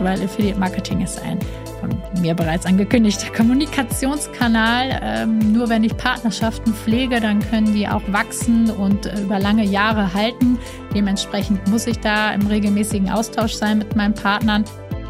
weil 0.00 0.22
Affiliate 0.22 0.58
Marketing 0.58 1.00
ist 1.00 1.20
ein 1.22 1.38
von 1.80 1.90
mir 2.20 2.34
bereits 2.34 2.66
angekündigter 2.66 3.32
Kommunikationskanal. 3.36 5.00
Ähm, 5.02 5.52
nur 5.52 5.68
wenn 5.68 5.82
ich 5.82 5.96
Partnerschaften 5.96 6.74
pflege, 6.74 7.20
dann 7.20 7.40
können 7.40 7.72
die 7.72 7.88
auch 7.88 8.02
wachsen 8.08 8.70
und 8.70 9.06
äh, 9.06 9.22
über 9.22 9.38
lange 9.38 9.64
Jahre 9.64 10.12
halten. 10.12 10.58
Dementsprechend 10.94 11.66
muss 11.68 11.86
ich 11.86 11.98
da 11.98 12.32
im 12.32 12.46
regelmäßigen 12.46 13.10
Austausch 13.10 13.54
sein 13.54 13.78
mit 13.78 13.96
meinen 13.96 14.14
Partnern. 14.14 14.64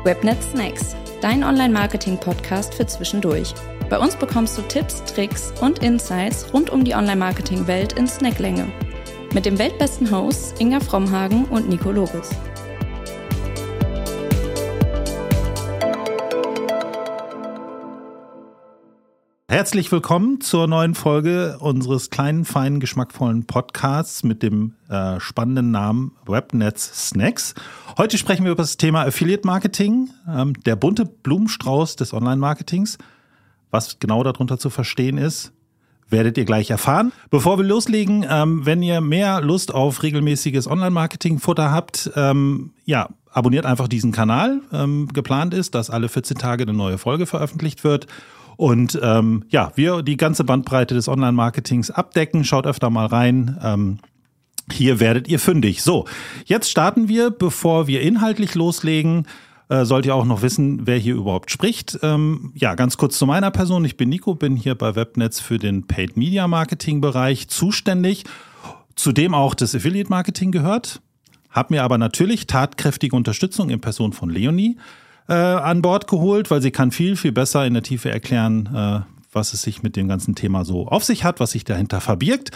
Webnet 0.05 0.43
Snacks, 0.43 0.97
dein 1.21 1.45
Online-Marketing-Podcast 1.45 2.75
für 2.75 2.87
zwischendurch. 2.87 3.53
Bei 3.91 3.99
uns 3.99 4.17
bekommst 4.17 4.57
du 4.57 4.63
Tipps, 4.63 5.05
Tricks 5.05 5.53
und 5.61 5.81
Insights 5.81 6.47
rund 6.55 6.71
um 6.71 6.85
die 6.85 6.95
Online-Marketing-Welt 6.95 7.95
in 7.95 8.07
Snacklänge. 8.07 8.67
Mit 9.35 9.47
dem 9.47 9.59
weltbesten 9.59 10.11
Hosts 10.11 10.55
Inga 10.59 10.81
Frommhagen 10.81 11.45
und 11.47 11.69
Nico 11.69 11.91
Lobes. 11.91 12.31
Herzlich 19.51 19.91
willkommen 19.91 20.41
zur 20.41 20.69
neuen 20.69 20.95
Folge 20.95 21.59
unseres 21.59 22.11
kleinen, 22.11 22.45
feinen, 22.45 22.79
geschmackvollen 22.79 23.47
Podcasts 23.49 24.23
mit 24.23 24.45
dem 24.45 24.75
äh, 24.89 25.19
spannenden 25.19 25.73
Namen 25.73 26.13
Webnetz 26.25 27.09
Snacks. 27.09 27.57
Heute 27.99 28.17
sprechen 28.17 28.45
wir 28.45 28.53
über 28.53 28.63
das 28.63 28.77
Thema 28.77 29.03
Affiliate 29.03 29.45
Marketing, 29.45 30.11
ähm, 30.33 30.53
der 30.53 30.77
bunte 30.77 31.05
Blumenstrauß 31.05 31.97
des 31.97 32.15
Online-Marketings. 32.15 32.97
Was 33.73 33.99
genau 33.99 34.23
darunter 34.23 34.57
zu 34.57 34.71
verstehen 34.71 35.19
ist, 35.19 35.51
werdet 36.09 36.39
ihr 36.39 36.45
gleich 36.45 36.71
erfahren. 36.71 37.11
Bevor 37.31 37.59
wir 37.59 37.65
loslegen, 37.65 38.25
ähm, 38.31 38.65
wenn 38.67 38.85
ihr 38.85 39.01
mehr 39.01 39.41
Lust 39.41 39.75
auf 39.75 40.05
regelmäßiges 40.05 40.69
Online-Marketing-Futter 40.69 41.73
habt, 41.73 42.09
ähm, 42.15 42.71
ja, 42.85 43.09
abonniert 43.33 43.67
einfach 43.67 43.89
diesen 43.89 44.13
Kanal. 44.13 44.61
Ähm, 44.73 45.09
geplant 45.13 45.55
ist, 45.55 45.75
dass 45.75 45.91
alle 45.91 46.09
14 46.09 46.39
Tage 46.39 46.63
eine 46.63 46.73
neue 46.73 46.99
Folge 46.99 47.27
veröffentlicht 47.27 47.83
wird. 47.83 48.07
Und 48.61 49.01
ähm, 49.03 49.45
ja, 49.49 49.73
wir 49.75 50.03
die 50.03 50.19
ganze 50.19 50.45
Bandbreite 50.45 50.93
des 50.93 51.09
Online-Marketings 51.09 51.91
abdecken. 51.91 52.45
Schaut 52.45 52.67
öfter 52.67 52.91
mal 52.91 53.07
rein. 53.07 53.57
Ähm, 53.63 54.01
hier 54.71 55.01
werdet 55.01 55.29
ihr 55.29 55.39
fündig. 55.39 55.83
So, 55.83 56.05
jetzt 56.45 56.71
starten 56.71 57.09
wir, 57.09 57.31
bevor 57.31 57.87
wir 57.87 58.03
inhaltlich 58.03 58.55
loslegen. 58.55 59.27
Äh, 59.71 59.87
sollt 59.87 60.05
ihr 60.05 60.15
auch 60.15 60.27
noch 60.27 60.43
wissen, 60.43 60.87
wer 60.87 60.99
hier 60.99 61.15
überhaupt 61.15 61.51
spricht. 61.51 62.01
Ähm, 62.03 62.53
ja, 62.55 62.75
ganz 62.75 62.99
kurz 62.99 63.17
zu 63.17 63.25
meiner 63.25 63.51
Person. 63.51 63.83
Ich 63.87 63.97
bin 63.97 64.11
Nico, 64.11 64.35
bin 64.35 64.57
hier 64.57 64.75
bei 64.75 64.95
Webnetz 64.95 65.41
für 65.41 65.57
den 65.57 65.87
Paid 65.87 66.19
Media 66.19 66.47
Marketing 66.47 67.01
Bereich 67.01 67.49
zuständig. 67.49 68.25
Zudem 68.95 69.33
auch 69.33 69.55
das 69.55 69.75
Affiliate 69.75 70.11
Marketing 70.11 70.53
gehört. 70.53 71.01
Hab 71.49 71.71
mir 71.71 71.83
aber 71.83 71.97
natürlich 71.97 72.47
tatkräftige 72.47 73.17
Unterstützung 73.17 73.71
in 73.71 73.81
Person 73.81 74.13
von 74.13 74.29
Leonie 74.29 74.77
äh, 75.31 75.35
an 75.35 75.81
Bord 75.81 76.09
geholt, 76.09 76.51
weil 76.51 76.61
sie 76.61 76.73
kann 76.73 76.91
viel, 76.91 77.17
viel 77.17 77.33
besser 77.33 77.65
in 77.65 77.73
der 77.73 77.85
Tiefe 77.85 78.11
erklären, 78.11 78.69
äh, 78.75 79.01
was 79.33 79.55
es 79.55 79.63
sich 79.63 79.83
mit 79.83 79.95
dem 79.95 80.09
ganzen 80.09 80.35
Thema 80.35 80.65
so 80.65 80.89
auf 80.89 81.05
sich 81.05 81.23
hat, 81.23 81.39
was 81.39 81.53
sich 81.53 81.65
dahinter 81.65 82.01
verbirgt. 82.01 82.51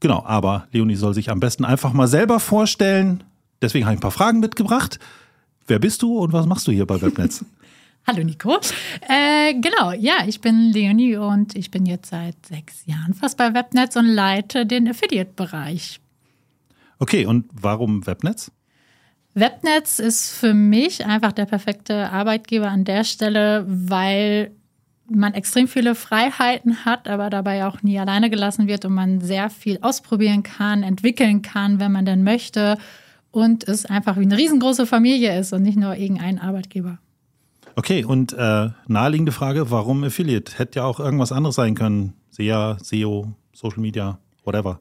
Genau, 0.00 0.22
aber 0.24 0.68
Leonie 0.70 0.96
soll 0.96 1.14
sich 1.14 1.30
am 1.30 1.40
besten 1.40 1.64
einfach 1.64 1.94
mal 1.94 2.06
selber 2.06 2.40
vorstellen. 2.40 3.24
Deswegen 3.62 3.86
habe 3.86 3.94
ich 3.94 3.98
ein 3.98 4.02
paar 4.02 4.10
Fragen 4.10 4.38
mitgebracht. 4.38 4.98
Wer 5.66 5.78
bist 5.78 6.02
du 6.02 6.18
und 6.18 6.32
was 6.32 6.46
machst 6.46 6.68
du 6.68 6.72
hier 6.72 6.86
bei 6.86 7.00
Webnetz? 7.00 7.44
Hallo 8.06 8.22
Nico. 8.22 8.58
Äh, 9.08 9.54
genau, 9.54 9.92
ja, 9.92 10.24
ich 10.26 10.40
bin 10.40 10.70
Leonie 10.72 11.16
und 11.16 11.56
ich 11.56 11.70
bin 11.70 11.84
jetzt 11.84 12.10
seit 12.10 12.36
sechs 12.46 12.86
Jahren 12.86 13.14
fast 13.14 13.38
bei 13.38 13.52
Webnetz 13.54 13.96
und 13.96 14.06
leite 14.06 14.66
den 14.66 14.88
Affiliate-Bereich. 14.88 16.00
Okay, 16.98 17.26
und 17.26 17.46
warum 17.52 18.06
Webnetz? 18.06 18.50
Webnetz 19.38 19.98
ist 19.98 20.30
für 20.30 20.54
mich 20.54 21.04
einfach 21.04 21.32
der 21.32 21.46
perfekte 21.46 22.10
Arbeitgeber 22.10 22.68
an 22.68 22.84
der 22.84 23.04
Stelle, 23.04 23.64
weil 23.68 24.52
man 25.10 25.34
extrem 25.34 25.68
viele 25.68 25.94
Freiheiten 25.94 26.84
hat, 26.84 27.08
aber 27.08 27.30
dabei 27.30 27.66
auch 27.66 27.82
nie 27.82 27.98
alleine 27.98 28.30
gelassen 28.30 28.66
wird 28.66 28.84
und 28.84 28.94
man 28.94 29.20
sehr 29.20 29.50
viel 29.50 29.78
ausprobieren 29.80 30.42
kann, 30.42 30.82
entwickeln 30.82 31.42
kann, 31.42 31.80
wenn 31.80 31.92
man 31.92 32.04
denn 32.04 32.22
möchte 32.22 32.76
und 33.30 33.66
es 33.66 33.86
einfach 33.86 34.16
wie 34.16 34.22
eine 34.22 34.36
riesengroße 34.36 34.86
Familie 34.86 35.38
ist 35.38 35.52
und 35.52 35.62
nicht 35.62 35.78
nur 35.78 35.96
irgendein 35.96 36.38
Arbeitgeber. 36.38 36.98
Okay, 37.76 38.04
und 38.04 38.32
äh, 38.32 38.70
naheliegende 38.86 39.32
Frage, 39.32 39.70
warum 39.70 40.02
Affiliate? 40.04 40.58
Hätte 40.58 40.80
ja 40.80 40.84
auch 40.84 40.98
irgendwas 40.98 41.32
anderes 41.32 41.54
sein 41.56 41.74
können. 41.74 42.14
SEA, 42.30 42.76
SEO, 42.82 43.32
Social 43.52 43.80
Media, 43.80 44.18
whatever. 44.44 44.80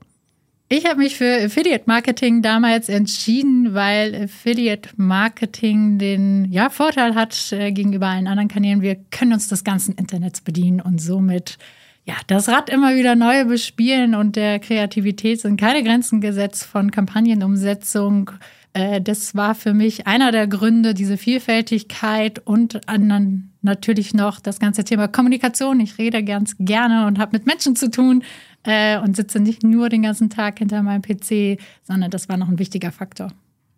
Ich 0.69 0.85
habe 0.85 0.97
mich 0.97 1.15
für 1.15 1.45
Affiliate 1.45 1.85
Marketing 1.85 2.41
damals 2.41 2.89
entschieden, 2.89 3.73
weil 3.73 4.23
Affiliate 4.23 4.89
Marketing 4.97 5.97
den 5.97 6.51
ja, 6.51 6.69
Vorteil 6.69 7.15
hat 7.15 7.53
äh, 7.53 7.71
gegenüber 7.71 8.07
allen 8.07 8.27
anderen 8.27 8.49
Kanälen. 8.49 8.81
Wir 8.81 8.95
können 9.09 9.31
uns 9.31 9.47
des 9.47 9.63
ganzen 9.63 9.95
Internets 9.95 10.41
bedienen 10.41 10.81
und 10.81 11.01
somit 11.01 11.57
ja, 12.03 12.15
das 12.27 12.49
Rad 12.49 12.69
immer 12.69 12.95
wieder 12.95 13.15
neu 13.15 13.45
bespielen 13.45 14.13
und 14.13 14.35
der 14.35 14.59
Kreativität 14.59 15.39
sind 15.39 15.57
keine 15.57 15.83
Grenzen 15.83 16.19
gesetzt 16.19 16.65
von 16.65 16.91
Kampagnenumsetzung. 16.91 18.31
Äh, 18.73 18.99
das 18.99 19.35
war 19.35 19.55
für 19.55 19.73
mich 19.73 20.05
einer 20.05 20.33
der 20.33 20.47
Gründe, 20.47 20.93
diese 20.93 21.15
Vielfältigkeit 21.15 22.39
und 22.45 22.89
anderen 22.89 23.53
natürlich 23.61 24.13
noch 24.13 24.41
das 24.41 24.59
ganze 24.59 24.83
Thema 24.83 25.07
Kommunikation. 25.07 25.79
Ich 25.79 25.97
rede 25.97 26.25
ganz 26.25 26.55
gerne 26.59 27.07
und 27.07 27.19
habe 27.19 27.37
mit 27.37 27.45
Menschen 27.45 27.77
zu 27.77 27.89
tun 27.89 28.23
äh, 28.67 28.99
und 28.99 29.15
sitze 29.15 29.39
nicht 29.39 29.63
nur 29.63 29.89
den 29.89 30.03
ganzen 30.03 30.29
Tag 30.29 30.59
hinter 30.59 30.83
meinem 30.83 31.01
PC, 31.01 31.59
sondern 31.83 32.11
das 32.11 32.29
war 32.29 32.37
noch 32.37 32.49
ein 32.49 32.59
wichtiger 32.59 32.91
Faktor. 32.91 33.31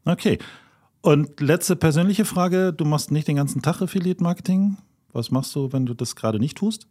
Okay. 0.04 0.40
Und 1.02 1.40
letzte 1.40 1.76
persönliche 1.76 2.26
Frage: 2.26 2.74
Du 2.74 2.84
machst 2.84 3.12
nicht 3.12 3.28
den 3.28 3.38
ganzen 3.38 3.62
Tag 3.62 3.82
Affiliate 3.82 4.22
Marketing. 4.22 4.78
Was 5.14 5.32
machst 5.32 5.56
du, 5.56 5.72
wenn 5.72 5.86
du 5.86 5.94
das 5.94 6.16
gerade 6.16 6.40
nicht 6.40 6.58
tust? 6.58 6.88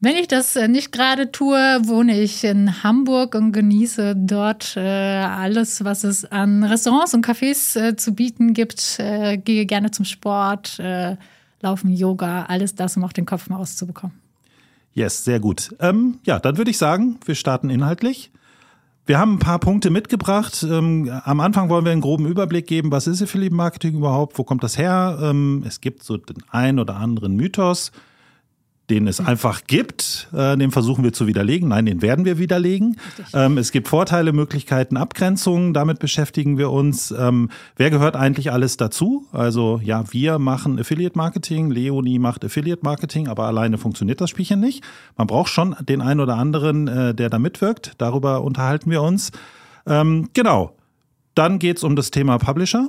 Wenn 0.00 0.16
ich 0.16 0.28
das 0.28 0.56
äh, 0.56 0.68
nicht 0.68 0.92
gerade 0.92 1.32
tue, 1.32 1.56
wohne 1.84 2.20
ich 2.20 2.44
in 2.44 2.82
Hamburg 2.82 3.34
und 3.34 3.52
genieße 3.52 4.14
dort 4.16 4.76
äh, 4.76 4.80
alles, 4.80 5.84
was 5.84 6.04
es 6.04 6.24
an 6.24 6.62
Restaurants 6.62 7.14
und 7.14 7.26
Cafés 7.26 7.78
äh, 7.80 7.96
zu 7.96 8.14
bieten 8.14 8.52
gibt. 8.52 8.98
Äh, 8.98 9.38
gehe 9.38 9.66
gerne 9.66 9.90
zum 9.90 10.04
Sport, 10.04 10.78
äh, 10.78 11.16
laufen, 11.60 11.90
Yoga, 11.90 12.44
alles 12.44 12.74
das, 12.74 12.96
um 12.96 13.04
auch 13.04 13.12
den 13.12 13.26
Kopf 13.26 13.48
mal 13.48 13.56
auszubekommen. 13.56 14.23
Yes, 14.94 15.24
sehr 15.24 15.40
gut. 15.40 15.74
Ähm, 15.80 16.18
ja, 16.24 16.38
dann 16.38 16.56
würde 16.56 16.70
ich 16.70 16.78
sagen, 16.78 17.18
wir 17.24 17.34
starten 17.34 17.68
inhaltlich. 17.68 18.30
Wir 19.06 19.18
haben 19.18 19.34
ein 19.34 19.38
paar 19.38 19.58
Punkte 19.58 19.90
mitgebracht. 19.90 20.62
Ähm, 20.62 21.10
am 21.24 21.40
Anfang 21.40 21.68
wollen 21.68 21.84
wir 21.84 21.92
einen 21.92 22.00
groben 22.00 22.26
Überblick 22.26 22.66
geben, 22.66 22.90
was 22.90 23.06
ist 23.06 23.20
Affiliate 23.20 23.54
Marketing 23.54 23.96
überhaupt, 23.96 24.38
wo 24.38 24.44
kommt 24.44 24.62
das 24.62 24.78
her? 24.78 25.18
Ähm, 25.20 25.62
es 25.66 25.80
gibt 25.80 26.04
so 26.04 26.16
den 26.16 26.42
ein 26.50 26.78
oder 26.78 26.96
anderen 26.96 27.36
Mythos 27.36 27.92
den 28.90 29.08
es 29.08 29.18
einfach 29.20 29.62
gibt, 29.66 30.28
äh, 30.34 30.56
den 30.56 30.70
versuchen 30.70 31.04
wir 31.04 31.12
zu 31.12 31.26
widerlegen. 31.26 31.68
Nein, 31.68 31.86
den 31.86 32.02
werden 32.02 32.24
wir 32.24 32.38
widerlegen. 32.38 32.98
Ähm, 33.32 33.56
es 33.56 33.72
gibt 33.72 33.88
Vorteile, 33.88 34.32
Möglichkeiten, 34.32 34.96
Abgrenzungen, 34.96 35.72
damit 35.72 35.98
beschäftigen 35.98 36.58
wir 36.58 36.70
uns. 36.70 37.10
Ähm, 37.10 37.48
wer 37.76 37.90
gehört 37.90 38.14
eigentlich 38.14 38.52
alles 38.52 38.76
dazu? 38.76 39.26
Also 39.32 39.80
ja, 39.82 40.04
wir 40.12 40.38
machen 40.38 40.78
Affiliate 40.78 41.16
Marketing, 41.16 41.70
Leonie 41.70 42.18
macht 42.18 42.44
Affiliate 42.44 42.82
Marketing, 42.82 43.28
aber 43.28 43.44
alleine 43.44 43.78
funktioniert 43.78 44.20
das 44.20 44.30
Spielchen 44.30 44.60
nicht. 44.60 44.84
Man 45.16 45.26
braucht 45.26 45.48
schon 45.48 45.74
den 45.80 46.02
einen 46.02 46.20
oder 46.20 46.36
anderen, 46.36 46.86
äh, 46.86 47.14
der 47.14 47.30
da 47.30 47.38
mitwirkt. 47.38 47.92
Darüber 47.98 48.42
unterhalten 48.42 48.90
wir 48.90 49.02
uns. 49.02 49.32
Ähm, 49.86 50.28
genau. 50.34 50.76
Dann 51.34 51.58
geht's 51.58 51.82
um 51.82 51.96
das 51.96 52.10
Thema 52.10 52.38
Publisher. 52.38 52.88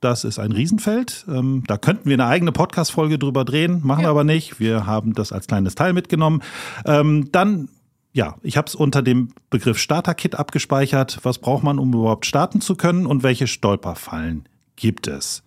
Das 0.00 0.24
ist 0.24 0.38
ein 0.38 0.52
Riesenfeld. 0.52 1.24
Ähm, 1.28 1.64
da 1.66 1.78
könnten 1.78 2.08
wir 2.08 2.14
eine 2.14 2.26
eigene 2.26 2.52
Podcast-Folge 2.52 3.18
drüber 3.18 3.44
drehen, 3.44 3.80
machen 3.82 4.02
ja. 4.02 4.06
wir 4.06 4.10
aber 4.10 4.24
nicht. 4.24 4.60
Wir 4.60 4.86
haben 4.86 5.14
das 5.14 5.32
als 5.32 5.46
kleines 5.46 5.74
Teil 5.74 5.92
mitgenommen. 5.92 6.42
Ähm, 6.84 7.30
dann 7.32 7.68
ja, 8.12 8.36
ich 8.42 8.56
habe 8.56 8.66
es 8.66 8.74
unter 8.74 9.02
dem 9.02 9.28
Begriff 9.50 9.76
Starter-Kit 9.76 10.36
abgespeichert. 10.36 11.18
Was 11.22 11.36
braucht 11.36 11.62
man, 11.62 11.78
um 11.78 11.92
überhaupt 11.92 12.24
starten 12.24 12.62
zu 12.62 12.74
können 12.74 13.04
und 13.04 13.22
welche 13.22 13.46
Stolperfallen 13.46 14.48
gibt 14.74 15.06
es? 15.06 15.42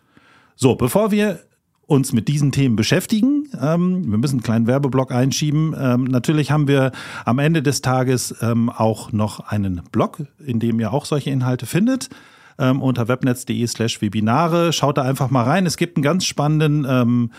So, 0.55 0.75
bevor 0.75 1.09
wir 1.09 1.39
uns 1.87 2.13
mit 2.13 2.27
diesen 2.27 2.51
Themen 2.51 2.75
beschäftigen, 2.75 3.49
ähm, 3.59 4.11
wir 4.11 4.19
müssen 4.19 4.35
einen 4.35 4.43
kleinen 4.43 4.67
Werbeblock 4.67 5.11
einschieben. 5.11 5.75
Ähm, 5.79 6.03
natürlich 6.03 6.51
haben 6.51 6.67
wir 6.67 6.91
am 7.25 7.39
Ende 7.39 7.63
des 7.63 7.81
Tages 7.81 8.35
ähm, 8.41 8.69
auch 8.69 9.11
noch 9.11 9.39
einen 9.39 9.81
Blog, 9.91 10.27
in 10.45 10.59
dem 10.59 10.79
ihr 10.79 10.93
auch 10.93 11.05
solche 11.05 11.31
Inhalte 11.31 11.65
findet 11.65 12.09
ähm, 12.59 12.81
unter 12.81 13.07
webnetz.de 13.07 13.65
slash 13.67 14.01
Webinare. 14.01 14.73
Schaut 14.73 14.97
da 14.97 15.03
einfach 15.03 15.29
mal 15.29 15.43
rein. 15.43 15.65
Es 15.65 15.77
gibt 15.77 15.97
einen 15.97 16.03
ganz 16.03 16.25
spannenden, 16.25 16.85
ähm, 16.87 17.31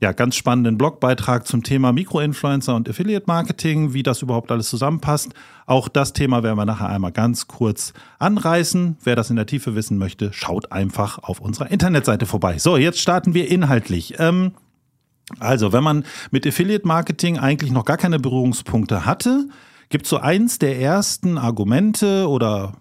ja, 0.00 0.12
ganz 0.12 0.36
spannenden 0.36 0.78
Blogbeitrag 0.78 1.46
zum 1.46 1.62
Thema 1.62 1.92
Mikroinfluencer 1.92 2.74
und 2.74 2.88
Affiliate 2.88 3.26
Marketing, 3.26 3.92
wie 3.92 4.02
das 4.02 4.22
überhaupt 4.22 4.50
alles 4.50 4.68
zusammenpasst. 4.68 5.34
Auch 5.66 5.88
das 5.88 6.12
Thema 6.12 6.42
werden 6.42 6.56
wir 6.56 6.64
nachher 6.64 6.88
einmal 6.88 7.12
ganz 7.12 7.48
kurz 7.48 7.92
anreißen. 8.18 8.96
Wer 9.02 9.16
das 9.16 9.30
in 9.30 9.36
der 9.36 9.46
Tiefe 9.46 9.74
wissen 9.74 9.98
möchte, 9.98 10.32
schaut 10.32 10.72
einfach 10.72 11.18
auf 11.18 11.40
unserer 11.40 11.70
Internetseite 11.70 12.26
vorbei. 12.26 12.58
So, 12.58 12.76
jetzt 12.76 13.00
starten 13.00 13.34
wir 13.34 13.50
inhaltlich. 13.50 14.14
Ähm, 14.18 14.52
also, 15.38 15.72
wenn 15.72 15.84
man 15.84 16.04
mit 16.30 16.46
Affiliate 16.46 16.86
Marketing 16.86 17.38
eigentlich 17.38 17.70
noch 17.70 17.84
gar 17.84 17.96
keine 17.96 18.18
Berührungspunkte 18.18 19.04
hatte, 19.04 19.48
gibt 19.90 20.04
es 20.04 20.10
so 20.10 20.16
eins 20.18 20.58
der 20.58 20.80
ersten 20.80 21.38
Argumente 21.38 22.28
oder 22.28 22.72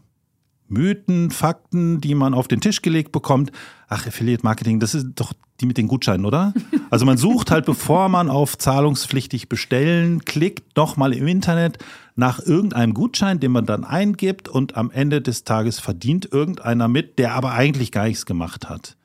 Mythen, 0.69 1.31
Fakten, 1.31 2.01
die 2.01 2.15
man 2.15 2.33
auf 2.33 2.47
den 2.47 2.61
Tisch 2.61 2.81
gelegt 2.81 3.11
bekommt. 3.11 3.51
Ach, 3.87 4.05
Affiliate 4.05 4.43
Marketing, 4.43 4.79
das 4.79 4.95
ist 4.95 5.07
doch 5.15 5.33
die 5.59 5.65
mit 5.65 5.77
den 5.77 5.87
Gutscheinen, 5.87 6.25
oder? 6.25 6.53
Also 6.91 7.05
man 7.05 7.17
sucht 7.19 7.51
halt, 7.51 7.67
bevor 7.67 8.09
man 8.09 8.31
auf 8.31 8.57
zahlungspflichtig 8.57 9.47
bestellen 9.47 10.25
klickt, 10.25 10.63
doch 10.73 10.97
mal 10.97 11.13
im 11.13 11.27
Internet 11.27 11.77
nach 12.15 12.39
irgendeinem 12.39 12.95
Gutschein, 12.95 13.39
den 13.39 13.51
man 13.51 13.67
dann 13.67 13.83
eingibt 13.83 14.49
und 14.49 14.75
am 14.75 14.89
Ende 14.89 15.21
des 15.21 15.43
Tages 15.43 15.79
verdient 15.79 16.27
irgendeiner 16.31 16.87
mit, 16.87 17.19
der 17.19 17.35
aber 17.35 17.51
eigentlich 17.51 17.91
gar 17.91 18.05
nichts 18.05 18.25
gemacht 18.25 18.69
hat. 18.69 18.97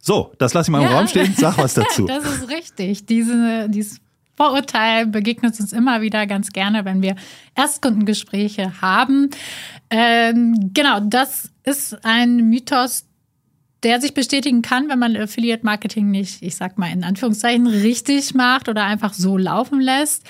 So, 0.00 0.32
das 0.38 0.54
lasse 0.54 0.70
ich 0.70 0.72
mal 0.72 0.86
im 0.86 0.92
Raum 0.92 1.08
stehen. 1.08 1.34
Sag 1.36 1.58
was 1.58 1.74
dazu. 1.74 2.06
Das 2.06 2.24
ist 2.24 2.48
richtig. 2.48 3.06
Diese, 3.06 3.68
dieses 3.68 4.00
Vorurteil 4.36 5.06
begegnet 5.06 5.58
uns 5.58 5.72
immer 5.72 6.02
wieder 6.02 6.26
ganz 6.26 6.52
gerne, 6.52 6.84
wenn 6.84 7.02
wir 7.02 7.16
Erstkundengespräche 7.54 8.80
haben. 8.82 9.30
Ähm, 9.90 10.70
genau, 10.74 11.00
das 11.00 11.50
ist 11.64 12.04
ein 12.04 12.48
Mythos, 12.48 13.06
der 13.82 14.00
sich 14.00 14.14
bestätigen 14.14 14.62
kann, 14.62 14.88
wenn 14.88 14.98
man 14.98 15.16
Affiliate 15.16 15.64
Marketing 15.64 16.10
nicht, 16.10 16.42
ich 16.42 16.56
sag 16.56 16.76
mal 16.76 16.90
in 16.90 17.04
Anführungszeichen, 17.04 17.66
richtig 17.66 18.34
macht 18.34 18.68
oder 18.68 18.84
einfach 18.84 19.12
so 19.12 19.36
laufen 19.36 19.80
lässt. 19.80 20.24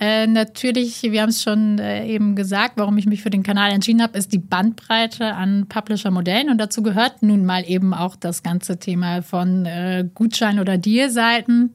Äh, 0.00 0.26
natürlich, 0.26 1.02
wir 1.02 1.22
haben 1.22 1.28
es 1.28 1.42
schon 1.42 1.78
äh, 1.78 2.06
eben 2.06 2.36
gesagt, 2.36 2.74
warum 2.76 2.96
ich 2.96 3.06
mich 3.06 3.22
für 3.22 3.30
den 3.30 3.42
Kanal 3.42 3.72
entschieden 3.72 4.02
habe, 4.02 4.16
ist 4.16 4.32
die 4.32 4.38
Bandbreite 4.38 5.34
an 5.34 5.66
Publisher-Modellen 5.68 6.48
und 6.48 6.58
dazu 6.58 6.82
gehört 6.82 7.22
nun 7.22 7.44
mal 7.44 7.64
eben 7.68 7.92
auch 7.92 8.16
das 8.16 8.42
ganze 8.42 8.78
Thema 8.78 9.22
von 9.22 9.66
äh, 9.66 10.08
Gutschein- 10.14 10.60
oder 10.60 10.78
Deal-Seiten 10.78 11.74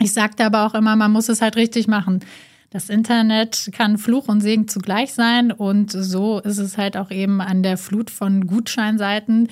ich 0.00 0.12
sagte 0.12 0.44
aber 0.44 0.66
auch 0.66 0.74
immer, 0.74 0.96
man 0.96 1.12
muss 1.12 1.28
es 1.28 1.40
halt 1.40 1.56
richtig 1.56 1.86
machen. 1.88 2.20
Das 2.70 2.88
Internet 2.88 3.70
kann 3.72 3.98
Fluch 3.98 4.26
und 4.26 4.40
Segen 4.40 4.66
zugleich 4.66 5.14
sein 5.14 5.52
und 5.52 5.92
so 5.92 6.40
ist 6.40 6.58
es 6.58 6.76
halt 6.76 6.96
auch 6.96 7.12
eben 7.12 7.40
an 7.40 7.62
der 7.62 7.78
Flut 7.78 8.10
von 8.10 8.48
Gutscheinseiten, 8.48 9.48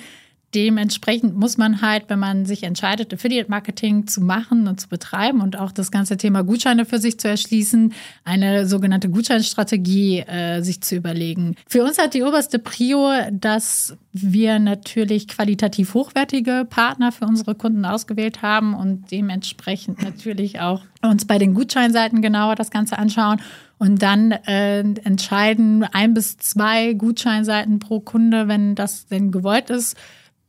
dementsprechend 0.53 1.35
muss 1.35 1.57
man 1.57 1.81
halt, 1.81 2.05
wenn 2.07 2.19
man 2.19 2.45
sich 2.45 2.63
entscheidet, 2.63 3.13
Affiliate-Marketing 3.13 4.07
zu 4.07 4.21
machen 4.21 4.67
und 4.67 4.79
zu 4.79 4.87
betreiben 4.87 5.41
und 5.41 5.57
auch 5.57 5.71
das 5.71 5.91
ganze 5.91 6.17
Thema 6.17 6.43
Gutscheine 6.43 6.85
für 6.85 6.99
sich 6.99 7.19
zu 7.19 7.27
erschließen, 7.27 7.93
eine 8.23 8.67
sogenannte 8.67 9.09
Gutscheinstrategie 9.09 10.19
äh, 10.19 10.61
sich 10.61 10.81
zu 10.81 10.95
überlegen. 10.95 11.55
Für 11.67 11.83
uns 11.83 11.97
hat 11.97 12.13
die 12.13 12.23
oberste 12.23 12.59
Prio, 12.59 13.09
dass 13.31 13.97
wir 14.11 14.59
natürlich 14.59 15.27
qualitativ 15.27 15.93
hochwertige 15.93 16.67
Partner 16.69 17.11
für 17.11 17.25
unsere 17.25 17.55
Kunden 17.55 17.85
ausgewählt 17.85 18.41
haben 18.41 18.75
und 18.75 19.11
dementsprechend 19.11 20.01
natürlich 20.03 20.59
auch 20.59 20.83
uns 21.01 21.25
bei 21.25 21.37
den 21.37 21.53
Gutscheinseiten 21.53 22.21
genauer 22.21 22.55
das 22.55 22.69
Ganze 22.69 22.97
anschauen 22.97 23.41
und 23.79 24.01
dann 24.01 24.31
äh, 24.31 24.79
entscheiden 24.79 25.83
ein 25.83 26.13
bis 26.13 26.37
zwei 26.37 26.93
Gutscheinseiten 26.93 27.79
pro 27.79 27.99
Kunde, 27.99 28.47
wenn 28.47 28.75
das 28.75 29.07
denn 29.07 29.31
gewollt 29.31 29.69
ist 29.69 29.97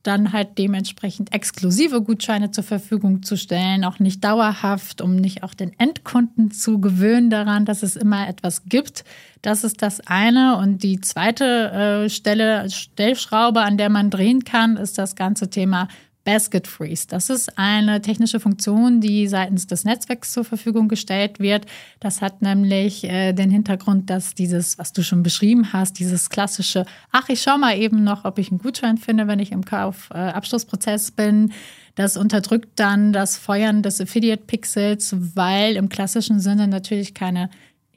dann 0.04 0.32
halt 0.32 0.58
dementsprechend 0.58 1.34
exklusive 1.34 2.02
Gutscheine 2.02 2.50
zur 2.50 2.62
Verfügung 2.62 3.22
zu 3.22 3.36
stellen, 3.36 3.84
auch 3.84 3.98
nicht 3.98 4.22
dauerhaft, 4.22 5.00
um 5.00 5.16
nicht 5.16 5.42
auch 5.42 5.54
den 5.54 5.72
Endkunden 5.78 6.50
zu 6.50 6.80
gewöhnen 6.80 7.30
daran, 7.30 7.64
dass 7.64 7.82
es 7.82 7.96
immer 7.96 8.28
etwas 8.28 8.64
gibt. 8.66 9.04
Das 9.42 9.64
ist 9.64 9.82
das 9.82 10.00
eine. 10.06 10.58
Und 10.58 10.82
die 10.82 11.00
zweite 11.00 12.04
äh, 12.04 12.10
Stelle, 12.10 12.70
Stellschraube, 12.70 13.62
an 13.62 13.78
der 13.78 13.88
man 13.88 14.10
drehen 14.10 14.44
kann, 14.44 14.76
ist 14.76 14.98
das 14.98 15.16
ganze 15.16 15.50
Thema 15.50 15.88
Basket 16.24 16.66
Freeze. 16.66 17.06
Das 17.08 17.28
ist 17.30 17.58
eine 17.58 18.00
technische 18.00 18.40
Funktion, 18.40 19.00
die 19.00 19.28
seitens 19.28 19.66
des 19.66 19.84
Netzwerks 19.84 20.32
zur 20.32 20.44
Verfügung 20.44 20.88
gestellt 20.88 21.38
wird. 21.38 21.66
Das 22.00 22.22
hat 22.22 22.42
nämlich 22.42 23.04
äh, 23.04 23.32
den 23.32 23.50
Hintergrund, 23.50 24.08
dass 24.10 24.34
dieses, 24.34 24.78
was 24.78 24.92
du 24.92 25.02
schon 25.02 25.22
beschrieben 25.22 25.72
hast, 25.72 25.98
dieses 25.98 26.30
klassische, 26.30 26.86
ach, 27.12 27.28
ich 27.28 27.42
schau 27.42 27.58
mal 27.58 27.78
eben 27.78 28.02
noch, 28.02 28.24
ob 28.24 28.38
ich 28.38 28.50
einen 28.50 28.58
Gutschein 28.58 28.96
finde, 28.96 29.26
wenn 29.28 29.38
ich 29.38 29.52
im 29.52 29.64
Kaufabschlussprozess 29.64 31.10
äh, 31.10 31.12
bin. 31.16 31.52
Das 31.94 32.16
unterdrückt 32.16 32.70
dann 32.76 33.12
das 33.12 33.36
Feuern 33.36 33.82
des 33.82 34.00
Affiliate-Pixels, 34.00 35.14
weil 35.34 35.76
im 35.76 35.88
klassischen 35.88 36.40
Sinne 36.40 36.66
natürlich 36.66 37.14
keine 37.14 37.50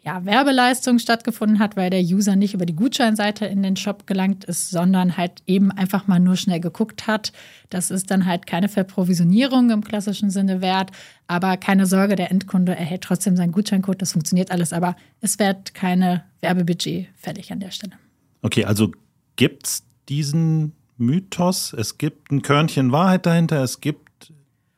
ja, 0.04 0.24
Werbeleistung 0.26 1.00
stattgefunden 1.00 1.60
hat, 1.60 1.76
weil 1.76 1.90
der 1.90 2.02
User 2.02 2.36
nicht 2.36 2.54
über 2.54 2.66
die 2.66 2.76
Gutscheinseite 2.76 3.46
in 3.46 3.64
den 3.64 3.76
Shop 3.76 4.08
gelangt 4.08 4.46
ist, 4.46 4.70
sondern 4.70 5.18
halt 5.18 5.42
eben 5.46 5.72
einfach 5.72 6.08
mal 6.08 6.20
nur 6.20 6.36
schnell 6.36 6.60
geguckt 6.60 7.08
hat. 7.08 7.34
Das 7.70 7.92
ist 7.92 8.10
dann 8.10 8.26
halt 8.26 8.48
keine 8.48 8.70
Verprovisionierung 8.70 9.70
im 9.70 9.84
klassischen 9.84 10.30
Sinne 10.30 10.62
wert, 10.62 10.92
aber 11.28 11.58
keine 11.58 11.86
Sorge, 11.86 12.16
der 12.16 12.32
Endkunde 12.32 12.76
erhält 12.76 13.02
trotzdem 13.02 13.36
seinen 13.36 13.52
Gutscheincode, 13.52 14.02
das 14.02 14.14
funktioniert 14.14 14.52
alles, 14.52 14.74
aber 14.74 14.96
es 15.20 15.40
wird 15.40 15.74
keine 15.74 16.24
Werbebudget 16.42 17.08
fällig 17.16 17.52
an 17.52 17.60
der 17.60 17.72
Stelle. 17.72 17.94
Okay, 18.42 18.66
also 18.66 18.92
gibt 19.36 19.68
es 19.68 19.84
diesen 20.08 20.74
Mythos, 20.98 21.74
es 21.74 21.98
gibt 21.98 22.32
ein 22.32 22.42
Körnchen 22.42 22.92
Wahrheit 22.92 23.26
dahinter, 23.26 23.62
es 23.62 23.82
gibt 23.82 24.07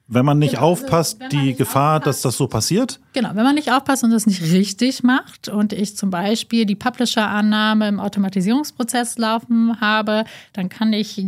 wenn 0.10 0.26
man 0.26 0.40
nicht 0.40 0.56
genau, 0.56 0.72
aufpasst, 0.72 1.22
also, 1.22 1.38
die 1.38 1.46
nicht 1.46 1.58
Gefahr, 1.58 1.98
aufpasst, 1.98 2.08
dass 2.08 2.22
das 2.22 2.38
so 2.38 2.48
passiert? 2.48 3.00
Genau, 3.14 3.30
wenn 3.36 3.44
man 3.44 3.56
nicht 3.56 3.72
aufpasst 3.72 4.04
und 4.04 4.12
das 4.12 4.26
nicht 4.26 4.42
richtig 4.42 5.04
macht 5.04 5.48
und 5.48 5.72
ich 5.72 5.96
zum 5.96 6.10
Beispiel 6.10 6.66
die 6.66 6.76
Publisher-Annahme 6.76 7.88
im 7.88 8.00
Automatisierungsprozess 8.00 9.18
laufen 9.18 9.80
habe, 9.80 10.24
dann 10.54 10.68
kann 10.70 10.94
ich 10.94 11.22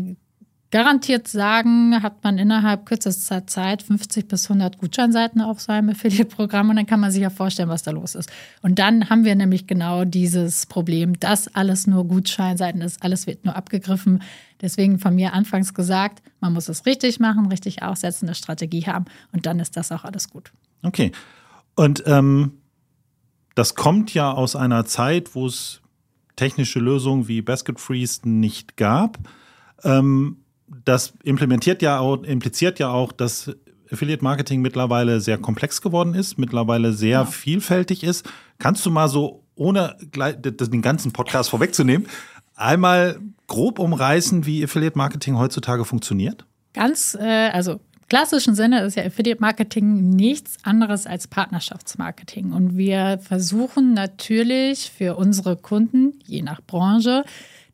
garantiert 0.72 1.28
sagen, 1.28 2.02
hat 2.02 2.24
man 2.24 2.38
innerhalb 2.38 2.86
kürzester 2.86 3.46
Zeit 3.46 3.84
50 3.84 4.28
bis 4.28 4.50
100 4.50 4.78
Gutscheinseiten 4.78 5.42
auf 5.42 5.60
seinem 5.60 5.90
Affiliate-Programm 5.90 6.70
und 6.70 6.78
dann 6.78 6.86
kann 6.86 7.02
man 7.02 7.12
sich 7.12 7.22
ja 7.22 7.30
vorstellen, 7.30 7.68
was 7.68 7.84
da 7.84 7.92
los 7.92 8.16
ist. 8.16 8.32
Und 8.62 8.80
dann 8.80 9.10
haben 9.10 9.26
wir 9.26 9.36
nämlich 9.36 9.68
genau 9.68 10.06
dieses 10.06 10.66
Problem, 10.66 11.20
dass 11.20 11.54
alles 11.54 11.88
nur 11.88 12.06
Gutscheinseiten 12.06 12.82
ist, 12.82 13.04
alles 13.04 13.28
wird 13.28 13.44
nur 13.44 13.56
abgegriffen. 13.56 14.24
Deswegen 14.62 14.98
von 14.98 15.14
mir 15.14 15.34
anfangs 15.34 15.74
gesagt, 15.74 16.24
man 16.40 16.54
muss 16.54 16.70
es 16.70 16.86
richtig 16.86 17.20
machen, 17.20 17.48
richtig 17.48 17.84
aufsetzen, 17.84 18.30
eine 18.30 18.36
Strategie 18.36 18.86
haben 18.86 19.06
und 19.34 19.46
dann 19.46 19.60
ist 19.60 19.76
das 19.76 19.92
auch 19.92 20.06
alles 20.06 20.30
gut. 20.30 20.52
Okay. 20.84 21.12
Und 21.76 22.04
ähm, 22.06 22.54
das 23.56 23.76
kommt 23.76 24.14
ja 24.14 24.32
aus 24.32 24.56
einer 24.56 24.86
Zeit, 24.86 25.36
wo 25.36 25.48
es 25.48 25.82
technische 26.38 26.80
Lösungen 26.80 27.28
wie 27.28 27.42
Basket 27.42 27.80
Freeze 27.80 28.22
nicht 28.28 28.78
gab. 28.78 29.20
Ähm, 29.84 30.38
das 30.86 31.14
implementiert 31.24 31.82
ja 31.82 32.00
auch, 32.00 32.24
impliziert 32.24 32.80
ja 32.80 32.90
auch, 32.90 33.12
dass 33.12 33.52
Affiliate 33.92 34.24
Marketing 34.24 34.62
mittlerweile 34.62 35.20
sehr 35.20 35.38
komplex 35.38 35.82
geworden 35.82 36.14
ist, 36.14 36.38
mittlerweile 36.38 36.94
sehr 36.94 37.10
ja. 37.10 37.26
vielfältig 37.26 38.04
ist. 38.04 38.30
Kannst 38.58 38.86
du 38.86 38.92
mal 38.92 39.10
so, 39.10 39.44
ohne 39.56 39.98
den 40.02 40.82
ganzen 40.82 41.12
Podcast 41.12 41.50
vorwegzunehmen, 41.50 42.08
einmal 42.56 43.20
grob 43.48 43.80
umreißen, 43.80 44.46
wie 44.46 44.64
Affiliate 44.64 44.98
Marketing 44.98 45.38
heutzutage 45.38 45.84
funktioniert? 45.84 46.46
Ganz, 46.74 47.18
äh, 47.20 47.50
also 47.50 47.82
klassischen 48.08 48.56
Sinne 48.56 48.82
ist 48.84 48.96
ja 48.96 49.04
Affiliate 49.04 49.42
Marketing 49.42 50.10
nichts 50.10 50.58
anderes 50.64 51.06
als 51.06 51.28
Partnerschaftsmarketing. 51.28 52.54
Und 52.54 52.78
wir 52.78 53.20
versuchen 53.22 53.94
natürlich 53.94 54.92
für 54.92 55.16
unsere 55.16 55.58
Kunden, 55.58 56.20
je 56.26 56.42
nach 56.42 56.62
Branche, 56.62 57.24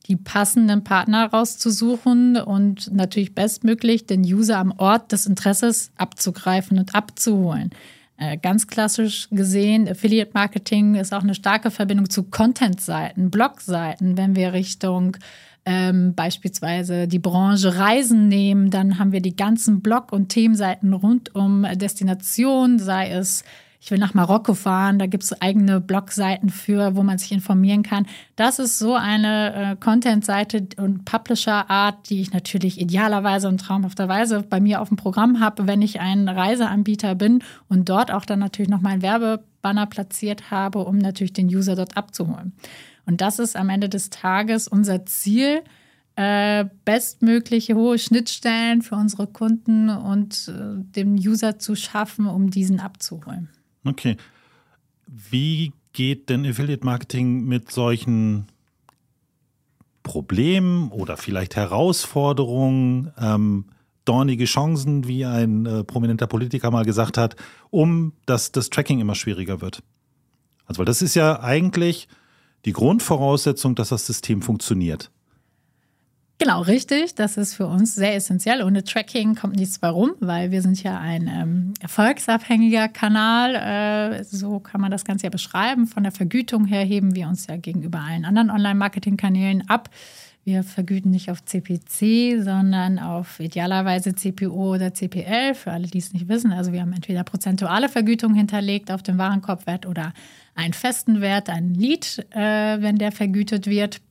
die 0.07 0.15
passenden 0.15 0.83
Partner 0.83 1.27
rauszusuchen 1.27 2.37
und 2.37 2.93
natürlich 2.93 3.35
bestmöglich 3.35 4.05
den 4.05 4.21
User 4.21 4.57
am 4.57 4.73
Ort 4.77 5.11
des 5.11 5.25
Interesses 5.25 5.91
abzugreifen 5.97 6.79
und 6.79 6.95
abzuholen. 6.95 7.71
Äh, 8.17 8.37
ganz 8.37 8.67
klassisch 8.67 9.27
gesehen, 9.29 9.87
Affiliate 9.87 10.31
Marketing 10.33 10.95
ist 10.95 11.13
auch 11.13 11.21
eine 11.21 11.35
starke 11.35 11.69
Verbindung 11.69 12.09
zu 12.09 12.23
Content-Seiten, 12.23 13.29
Blog-Seiten, 13.29 14.17
wenn 14.17 14.35
wir 14.35 14.53
Richtung 14.53 15.17
ähm, 15.65 16.15
beispielsweise 16.15 17.07
die 17.07 17.19
Branche 17.19 17.77
Reisen 17.77 18.29
nehmen, 18.29 18.71
dann 18.71 18.97
haben 18.97 19.11
wir 19.11 19.21
die 19.21 19.35
ganzen 19.35 19.81
Blog- 19.81 20.13
und 20.13 20.29
Themenseiten 20.29 20.93
rund 20.93 21.35
um 21.35 21.67
Destination, 21.75 22.79
sei 22.79 23.11
es 23.11 23.43
ich 23.79 23.91
will 23.91 23.99
nach 23.99 24.13
Marokko 24.13 24.53
fahren, 24.53 24.97
da 24.97 25.05
gibt 25.05 25.23
es 25.23 25.39
eigene 25.41 25.79
Blogseiten 25.79 26.49
für, 26.49 26.95
wo 26.95 27.03
man 27.03 27.17
sich 27.17 27.31
informieren 27.31 27.83
kann. 27.83 28.07
Das 28.35 28.59
ist 28.59 28.79
so 28.79 28.95
eine 28.95 29.53
äh, 29.53 29.75
Content-Seite 29.75 30.67
und 30.77 31.05
Publisher-Art, 31.05 32.09
die 32.09 32.21
ich 32.21 32.33
natürlich 32.33 32.81
idealerweise 32.81 33.47
und 33.47 33.59
traumhafterweise 33.59 34.41
bei 34.41 34.59
mir 34.59 34.81
auf 34.81 34.87
dem 34.87 34.97
Programm 34.97 35.39
habe, 35.39 35.67
wenn 35.67 35.81
ich 35.81 35.99
ein 35.99 36.27
Reiseanbieter 36.27 37.15
bin 37.15 37.43
und 37.69 37.87
dort 37.89 38.11
auch 38.11 38.25
dann 38.25 38.39
natürlich 38.39 38.69
noch 38.69 38.81
meinen 38.81 39.01
Werbebanner 39.01 39.85
platziert 39.85 40.49
habe, 40.49 40.79
um 40.79 40.97
natürlich 40.97 41.33
den 41.33 41.47
User 41.47 41.75
dort 41.75 41.97
abzuholen. 41.97 42.53
Und 43.05 43.21
das 43.21 43.39
ist 43.39 43.55
am 43.55 43.69
Ende 43.69 43.89
des 43.89 44.09
Tages 44.09 44.67
unser 44.67 45.05
Ziel, 45.05 45.61
äh, 46.17 46.65
bestmögliche 46.83 47.75
hohe 47.75 47.99
Schnittstellen 47.99 48.81
für 48.81 48.95
unsere 48.95 49.27
Kunden 49.27 49.89
und 49.89 50.47
äh, 50.49 50.83
dem 50.95 51.13
User 51.13 51.59
zu 51.59 51.75
schaffen, 51.75 52.25
um 52.25 52.49
diesen 52.49 52.79
abzuholen. 52.79 53.49
Okay. 53.87 54.17
Wie 55.07 55.73
geht 55.93 56.29
denn 56.29 56.45
Affiliate 56.45 56.85
Marketing 56.85 57.45
mit 57.45 57.71
solchen 57.71 58.47
Problemen 60.03 60.91
oder 60.91 61.17
vielleicht 61.17 61.55
Herausforderungen, 61.55 63.11
ähm, 63.19 63.65
dornige 64.05 64.45
Chancen, 64.45 65.07
wie 65.07 65.25
ein 65.25 65.65
äh, 65.65 65.83
prominenter 65.83 66.27
Politiker 66.27 66.71
mal 66.71 66.85
gesagt 66.85 67.17
hat, 67.17 67.35
um 67.71 68.13
dass 68.25 68.51
das 68.51 68.69
Tracking 68.69 68.99
immer 68.99 69.15
schwieriger 69.15 69.59
wird? 69.61 69.83
Also, 70.65 70.79
weil 70.79 70.85
das 70.85 71.01
ist 71.01 71.15
ja 71.15 71.41
eigentlich 71.41 72.07
die 72.65 72.73
Grundvoraussetzung, 72.73 73.75
dass 73.75 73.89
das 73.89 74.05
System 74.05 74.41
funktioniert. 74.41 75.11
Genau, 76.39 76.61
richtig. 76.61 77.15
Das 77.15 77.35
ist 77.35 77.55
für 77.55 77.65
uns 77.65 77.95
sehr 77.95 78.15
essentiell. 78.15 78.61
Ohne 78.61 78.83
Tracking 78.83 79.33
kommt 79.33 79.55
nichts 79.55 79.81
warum, 79.81 80.11
weil 80.19 80.51
wir 80.51 80.61
sind 80.61 80.83
ja 80.83 80.99
ein 80.99 81.27
ähm, 81.27 81.73
erfolgsabhängiger 81.81 82.89
Kanal. 82.89 83.55
Äh, 83.55 84.23
so 84.23 84.59
kann 84.59 84.79
man 84.79 84.91
das 84.91 85.03
Ganze 85.03 85.25
ja 85.25 85.29
beschreiben. 85.31 85.87
Von 85.87 86.03
der 86.03 86.11
Vergütung 86.11 86.65
her 86.65 86.83
heben 86.83 87.15
wir 87.15 87.27
uns 87.27 87.47
ja 87.47 87.57
gegenüber 87.57 88.01
allen 88.07 88.23
anderen 88.23 88.51
Online-Marketing-Kanälen 88.51 89.67
ab. 89.67 89.89
Wir 90.43 90.63
vergüten 90.63 91.09
nicht 91.09 91.31
auf 91.31 91.43
CPC, 91.43 92.41
sondern 92.41 92.99
auf 92.99 93.39
idealerweise 93.39 94.13
CPO 94.13 94.75
oder 94.75 94.93
CPL, 94.93 95.55
für 95.55 95.71
alle, 95.71 95.87
die 95.87 95.97
es 95.97 96.13
nicht 96.13 96.29
wissen. 96.29 96.53
Also 96.53 96.71
wir 96.71 96.81
haben 96.81 96.93
entweder 96.93 97.23
prozentuale 97.23 97.89
Vergütung 97.89 98.35
hinterlegt 98.35 98.91
auf 98.91 99.01
den 99.01 99.17
Warenkorbwert 99.17 99.87
oder 99.87 100.13
einen 100.55 100.73
festen 100.73 101.19
Wert, 101.19 101.49
einen 101.49 101.73
Lead, 101.73 102.25
äh, 102.29 102.79
wenn 102.79 102.97
der 102.97 103.11
vergütet 103.11 103.65
wird. 103.65 104.01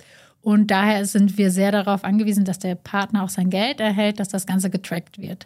Und 0.47 0.71
daher 0.71 1.05
sind 1.07 1.38
wir 1.38 1.50
sehr 1.50 1.73
darauf 1.73 2.05
angewiesen, 2.05 2.45
dass 2.45 2.61
der 2.61 2.76
Partner 2.76 3.25
auch 3.25 3.31
sein 3.31 3.50
Geld 3.50 3.81
erhält, 3.81 4.21
dass 4.21 4.29
das 4.29 4.47
Ganze 4.47 4.71
getrackt 4.71 5.19
wird. 5.19 5.45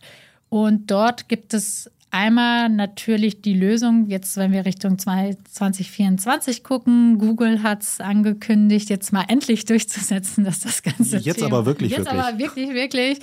Und 0.51 0.91
dort 0.91 1.27
gibt 1.27 1.55
es 1.55 1.91
Einmal 2.13 2.69
natürlich 2.69 3.41
die 3.41 3.55
Lösung, 3.55 4.07
jetzt 4.09 4.37
wenn 4.37 4.51
wir 4.51 4.65
Richtung 4.67 4.99
2024 4.99 6.65
gucken, 6.65 7.19
Google 7.19 7.63
hat 7.63 7.83
es 7.83 8.01
angekündigt, 8.01 8.91
jetzt 8.91 9.13
mal 9.13 9.25
endlich 9.29 9.65
durchzusetzen, 9.65 10.43
dass 10.43 10.59
das 10.59 10.83
ganze 10.83 11.19
Jetzt 11.19 11.37
Thema, 11.37 11.59
aber 11.59 11.67
wirklich, 11.67 11.93
jetzt 11.93 12.07
wirklich. 12.07 12.21
aber 12.21 12.39
wirklich, 12.39 12.71
wirklich, 12.71 13.19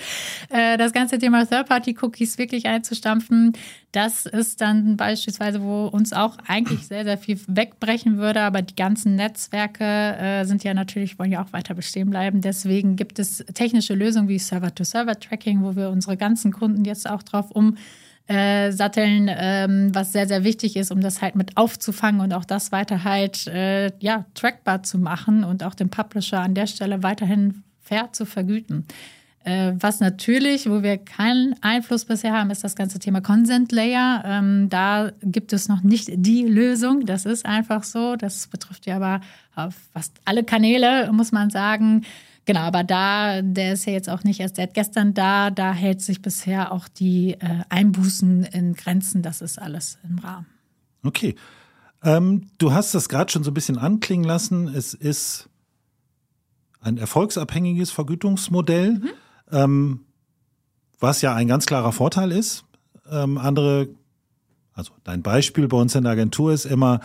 äh, 0.50 0.78
das 0.78 0.94
ganze 0.94 1.20
Thema 1.20 1.46
Third-Party-Cookies 1.46 2.38
wirklich 2.38 2.68
einzustampfen. 2.68 3.52
Das 3.92 4.26
ist 4.26 4.62
dann 4.62 4.96
beispielsweise, 4.96 5.62
wo 5.62 5.88
uns 5.88 6.14
auch 6.14 6.38
eigentlich 6.48 6.88
sehr, 6.88 7.04
sehr 7.04 7.18
viel 7.18 7.42
wegbrechen 7.48 8.18
würde, 8.18 8.40
aber 8.40 8.62
die 8.62 8.76
ganzen 8.76 9.16
Netzwerke 9.16 9.84
äh, 9.84 10.46
sind 10.46 10.64
ja 10.64 10.74
natürlich, 10.74 11.20
wollen 11.20 11.34
ja 11.34 11.44
auch 11.44 11.52
weiter 11.52 11.74
bestehen 11.74 12.10
bleiben. 12.10 12.40
Deswegen 12.40 12.96
gibt 12.96 13.20
es 13.20 13.44
technische 13.54 13.96
Lösungen 13.96 14.30
wie 14.30 14.40
Server-to-Server-Tracking, 14.40 15.62
wo 15.62 15.76
wir 15.76 15.90
unsere 15.90 16.16
ganzen 16.16 16.54
Kunden 16.54 16.86
jetzt 16.86 17.10
auch 17.10 17.24
drauf 17.24 17.52
um 17.52 17.76
äh, 18.28 18.72
satteln, 18.72 19.30
ähm, 19.30 19.94
was 19.94 20.12
sehr, 20.12 20.28
sehr 20.28 20.44
wichtig 20.44 20.76
ist, 20.76 20.92
um 20.92 21.02
das 21.02 21.22
halt 21.22 21.36
mit 21.36 21.56
aufzufangen 21.56 22.22
und 22.22 22.34
auch 22.34 22.46
das 22.46 22.72
weiter 22.72 23.04
halt 23.04 23.48
äh, 23.48 23.92
ja, 24.00 24.26
trackbar 24.34 24.84
zu 24.84 24.98
machen 24.98 25.44
und 25.44 25.64
auch 25.64 25.74
den 25.74 25.90
Publisher 25.90 26.42
an 26.42 26.54
der 26.54 26.68
Stelle 26.68 27.04
weiterhin 27.04 27.64
fair 27.82 28.10
zu 28.12 28.26
vergüten. 28.26 28.86
Äh, 29.46 29.76
was 29.80 30.02
natürlich, 30.02 30.70
wo 30.70 30.84
wir 30.84 30.98
keinen 30.98 31.56
Einfluss 31.62 32.04
bisher 32.04 32.34
haben, 32.34 32.50
ist 32.50 32.66
das 32.66 32.76
ganze 32.76 33.00
Thema 33.00 33.22
Consent 33.22 33.72
Layer. 33.72 34.22
Ähm, 34.26 34.68
da 34.68 35.12
gibt 35.22 35.54
es 35.54 35.70
noch 35.70 35.84
nicht 35.84 36.10
die 36.14 36.44
Lösung. 36.44 37.06
Das 37.06 37.26
ist 37.26 37.46
einfach 37.46 37.86
so. 37.86 38.18
Das 38.18 38.48
betrifft 38.48 38.86
ja 38.88 38.98
aber 38.98 39.22
fast 39.94 40.20
alle 40.26 40.44
Kanäle, 40.44 41.10
muss 41.14 41.32
man 41.32 41.50
sagen. 41.50 42.04
Genau, 42.48 42.62
aber 42.62 42.86
da, 42.86 43.42
der 43.42 43.74
ist 43.74 43.86
ja 43.86 43.92
jetzt 43.92 44.10
auch 44.10 44.24
nicht 44.24 44.40
erst 44.40 44.56
seit 44.56 44.74
gestern 44.74 45.14
da, 45.14 45.52
da 45.52 45.74
hält 45.74 46.02
sich 46.02 46.22
bisher 46.22 46.72
auch 46.72 46.88
die 46.88 47.34
äh, 47.34 47.64
Einbußen 47.68 48.44
in 48.44 48.74
Grenzen. 48.74 49.22
Das 49.22 49.42
ist 49.42 49.62
alles 49.62 50.00
im 50.10 50.18
Rahmen. 50.20 50.46
Okay. 51.04 51.36
Ähm, 52.02 52.48
du 52.58 52.72
hast 52.72 52.96
das 52.96 53.10
gerade 53.10 53.30
schon 53.30 53.44
so 53.44 53.52
ein 53.52 53.54
bisschen 53.54 53.78
anklingen 53.78 54.26
lassen. 54.26 54.70
Es 54.70 54.94
ist 54.94 55.50
ein 56.80 56.98
erfolgsabhängiges 56.98 57.92
Vergütungsmodell, 57.92 58.94
mhm. 58.94 59.10
ähm, 59.52 60.00
was 61.02 61.22
ja 61.22 61.36
ein 61.36 61.50
ganz 61.50 61.66
klarer 61.66 61.92
Vorteil 61.92 62.32
ist. 62.32 62.64
Ähm, 63.12 63.38
andere, 63.38 63.90
also 64.72 64.94
dein 65.04 65.22
Beispiel 65.22 65.68
bei 65.68 65.76
uns 65.76 65.96
in 65.96 66.04
der 66.04 66.14
Agentur 66.14 66.54
ist 66.54 66.64
immer, 66.64 67.02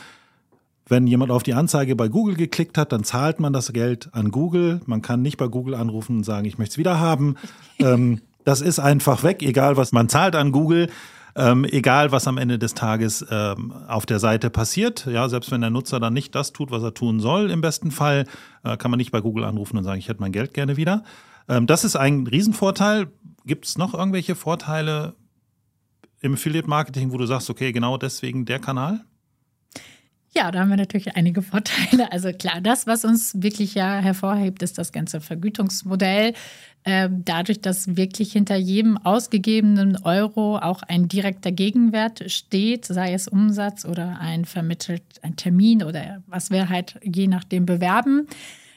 wenn 0.93 1.07
jemand 1.07 1.33
auf 1.33 1.43
die 1.43 1.55
Anzeige 1.55 1.97
bei 1.97 2.09
Google 2.09 2.37
geklickt 2.37 2.77
hat, 2.77 2.93
dann 2.93 3.03
zahlt 3.03 3.41
man 3.41 3.55
das 3.55 3.73
Geld 3.73 4.11
an 4.13 4.31
Google. 4.31 4.83
Man 4.85 5.01
kann 5.01 5.23
nicht 5.23 5.39
bei 5.39 5.49
Google 5.49 5.75
anrufen 5.75 6.19
und 6.19 6.25
sagen, 6.25 6.45
ich 6.45 6.59
möchte 6.59 6.75
es 6.75 6.79
wieder 6.79 7.01
haben. 7.01 7.37
ähm, 7.79 8.21
das 8.45 8.61
ist 8.61 8.79
einfach 8.79 9.23
weg, 9.23 9.43
egal 9.43 9.79
was 9.79 9.93
man 9.93 10.11
zahlt 10.11 10.37
an 10.37 10.53
Google. 10.53 10.91
Ähm, 11.35 11.65
egal, 11.65 12.13
was 12.13 12.29
am 12.29 12.37
Ende 12.37 12.59
des 12.59 12.75
Tages 12.75 13.25
ähm, 13.31 13.73
auf 13.89 14.05
der 14.05 14.19
Seite 14.19 14.51
passiert. 14.51 15.07
Ja, 15.07 15.31
selbst 15.31 15.51
wenn 15.51 15.63
der 15.63 15.71
Nutzer 15.71 15.99
dann 15.99 16.13
nicht 16.13 16.35
das 16.35 16.53
tut, 16.53 16.71
was 16.71 16.83
er 16.83 16.93
tun 16.93 17.21
soll, 17.21 17.51
im 17.51 17.63
besten 17.63 17.91
Fall, 17.91 18.27
äh, 18.63 18.77
kann 18.77 18.91
man 18.91 18.99
nicht 18.99 19.13
bei 19.13 19.23
Google 19.23 19.45
anrufen 19.45 19.79
und 19.79 19.85
sagen, 19.85 19.99
ich 19.99 20.09
hätte 20.09 20.21
mein 20.21 20.33
Geld 20.33 20.53
gerne 20.53 20.77
wieder. 20.77 21.05
Ähm, 21.49 21.67
das 21.67 21.85
ist 21.85 21.97
ein 21.97 22.27
Riesenvorteil. 22.27 23.07
Gibt 23.47 23.65
es 23.65 23.79
noch 23.79 23.95
irgendwelche 23.95 24.35
Vorteile 24.35 25.15
im 26.21 26.35
Affiliate 26.35 26.69
Marketing, 26.69 27.13
wo 27.13 27.17
du 27.17 27.25
sagst, 27.25 27.49
okay, 27.49 27.73
genau 27.73 27.97
deswegen 27.97 28.45
der 28.45 28.59
Kanal? 28.59 29.01
Ja, 30.35 30.51
da 30.51 30.61
haben 30.61 30.71
wir 30.71 30.79
natürlich 30.79 31.15
einige 31.15 31.43
Vorteile. 31.43 32.11
Also 32.11 32.33
klar, 32.33 32.61
das, 32.63 32.87
was 32.87 33.05
uns 33.05 33.43
wirklich 33.43 33.75
ja 33.75 33.99
hervorhebt, 33.99 34.63
ist 34.63 34.79
das 34.79 34.91
ganze 34.93 35.21
Vergütungsmodell. 35.21 36.33
Ähm, 36.85 37.23
dadurch, 37.25 37.61
dass 37.61 37.97
wirklich 37.97 38.33
hinter 38.33 38.57
jedem 38.57 38.97
ausgegebenen 38.97 39.99
Euro 40.05 40.57
auch 40.57 40.83
ein 40.83 41.07
direkter 41.07 41.53
Gegenwert 41.53 42.31
steht, 42.33 42.87
sei 42.87 43.13
es 43.13 43.29
Umsatz 43.29 43.85
oder 43.85 44.19
ein 44.21 44.47
vermittelt 44.47 45.03
ein 45.21 45.37
Termin 45.37 45.85
oder 45.85 46.23
was 46.27 46.51
wir 46.51 46.71
halt 46.71 46.99
je 47.05 47.29
nachdem 47.29 47.67
bewerben. 47.67 48.27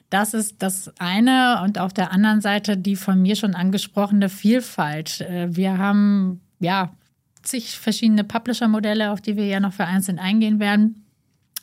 Das 0.10 0.34
ist 0.34 0.58
das 0.60 0.92
eine. 1.00 1.62
Und 1.64 1.80
auf 1.80 1.94
der 1.94 2.12
anderen 2.12 2.42
Seite 2.42 2.78
die 2.78 2.96
von 2.98 3.22
mir 3.22 3.36
schon 3.36 3.56
angesprochene 3.56 4.28
Vielfalt. 4.30 5.22
Äh, 5.22 5.56
wir 5.56 5.78
haben 5.78 6.42
ja 6.60 6.94
zig 7.44 7.80
verschiedene 7.80 8.26
Publisher-Modelle, 8.26 9.12
auf 9.12 9.22
die 9.22 9.38
wir 9.38 9.46
ja 9.46 9.62
noch 9.62 9.74
vereinzelt 9.74 10.20
eingehen 10.20 10.60
werden 10.60 11.05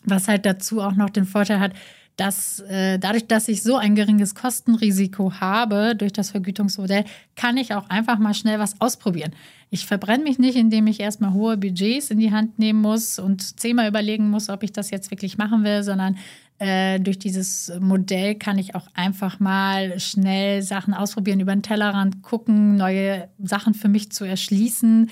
was 0.04 0.28
halt 0.28 0.46
dazu 0.46 0.80
auch 0.80 0.94
noch 0.94 1.10
den 1.10 1.24
Vorteil 1.24 1.60
hat, 1.60 1.72
dass 2.16 2.60
äh, 2.60 2.98
dadurch, 2.98 3.26
dass 3.26 3.48
ich 3.48 3.62
so 3.62 3.76
ein 3.76 3.94
geringes 3.94 4.34
Kostenrisiko 4.34 5.32
habe 5.40 5.96
durch 5.96 6.12
das 6.12 6.30
Vergütungsmodell, 6.30 7.04
kann 7.36 7.56
ich 7.56 7.74
auch 7.74 7.88
einfach 7.88 8.18
mal 8.18 8.34
schnell 8.34 8.58
was 8.58 8.80
ausprobieren. 8.80 9.32
Ich 9.70 9.86
verbrenne 9.86 10.22
mich 10.22 10.38
nicht, 10.38 10.56
indem 10.56 10.86
ich 10.86 11.00
erstmal 11.00 11.32
hohe 11.32 11.56
Budgets 11.56 12.10
in 12.10 12.18
die 12.18 12.30
Hand 12.30 12.58
nehmen 12.58 12.82
muss 12.82 13.18
und 13.18 13.58
zehnmal 13.58 13.88
überlegen 13.88 14.28
muss, 14.28 14.50
ob 14.50 14.62
ich 14.62 14.72
das 14.72 14.90
jetzt 14.90 15.10
wirklich 15.10 15.38
machen 15.38 15.64
will, 15.64 15.82
sondern 15.82 16.18
äh, 16.58 17.00
durch 17.00 17.18
dieses 17.18 17.72
Modell 17.80 18.34
kann 18.34 18.58
ich 18.58 18.74
auch 18.74 18.86
einfach 18.94 19.40
mal 19.40 19.98
schnell 19.98 20.62
Sachen 20.62 20.92
ausprobieren, 20.92 21.40
über 21.40 21.54
den 21.54 21.62
Tellerrand 21.62 22.22
gucken, 22.22 22.76
neue 22.76 23.28
Sachen 23.42 23.72
für 23.72 23.88
mich 23.88 24.12
zu 24.12 24.24
erschließen. 24.24 25.08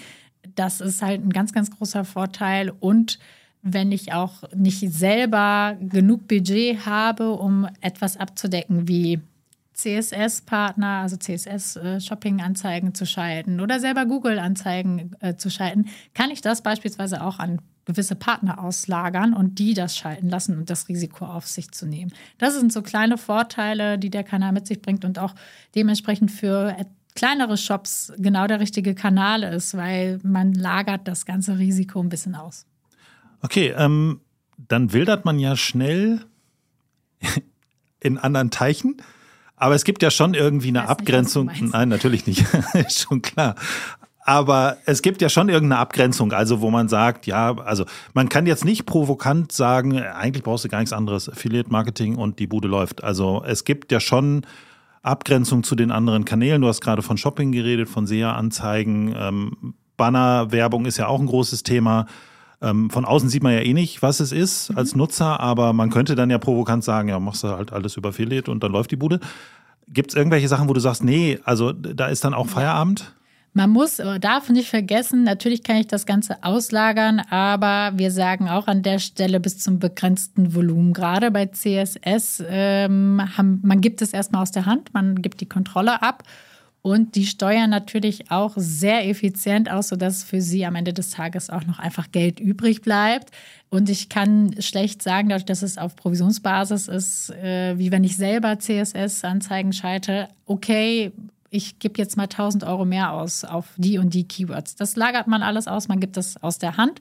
Das 0.54 0.82
ist 0.82 1.00
halt 1.00 1.24
ein 1.24 1.30
ganz, 1.30 1.52
ganz 1.52 1.70
großer 1.70 2.04
Vorteil 2.04 2.70
und 2.78 3.18
wenn 3.62 3.92
ich 3.92 4.12
auch 4.12 4.42
nicht 4.54 4.80
selber 4.92 5.76
genug 5.80 6.28
Budget 6.28 6.86
habe, 6.86 7.32
um 7.32 7.68
etwas 7.80 8.16
abzudecken 8.16 8.88
wie 8.88 9.20
CSS-Partner, 9.74 11.00
also 11.02 11.16
CSS-Shopping-Anzeigen 11.16 12.88
äh, 12.88 12.92
zu 12.92 13.06
schalten 13.06 13.60
oder 13.60 13.80
selber 13.80 14.04
Google-Anzeigen 14.06 15.16
äh, 15.20 15.36
zu 15.36 15.50
schalten, 15.50 15.86
kann 16.14 16.30
ich 16.30 16.42
das 16.42 16.62
beispielsweise 16.62 17.22
auch 17.22 17.38
an 17.38 17.60
gewisse 17.86 18.14
Partner 18.14 18.62
auslagern 18.62 19.32
und 19.32 19.58
die 19.58 19.74
das 19.74 19.96
schalten 19.96 20.28
lassen 20.28 20.58
und 20.58 20.70
das 20.70 20.88
Risiko 20.88 21.24
auf 21.24 21.46
sich 21.46 21.72
zu 21.72 21.86
nehmen. 21.86 22.12
Das 22.38 22.54
sind 22.54 22.72
so 22.72 22.82
kleine 22.82 23.16
Vorteile, 23.16 23.98
die 23.98 24.10
der 24.10 24.22
Kanal 24.22 24.52
mit 24.52 24.66
sich 24.66 24.82
bringt 24.82 25.04
und 25.04 25.18
auch 25.18 25.34
dementsprechend 25.74 26.30
für 26.30 26.76
kleinere 27.14 27.56
Shops 27.56 28.12
genau 28.18 28.46
der 28.46 28.60
richtige 28.60 28.94
Kanal 28.94 29.42
ist, 29.42 29.76
weil 29.76 30.20
man 30.22 30.52
lagert 30.52 31.08
das 31.08 31.24
ganze 31.24 31.58
Risiko 31.58 32.00
ein 32.00 32.10
bisschen 32.10 32.34
aus. 32.34 32.66
Okay, 33.42 33.74
ähm, 33.76 34.20
dann 34.56 34.92
wildert 34.92 35.24
man 35.24 35.38
ja 35.38 35.56
schnell 35.56 36.26
in 38.00 38.18
anderen 38.18 38.50
Teichen. 38.50 38.96
Aber 39.56 39.74
es 39.74 39.84
gibt 39.84 40.02
ja 40.02 40.10
schon 40.10 40.34
irgendwie 40.34 40.68
eine 40.68 40.88
Abgrenzung. 40.88 41.46
Nicht, 41.46 41.62
Nein, 41.62 41.90
natürlich 41.90 42.26
nicht. 42.26 42.46
Ist 42.74 43.00
schon 43.00 43.20
klar. 43.20 43.56
Aber 44.24 44.78
es 44.86 45.02
gibt 45.02 45.22
ja 45.22 45.28
schon 45.28 45.48
irgendeine 45.48 45.80
Abgrenzung, 45.80 46.32
also 46.32 46.60
wo 46.60 46.70
man 46.70 46.88
sagt, 46.88 47.26
ja, 47.26 47.56
also 47.58 47.84
man 48.14 48.28
kann 48.28 48.46
jetzt 48.46 48.64
nicht 48.64 48.86
provokant 48.86 49.50
sagen, 49.50 49.98
eigentlich 49.98 50.44
brauchst 50.44 50.64
du 50.64 50.68
gar 50.68 50.78
nichts 50.78 50.92
anderes, 50.92 51.28
Affiliate 51.28 51.70
Marketing 51.70 52.16
und 52.16 52.38
die 52.38 52.46
Bude 52.46 52.68
läuft. 52.68 53.02
Also 53.02 53.42
es 53.46 53.64
gibt 53.64 53.90
ja 53.92 53.98
schon 53.98 54.46
Abgrenzung 55.02 55.62
zu 55.62 55.74
den 55.74 55.90
anderen 55.90 56.24
Kanälen. 56.24 56.60
Du 56.60 56.68
hast 56.68 56.80
gerade 56.80 57.02
von 57.02 57.16
Shopping 57.16 57.50
geredet, 57.50 57.88
von 57.88 58.06
SEA-Anzeigen. 58.06 59.14
Ähm, 59.16 59.74
Banner-Werbung 59.96 60.84
ist 60.84 60.98
ja 60.98 61.08
auch 61.08 61.18
ein 61.18 61.26
großes 61.26 61.62
Thema. 61.62 62.06
Ähm, 62.62 62.90
von 62.90 63.04
außen 63.04 63.28
sieht 63.28 63.42
man 63.42 63.54
ja 63.54 63.60
eh 63.60 63.72
nicht, 63.72 64.02
was 64.02 64.20
es 64.20 64.32
ist 64.32 64.70
als 64.76 64.94
Nutzer, 64.94 65.40
aber 65.40 65.72
man 65.72 65.90
könnte 65.90 66.14
dann 66.14 66.30
ja 66.30 66.38
provokant 66.38 66.84
sagen, 66.84 67.08
ja, 67.08 67.18
machst 67.18 67.42
du 67.42 67.48
halt 67.48 67.72
alles 67.72 67.96
über 67.96 68.10
Affiliate 68.10 68.50
und 68.50 68.62
dann 68.62 68.72
läuft 68.72 68.90
die 68.90 68.96
Bude. 68.96 69.20
Gibt 69.88 70.10
es 70.10 70.16
irgendwelche 70.16 70.48
Sachen, 70.48 70.68
wo 70.68 70.72
du 70.72 70.80
sagst, 70.80 71.02
nee, 71.02 71.38
also 71.44 71.72
da 71.72 72.06
ist 72.06 72.24
dann 72.24 72.34
auch 72.34 72.48
Feierabend? 72.48 73.12
Man 73.52 73.70
muss, 73.70 74.00
darf 74.20 74.48
nicht 74.48 74.68
vergessen, 74.68 75.24
natürlich 75.24 75.64
kann 75.64 75.74
ich 75.76 75.88
das 75.88 76.06
Ganze 76.06 76.44
auslagern, 76.44 77.20
aber 77.30 77.98
wir 77.98 78.12
sagen 78.12 78.48
auch 78.48 78.68
an 78.68 78.84
der 78.84 79.00
Stelle 79.00 79.40
bis 79.40 79.58
zum 79.58 79.80
begrenzten 79.80 80.54
Volumen. 80.54 80.92
Gerade 80.92 81.32
bei 81.32 81.46
CSS, 81.46 82.44
ähm, 82.48 83.20
haben, 83.36 83.58
man 83.64 83.80
gibt 83.80 84.02
es 84.02 84.12
erstmal 84.12 84.42
aus 84.42 84.52
der 84.52 84.66
Hand, 84.66 84.94
man 84.94 85.20
gibt 85.20 85.40
die 85.40 85.48
Kontrolle 85.48 86.00
ab 86.00 86.22
Und 86.82 87.14
die 87.14 87.26
steuern 87.26 87.68
natürlich 87.68 88.30
auch 88.30 88.54
sehr 88.56 89.06
effizient 89.06 89.70
aus, 89.70 89.88
sodass 89.88 90.24
für 90.24 90.40
sie 90.40 90.64
am 90.64 90.76
Ende 90.76 90.94
des 90.94 91.10
Tages 91.10 91.50
auch 91.50 91.66
noch 91.66 91.78
einfach 91.78 92.10
Geld 92.10 92.40
übrig 92.40 92.80
bleibt. 92.80 93.30
Und 93.68 93.90
ich 93.90 94.08
kann 94.08 94.54
schlecht 94.60 95.02
sagen, 95.02 95.28
dadurch, 95.28 95.44
dass 95.44 95.62
es 95.62 95.76
auf 95.76 95.94
Provisionsbasis 95.94 96.88
ist, 96.88 97.30
äh, 97.30 97.76
wie 97.78 97.92
wenn 97.92 98.02
ich 98.02 98.16
selber 98.16 98.58
CSS-Anzeigen 98.58 99.74
schalte, 99.74 100.28
okay, 100.46 101.12
ich 101.50 101.78
gebe 101.80 101.98
jetzt 101.98 102.16
mal 102.16 102.28
1000 102.28 102.64
Euro 102.64 102.84
mehr 102.84 103.12
aus 103.12 103.44
auf 103.44 103.66
die 103.76 103.98
und 103.98 104.14
die 104.14 104.26
Keywords. 104.26 104.76
Das 104.76 104.96
lagert 104.96 105.26
man 105.26 105.42
alles 105.42 105.66
aus, 105.66 105.88
man 105.88 106.00
gibt 106.00 106.16
das 106.16 106.42
aus 106.42 106.58
der 106.58 106.76
Hand. 106.76 107.00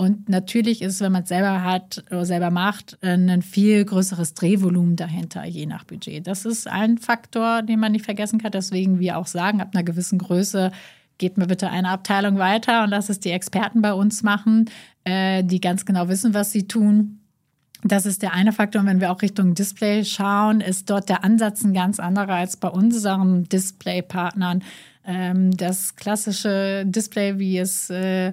Und 0.00 0.28
natürlich 0.28 0.80
ist, 0.80 1.00
wenn 1.00 1.10
man 1.10 1.24
es 1.24 1.28
selber 1.28 1.64
hat 1.64 2.04
oder 2.08 2.24
selber 2.24 2.50
macht, 2.50 2.96
ein 3.02 3.42
viel 3.42 3.84
größeres 3.84 4.32
Drehvolumen 4.34 4.94
dahinter, 4.94 5.44
je 5.44 5.66
nach 5.66 5.82
Budget. 5.82 6.24
Das 6.24 6.44
ist 6.44 6.68
ein 6.68 6.98
Faktor, 6.98 7.62
den 7.62 7.80
man 7.80 7.90
nicht 7.90 8.04
vergessen 8.04 8.38
kann. 8.38 8.52
Deswegen 8.52 9.00
wir 9.00 9.18
auch 9.18 9.26
sagen, 9.26 9.60
ab 9.60 9.70
einer 9.74 9.82
gewissen 9.82 10.20
Größe 10.20 10.70
geht 11.18 11.36
mir 11.36 11.48
bitte 11.48 11.68
eine 11.68 11.88
Abteilung 11.88 12.38
weiter 12.38 12.84
und 12.84 12.90
lass 12.90 13.08
es 13.08 13.18
die 13.18 13.32
Experten 13.32 13.82
bei 13.82 13.92
uns 13.92 14.22
machen, 14.22 14.70
äh, 15.02 15.42
die 15.42 15.60
ganz 15.60 15.84
genau 15.84 16.06
wissen, 16.06 16.32
was 16.32 16.52
sie 16.52 16.68
tun. 16.68 17.18
Das 17.82 18.06
ist 18.06 18.22
der 18.22 18.34
eine 18.34 18.52
Faktor. 18.52 18.82
Und 18.82 18.86
wenn 18.86 19.00
wir 19.00 19.10
auch 19.10 19.22
Richtung 19.22 19.54
Display 19.54 20.04
schauen, 20.04 20.60
ist 20.60 20.90
dort 20.90 21.08
der 21.08 21.24
Ansatz 21.24 21.64
ein 21.64 21.74
ganz 21.74 21.98
anderer 21.98 22.34
als 22.34 22.56
bei 22.56 22.68
unseren 22.68 23.48
Display-Partnern. 23.48 24.62
Ähm, 25.04 25.56
das 25.56 25.96
klassische 25.96 26.84
Display, 26.86 27.40
wie 27.40 27.58
es 27.58 27.90
äh, 27.90 28.32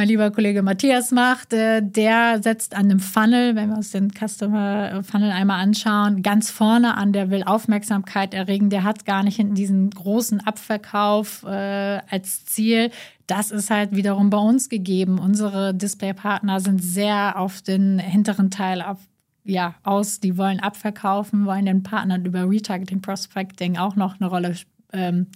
mein 0.00 0.08
lieber 0.08 0.30
Kollege 0.30 0.62
Matthias 0.62 1.10
macht, 1.10 1.52
äh, 1.52 1.82
der 1.82 2.42
setzt 2.42 2.74
an 2.74 2.86
einem 2.86 3.00
Funnel, 3.00 3.54
wenn 3.54 3.68
wir 3.68 3.76
uns 3.76 3.90
den 3.90 4.10
Customer 4.10 5.02
Funnel 5.02 5.30
einmal 5.30 5.60
anschauen, 5.60 6.22
ganz 6.22 6.50
vorne 6.50 6.96
an, 6.96 7.12
der 7.12 7.28
will 7.28 7.42
Aufmerksamkeit 7.42 8.32
erregen, 8.32 8.70
der 8.70 8.84
hat 8.84 9.04
gar 9.04 9.22
nicht 9.22 9.36
hinten 9.36 9.56
diesen 9.56 9.90
großen 9.90 10.40
Abverkauf 10.40 11.42
äh, 11.42 12.00
als 12.08 12.46
Ziel. 12.46 12.90
Das 13.26 13.50
ist 13.50 13.68
halt 13.68 13.94
wiederum 13.94 14.30
bei 14.30 14.38
uns 14.38 14.70
gegeben. 14.70 15.18
Unsere 15.18 15.74
Displaypartner 15.74 16.60
sind 16.60 16.82
sehr 16.82 17.38
auf 17.38 17.60
den 17.60 17.98
hinteren 17.98 18.50
Teil 18.50 18.80
auf, 18.80 19.00
ja, 19.44 19.74
aus. 19.82 20.18
Die 20.18 20.38
wollen 20.38 20.60
abverkaufen, 20.60 21.44
wollen 21.44 21.66
den 21.66 21.82
Partnern 21.82 22.24
über 22.24 22.48
Retargeting, 22.48 23.02
Prospecting 23.02 23.76
auch 23.76 23.96
noch 23.96 24.18
eine 24.18 24.30
Rolle 24.30 24.54
ähm, 24.94 25.26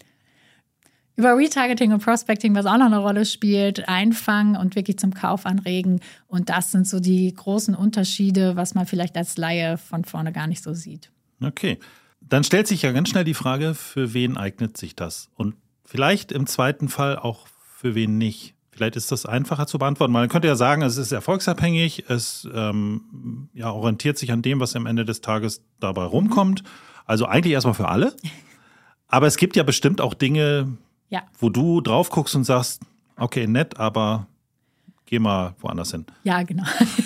über 1.17 1.37
Retargeting 1.37 1.93
und 1.93 2.03
Prospecting, 2.03 2.55
was 2.55 2.67
auch 2.67 2.77
noch 2.77 2.87
eine 2.87 2.99
Rolle 2.99 3.25
spielt, 3.25 3.89
einfangen 3.89 4.57
und 4.57 4.75
wirklich 4.75 4.99
zum 4.99 5.15
Kauf 5.15 5.47
anregen. 5.47 6.01
Und 6.27 6.49
das 6.49 6.73
sind 6.73 6.89
so 6.89 6.99
die 6.99 7.33
großen 7.33 7.75
Unterschiede, 7.75 8.57
was 8.57 8.75
man 8.75 8.87
vielleicht 8.87 9.17
als 9.17 9.37
Laie 9.37 9.79
von 9.79 10.05
vorne 10.05 10.33
gar 10.33 10.47
nicht 10.47 10.63
so 10.63 10.75
sieht. 10.75 11.11
Okay. 11.43 11.79
Dann 12.21 12.43
stellt 12.43 12.67
sich 12.67 12.83
ja 12.83 12.93
ganz 12.93 13.11
schnell 13.11 13.25
die 13.25 13.35
Frage, 13.35 13.75
für 13.75 14.15
wen 14.15 14.37
eignet 14.37 14.77
sich 14.77 14.97
das? 14.97 15.29
Und 15.35 15.55
vielleicht 15.85 16.33
im 16.33 16.47
zweiten 16.47 16.89
Fall 16.89 17.19
auch 17.19 17.47
für 17.77 17.95
wen 17.95 18.19
nicht. 18.19 18.55
Vielleicht 18.71 18.97
ist 18.97 19.13
das 19.13 19.25
einfacher 19.25 19.69
zu 19.69 19.79
beantworten. 19.79 20.13
Man 20.13 20.29
könnte 20.29 20.49
ja 20.49 20.57
sagen, 20.57 20.83
es 20.83 20.97
ist 20.97 21.13
erfolgsabhängig, 21.13 22.07
es 22.09 22.49
ähm, 22.53 23.49
ja, 23.53 23.71
orientiert 23.71 24.19
sich 24.19 24.33
an 24.33 24.43
dem, 24.43 24.59
was 24.59 24.75
am 24.75 24.87
Ende 24.87 25.05
des 25.05 25.21
Tages 25.21 25.63
dabei 25.79 26.03
rumkommt. 26.05 26.65
Also 27.05 27.27
eigentlich 27.27 27.53
erstmal 27.53 27.75
für 27.75 27.89
alle. 27.89 28.17
Aber 29.07 29.29
es 29.29 29.37
gibt 29.37 29.55
ja 29.55 29.63
bestimmt 29.63 30.01
auch 30.01 30.15
Dinge, 30.15 30.77
ja. 31.09 31.23
Wo 31.39 31.49
du 31.49 31.81
drauf 31.81 32.11
guckst 32.11 32.35
und 32.35 32.45
sagst, 32.45 32.83
okay, 33.17 33.47
nett, 33.47 33.79
aber 33.79 34.27
geh 35.07 35.19
mal 35.19 35.55
woanders 35.61 35.93
hin. 35.93 36.07
Ja, 36.25 36.43
genau. 36.43 36.65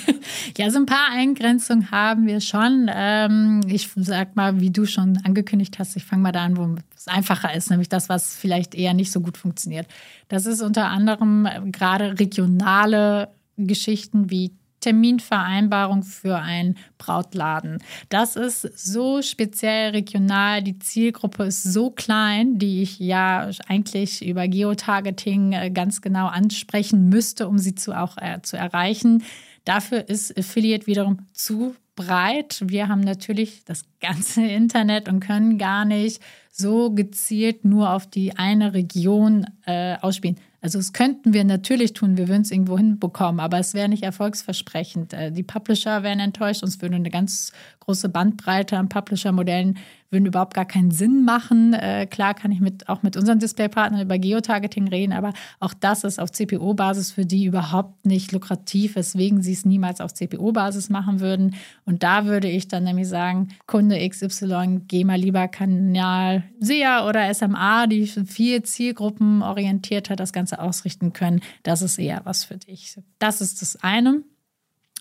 ja, 0.57 0.71
so 0.71 0.78
ein 0.78 0.87
paar 0.87 1.11
Eingrenzungen 1.12 1.90
haben 1.90 2.26
wir 2.26 2.40
schon. 2.40 2.90
Ähm, 2.93 3.61
ich 3.67 3.90
sag 3.97 4.37
mal, 4.37 4.61
wie 4.61 4.71
du 4.71 4.87
schon 4.87 5.19
angekündigt 5.25 5.78
hast, 5.78 5.97
ich 5.97 6.05
fange 6.05 6.23
mal 6.23 6.33
da 6.33 6.45
an, 6.45 6.57
wo 6.57 6.76
es 6.97 7.09
einfacher 7.09 7.55
ist, 7.55 7.71
nämlich 7.71 7.88
das, 7.88 8.09
was 8.09 8.37
vielleicht 8.37 8.75
eher 8.75 8.95
nicht 8.95 9.12
so 9.12 9.21
gut 9.21 9.37
funktioniert. 9.37 9.87
Das 10.28 10.47
ist 10.47 10.62
unter 10.62 10.88
anderem 10.88 11.49
gerade 11.73 12.19
regionale 12.19 13.28
Geschichten 13.57 14.31
wie 14.31 14.52
Terminvereinbarung 14.80 16.02
für 16.02 16.38
einen 16.38 16.76
Brautladen. 16.99 17.78
Das 18.08 18.37
ist 18.37 18.62
so 18.78 19.23
speziell 19.23 19.90
regional. 19.90 20.62
Die 20.62 20.78
Zielgruppe 20.78 21.44
ist 21.44 21.62
so 21.62 21.90
klein, 21.90 22.58
die 22.58 22.82
ich 22.82 22.99
ja 22.99 23.50
eigentlich 23.66 24.26
über 24.26 24.49
Geotargeting 24.49 25.52
äh, 25.52 25.70
ganz 25.70 26.00
genau 26.00 26.26
ansprechen 26.26 27.08
müsste, 27.08 27.49
um 27.49 27.58
sie 27.58 27.75
zu 27.75 27.92
auch 27.92 28.16
äh, 28.18 28.40
zu 28.42 28.57
erreichen. 28.57 29.24
Dafür 29.64 30.09
ist 30.09 30.37
Affiliate 30.38 30.87
wiederum 30.87 31.26
zu 31.33 31.74
breit. 31.94 32.62
Wir 32.64 32.88
haben 32.88 33.00
natürlich 33.00 33.64
das 33.64 33.85
ganze 34.00 34.42
Internet 34.42 35.08
und 35.08 35.20
können 35.20 35.58
gar 35.58 35.84
nicht 35.84 36.22
so 36.50 36.90
gezielt 36.90 37.64
nur 37.64 37.92
auf 37.92 38.06
die 38.06 38.37
eine 38.37 38.74
Region 38.74 39.46
äh, 39.66 39.96
ausspielen. 40.00 40.38
Also 40.61 40.78
das 40.78 40.92
könnten 40.92 41.32
wir 41.32 41.44
natürlich 41.44 41.92
tun, 41.92 42.16
wir 42.16 42.26
würden 42.26 42.42
es 42.42 42.50
irgendwo 42.50 42.76
hinbekommen, 42.76 43.38
aber 43.38 43.61
es 43.61 43.74
wäre 43.74 43.88
nicht 43.88 44.02
erfolgsversprechend. 44.02 45.12
Äh, 45.12 45.30
die 45.30 45.44
Publisher 45.44 46.02
wären 46.02 46.18
enttäuscht, 46.18 46.64
uns 46.64 46.82
würde 46.82 46.96
eine 46.96 47.11
ganz 47.11 47.52
große 47.80 48.08
Bandbreite 48.08 48.76
an 48.76 48.88
Publisher-Modellen 48.88 49.78
würden 50.11 50.26
überhaupt 50.26 50.54
gar 50.54 50.64
keinen 50.64 50.90
Sinn 50.90 51.24
machen. 51.24 51.74
Äh, 51.74 52.06
klar 52.06 52.34
kann 52.34 52.50
ich 52.50 52.61
mit, 52.61 52.88
auch 52.88 53.02
mit 53.02 53.16
unseren 53.16 53.38
Displaypartnern 53.38 54.02
über 54.02 54.18
Geotargeting 54.18 54.88
reden, 54.88 55.12
aber 55.12 55.32
auch 55.61 55.74
das 55.74 56.02
ist 56.02 56.18
auf 56.18 56.32
CPO-Basis 56.32 57.12
für 57.12 57.26
die 57.26 57.44
überhaupt 57.44 58.06
nicht 58.06 58.32
lukrativ, 58.32 58.96
weswegen 58.96 59.42
sie 59.42 59.52
es 59.52 59.64
niemals 59.64 60.00
auf 60.00 60.14
CPO-Basis 60.14 60.88
machen 60.88 61.20
würden. 61.20 61.54
Und 61.84 62.02
da 62.02 62.24
würde 62.24 62.48
ich 62.48 62.68
dann 62.68 62.84
nämlich 62.84 63.08
sagen, 63.08 63.48
Kunde 63.88 64.07
XY, 64.07 64.83
geh 64.87 65.05
mal 65.05 65.18
lieber 65.18 65.48
Kanal 65.48 66.42
SEA 66.61 67.09
oder 67.09 67.33
SMA, 67.33 67.87
die 67.87 68.07
viel 68.07 68.62
zielgruppenorientierter 68.62 70.14
das 70.14 70.35
Ganze 70.35 70.59
ausrichten 70.61 71.14
können. 71.14 71.40
Das 71.62 71.81
ist 71.81 71.98
eher 71.98 72.20
was 72.24 72.44
für 72.44 72.59
dich. 72.59 72.98
Das 73.18 73.40
ist 73.40 73.62
das 73.62 73.83
eine. 73.83 74.22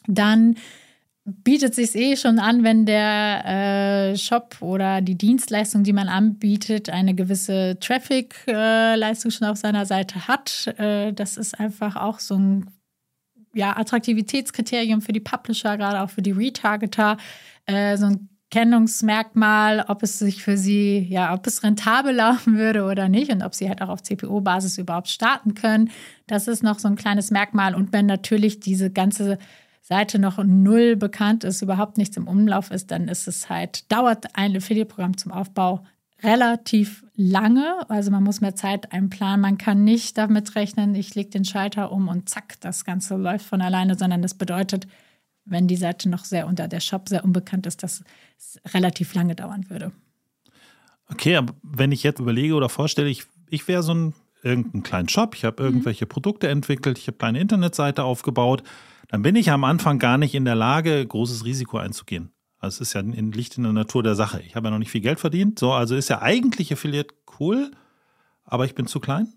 Dann 0.07 0.55
bietet 1.25 1.75
sich 1.75 1.95
eh 1.95 2.15
schon 2.15 2.39
an, 2.39 2.63
wenn 2.63 2.85
der 2.85 4.13
äh, 4.13 4.17
Shop 4.17 4.55
oder 4.61 5.01
die 5.01 5.17
Dienstleistung, 5.17 5.83
die 5.83 5.91
man 5.91 6.07
anbietet, 6.07 6.89
eine 6.89 7.13
gewisse 7.13 7.77
Traffic-Leistung 7.81 9.31
äh, 9.31 9.33
schon 9.33 9.47
auf 9.47 9.57
seiner 9.57 9.85
Seite 9.85 10.29
hat. 10.29 10.67
Äh, 10.77 11.11
das 11.11 11.35
ist 11.35 11.59
einfach 11.59 11.97
auch 11.97 12.19
so 12.19 12.35
ein 12.35 12.69
ja, 13.53 13.75
Attraktivitätskriterium 13.75 15.01
für 15.01 15.11
die 15.11 15.19
Publisher, 15.19 15.75
gerade 15.77 16.01
auch 16.01 16.09
für 16.09 16.21
die 16.21 16.31
Retargeter, 16.31 17.17
äh, 17.65 17.97
so 17.97 18.05
ein 18.05 18.29
Kennungsmerkmal, 18.49 19.85
ob 19.89 20.03
es 20.03 20.19
sich 20.19 20.41
für 20.41 20.57
sie, 20.57 20.99
ja, 20.99 21.33
ob 21.33 21.45
es 21.47 21.63
rentabel 21.63 22.15
laufen 22.15 22.57
würde 22.57 22.85
oder 22.85 23.09
nicht 23.09 23.31
und 23.31 23.43
ob 23.43 23.53
sie 23.53 23.67
halt 23.67 23.81
auch 23.81 23.89
auf 23.89 24.03
CPO-Basis 24.03 24.77
überhaupt 24.77 25.09
starten 25.09 25.53
können. 25.53 25.89
Das 26.27 26.47
ist 26.47 26.63
noch 26.63 26.79
so 26.79 26.87
ein 26.87 26.95
kleines 26.95 27.29
Merkmal. 27.29 27.75
Und 27.75 27.91
wenn 27.91 28.05
natürlich 28.05 28.61
diese 28.61 28.89
ganze 28.89 29.37
Seite 29.81 30.17
noch 30.17 30.41
null 30.43 30.95
bekannt 30.95 31.43
ist, 31.43 31.61
überhaupt 31.61 31.97
nichts 31.97 32.15
im 32.15 32.27
Umlauf 32.27 32.71
ist, 32.71 32.91
dann 32.91 33.09
ist 33.09 33.27
es 33.27 33.49
halt, 33.49 33.91
dauert 33.91 34.35
ein 34.35 34.55
Affiliate-Programm 34.55 35.17
zum 35.17 35.33
Aufbau 35.33 35.83
relativ 36.23 37.05
lange. 37.15 37.89
Also 37.89 38.11
man 38.11 38.23
muss 38.23 38.41
mehr 38.41 38.55
Zeit 38.55 38.91
einplanen. 38.91 39.41
Man 39.41 39.57
kann 39.57 39.83
nicht 39.83 40.17
damit 40.17 40.55
rechnen, 40.55 40.95
ich 40.95 41.15
lege 41.15 41.29
den 41.29 41.45
Schalter 41.45 41.91
um 41.91 42.07
und 42.07 42.29
zack, 42.29 42.55
das 42.61 42.85
Ganze 42.85 43.15
läuft 43.15 43.45
von 43.45 43.61
alleine, 43.61 43.97
sondern 43.97 44.21
das 44.21 44.33
bedeutet, 44.33 44.87
wenn 45.49 45.67
die 45.67 45.75
Seite 45.75 46.09
noch 46.09 46.25
sehr 46.25 46.47
unter 46.47 46.67
der 46.67 46.79
Shop 46.79 47.09
sehr 47.09 47.23
unbekannt 47.23 47.65
ist, 47.65 47.83
dass 47.83 48.03
es 48.37 48.59
relativ 48.73 49.13
lange 49.13 49.35
dauern 49.35 49.69
würde. 49.69 49.91
Okay, 51.09 51.35
aber 51.35 51.53
wenn 51.63 51.91
ich 51.91 52.03
jetzt 52.03 52.19
überlege 52.19 52.55
oder 52.55 52.69
vorstelle, 52.69 53.09
ich, 53.09 53.25
ich 53.49 53.67
wäre 53.67 53.83
so 53.83 53.93
ein 53.93 54.13
irgendeinen 54.43 54.83
kleinen 54.83 55.09
Shop, 55.09 55.35
ich 55.35 55.45
habe 55.45 55.63
mhm. 55.63 55.69
irgendwelche 55.69 56.05
mhm. 56.05 56.09
Produkte 56.09 56.47
entwickelt, 56.47 56.97
ich 56.97 57.07
habe 57.07 57.25
eine 57.25 57.39
Internetseite 57.39 58.03
aufgebaut, 58.03 58.63
dann 59.09 59.21
bin 59.21 59.35
ich 59.35 59.51
am 59.51 59.63
Anfang 59.63 59.99
gar 59.99 60.17
nicht 60.17 60.35
in 60.35 60.45
der 60.45 60.55
Lage, 60.55 61.05
großes 61.05 61.45
Risiko 61.45 61.77
einzugehen. 61.77 62.31
Also 62.59 62.81
es 62.81 62.89
ist 62.89 62.93
ja 62.93 63.01
in, 63.01 63.31
Licht 63.31 63.57
in 63.57 63.63
der 63.63 63.73
Natur 63.73 64.03
der 64.03 64.15
Sache. 64.15 64.41
Ich 64.41 64.55
habe 64.55 64.67
ja 64.67 64.71
noch 64.71 64.79
nicht 64.79 64.91
viel 64.91 65.01
Geld 65.01 65.19
verdient. 65.19 65.59
So, 65.59 65.71
also 65.71 65.95
ist 65.95 66.09
ja 66.09 66.21
eigentlich 66.21 66.73
Affiliate 66.73 67.13
cool, 67.39 67.71
aber 68.43 68.65
ich 68.65 68.75
bin 68.75 68.87
zu 68.87 68.99
klein. 68.99 69.31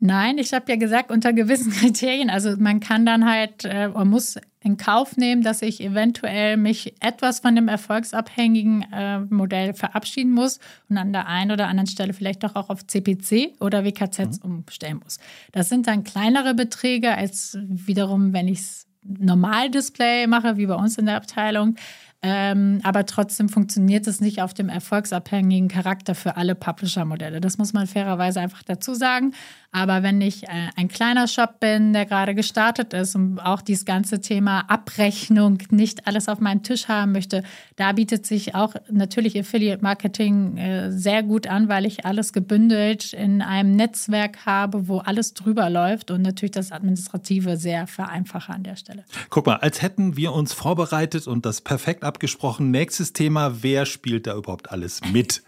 Nein, 0.00 0.38
ich 0.38 0.52
habe 0.52 0.70
ja 0.70 0.76
gesagt, 0.76 1.10
unter 1.10 1.32
gewissen 1.32 1.72
Kriterien. 1.80 2.28
Also 2.28 2.56
man 2.58 2.80
kann 2.80 3.06
dann 3.06 3.24
halt, 3.24 3.64
äh, 3.64 3.88
man 3.88 4.08
muss 4.08 4.36
in 4.60 4.76
Kauf 4.76 5.16
nehmen, 5.16 5.42
dass 5.42 5.62
ich 5.62 5.80
eventuell 5.80 6.56
mich 6.56 6.94
etwas 7.00 7.40
von 7.40 7.54
dem 7.54 7.68
erfolgsabhängigen 7.68 8.84
äh, 8.92 9.20
Modell 9.20 9.72
verabschieden 9.72 10.32
muss 10.32 10.58
und 10.88 10.98
an 10.98 11.12
der 11.12 11.28
einen 11.28 11.52
oder 11.52 11.68
anderen 11.68 11.86
Stelle 11.86 12.12
vielleicht 12.12 12.42
doch 12.42 12.56
auch 12.56 12.68
auf 12.68 12.86
CPC 12.86 13.54
oder 13.60 13.84
WKZ 13.84 14.42
mhm. 14.44 14.58
umstellen 14.58 15.00
muss. 15.02 15.18
Das 15.52 15.68
sind 15.68 15.86
dann 15.86 16.04
kleinere 16.04 16.54
Beträge 16.54 17.14
als 17.14 17.56
wiederum, 17.62 18.32
wenn 18.32 18.48
ich 18.48 18.58
es 18.58 18.86
normal 19.02 19.70
Display 19.70 20.26
mache, 20.26 20.56
wie 20.56 20.66
bei 20.66 20.74
uns 20.74 20.98
in 20.98 21.06
der 21.06 21.16
Abteilung. 21.16 21.76
Ähm, 22.20 22.80
aber 22.82 23.06
trotzdem 23.06 23.48
funktioniert 23.48 24.08
es 24.08 24.20
nicht 24.20 24.42
auf 24.42 24.52
dem 24.52 24.68
erfolgsabhängigen 24.68 25.68
Charakter 25.68 26.16
für 26.16 26.36
alle 26.36 26.56
Publisher-Modelle. 26.56 27.40
Das 27.40 27.58
muss 27.58 27.72
man 27.72 27.86
fairerweise 27.86 28.40
einfach 28.40 28.64
dazu 28.64 28.94
sagen. 28.94 29.34
Aber 29.70 30.02
wenn 30.02 30.20
ich 30.20 30.44
äh, 30.44 30.48
ein 30.76 30.88
kleiner 30.88 31.28
Shop 31.28 31.60
bin, 31.60 31.92
der 31.92 32.06
gerade 32.06 32.34
gestartet 32.34 32.94
ist 32.94 33.14
und 33.14 33.38
auch 33.38 33.60
dieses 33.60 33.84
ganze 33.84 34.20
Thema 34.20 34.60
Abrechnung 34.68 35.58
nicht 35.70 36.06
alles 36.06 36.28
auf 36.28 36.40
meinen 36.40 36.62
Tisch 36.62 36.88
haben 36.88 37.12
möchte, 37.12 37.42
da 37.76 37.92
bietet 37.92 38.26
sich 38.26 38.54
auch 38.54 38.74
natürlich 38.90 39.38
Affiliate 39.38 39.82
Marketing 39.82 40.56
äh, 40.56 40.90
sehr 40.90 41.22
gut 41.22 41.46
an, 41.46 41.68
weil 41.68 41.84
ich 41.84 42.06
alles 42.06 42.32
gebündelt 42.32 43.12
in 43.12 43.42
einem 43.42 43.76
Netzwerk 43.76 44.46
habe, 44.46 44.88
wo 44.88 44.98
alles 44.98 45.34
drüber 45.34 45.68
läuft 45.68 46.10
und 46.10 46.22
natürlich 46.22 46.52
das 46.52 46.72
Administrative 46.72 47.58
sehr 47.58 47.86
vereinfache 47.86 48.52
an 48.52 48.62
der 48.62 48.76
Stelle. 48.76 49.04
Guck 49.28 49.46
mal, 49.46 49.56
als 49.56 49.82
hätten 49.82 50.16
wir 50.16 50.32
uns 50.32 50.54
vorbereitet 50.54 51.26
und 51.26 51.44
das 51.44 51.60
perfekt 51.60 52.04
abgesprochen. 52.08 52.72
Nächstes 52.72 53.12
Thema, 53.12 53.62
wer 53.62 53.86
spielt 53.86 54.26
da 54.26 54.34
überhaupt 54.34 54.72
alles 54.72 55.00
mit? 55.12 55.44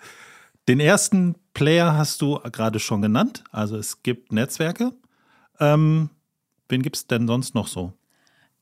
Den 0.68 0.78
ersten 0.78 1.34
Player 1.54 1.96
hast 1.96 2.22
du 2.22 2.38
gerade 2.52 2.78
schon 2.78 3.02
genannt. 3.02 3.42
Also 3.50 3.76
es 3.76 4.04
gibt 4.04 4.30
Netzwerke. 4.30 4.92
Ähm, 5.58 6.10
wen 6.68 6.82
gibt 6.82 6.96
es 6.96 7.06
denn 7.08 7.26
sonst 7.26 7.54
noch 7.56 7.66
so? 7.66 7.92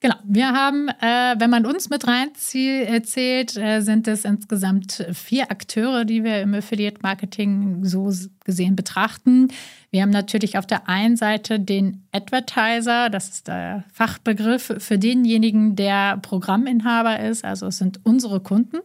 Genau, 0.00 0.14
wir 0.22 0.52
haben, 0.52 0.88
äh, 0.88 1.34
wenn 1.38 1.50
man 1.50 1.66
uns 1.66 1.90
mit 1.90 2.06
reinzählt, 2.06 3.56
äh, 3.56 3.80
sind 3.80 4.06
es 4.06 4.24
insgesamt 4.24 5.04
vier 5.12 5.50
Akteure, 5.50 6.04
die 6.04 6.22
wir 6.22 6.40
im 6.40 6.54
Affiliate 6.54 7.00
Marketing 7.02 7.84
so 7.84 8.12
gesehen 8.44 8.76
betrachten. 8.76 9.48
Wir 9.90 10.02
haben 10.02 10.10
natürlich 10.10 10.56
auf 10.56 10.66
der 10.66 10.88
einen 10.88 11.16
Seite 11.16 11.58
den 11.58 12.06
Advertiser, 12.12 13.10
das 13.10 13.28
ist 13.28 13.48
der 13.48 13.82
Fachbegriff 13.92 14.72
für 14.78 14.98
denjenigen, 14.98 15.74
der 15.74 16.18
Programminhaber 16.18 17.18
ist, 17.18 17.44
also 17.44 17.66
es 17.66 17.78
sind 17.78 17.98
unsere 18.04 18.38
Kunden. 18.38 18.78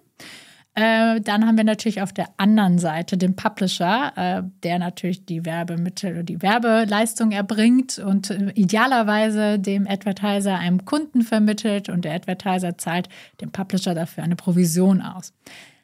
Äh, 0.76 1.22
dann 1.22 1.46
haben 1.46 1.56
wir 1.56 1.64
natürlich 1.64 2.02
auf 2.02 2.14
der 2.14 2.30
anderen 2.38 2.80
Seite 2.80 3.16
den 3.16 3.36
Publisher, 3.36 4.12
äh, 4.16 4.44
der 4.64 4.80
natürlich 4.80 5.24
die 5.24 5.46
Werbemittel, 5.46 6.24
die 6.24 6.42
Werbeleistung 6.42 7.32
erbringt 7.32 8.00
und 8.00 8.32
äh, 8.32 8.52
idealerweise 8.56 9.60
dem 9.60 9.88
Advertiser 9.88 10.58
einem 10.58 10.84
Kunden 10.84 11.22
vermittelt 11.22 11.90
und 11.90 12.06
der 12.06 12.14
Advertiser 12.16 12.78
zahlt 12.80 13.08
dem 13.40 13.52
Publisher 13.52 13.94
dafür 13.94 14.24
eine 14.24 14.36
Provision 14.36 15.02
aus. 15.02 15.32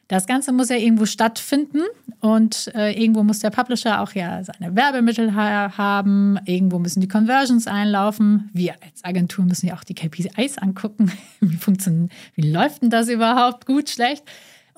Das 0.08 0.26
Ganze 0.26 0.50
muss 0.50 0.70
ja 0.70 0.76
irgendwo 0.76 1.06
stattfinden 1.06 1.82
und 2.18 2.72
äh, 2.74 3.00
irgendwo 3.00 3.22
muss 3.22 3.38
der 3.38 3.50
Publisher 3.50 4.00
auch 4.00 4.10
ja 4.10 4.42
seine 4.42 4.74
Werbemittel 4.74 5.36
ha 5.36 5.78
haben, 5.78 6.36
irgendwo 6.46 6.80
müssen 6.80 7.00
die 7.00 7.06
Conversions 7.06 7.68
einlaufen. 7.68 8.50
Wir 8.52 8.74
als 8.82 9.04
Agentur 9.04 9.44
müssen 9.44 9.68
ja 9.68 9.74
auch 9.74 9.84
die 9.84 9.94
KPIs 9.94 10.58
angucken. 10.58 11.12
wie 11.40 11.54
funktioniert, 11.54 12.10
wie 12.34 12.50
läuft 12.50 12.82
denn 12.82 12.90
das 12.90 13.08
überhaupt? 13.08 13.66
Gut, 13.66 13.88
schlecht? 13.88 14.24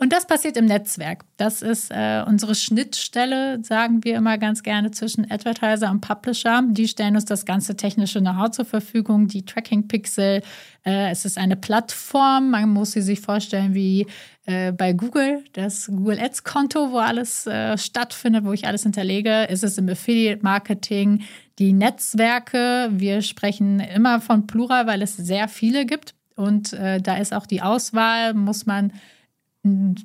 Und 0.03 0.13
das 0.13 0.27
passiert 0.27 0.57
im 0.57 0.65
Netzwerk. 0.65 1.25
Das 1.37 1.63
ist 1.63 1.93
äh, 1.93 2.25
unsere 2.27 2.57
Schnittstelle, 2.57 3.63
sagen 3.63 4.03
wir 4.03 4.17
immer 4.17 4.37
ganz 4.37 4.65
gerne, 4.65 4.91
zwischen 4.91 5.31
Advertiser 5.31 5.93
und 5.93 6.01
Publisher. 6.01 6.61
Die 6.67 6.89
stellen 6.89 7.15
uns 7.15 7.25
das 7.25 7.45
ganze 7.45 7.77
technische 7.77 8.19
Know-how 8.19 8.51
zur 8.51 8.65
Verfügung, 8.65 9.29
die 9.29 9.45
Tracking-Pixel. 9.45 10.43
Äh, 10.85 11.11
es 11.13 11.25
ist 11.25 11.39
eine 11.39 11.55
Plattform, 11.55 12.51
man 12.51 12.71
muss 12.71 12.91
sie 12.91 13.01
sich 13.01 13.21
vorstellen 13.21 13.75
wie 13.75 14.09
äh, 14.47 14.73
bei 14.73 14.93
Google, 14.93 15.45
das 15.53 15.87
Google 15.87 16.19
Ads-Konto, 16.19 16.91
wo 16.91 16.99
alles 16.99 17.47
äh, 17.47 17.79
stattfindet, 17.79 18.45
wo 18.45 18.53
ich 18.53 18.67
alles 18.67 18.83
hinterlege. 18.83 19.45
Ist 19.45 19.63
es 19.63 19.79
im 19.79 19.89
Affiliate-Marketing 19.89 21.23
die 21.61 21.73
Netzwerke. 21.73 22.89
Wir 22.91 23.23
sprechen 23.23 23.79
immer 23.79 24.21
von 24.21 24.49
Plural, 24.49 24.89
weil 24.89 25.01
es 25.01 25.17
sehr 25.17 25.47
viele 25.47 25.87
gibt. 25.87 26.17
Und 26.35 26.73
äh, 26.73 27.01
da 27.01 27.19
ist 27.19 27.33
auch 27.33 27.47
die 27.47 27.63
Auswahl, 27.63 28.35
muss 28.35 28.67
man 28.67 28.93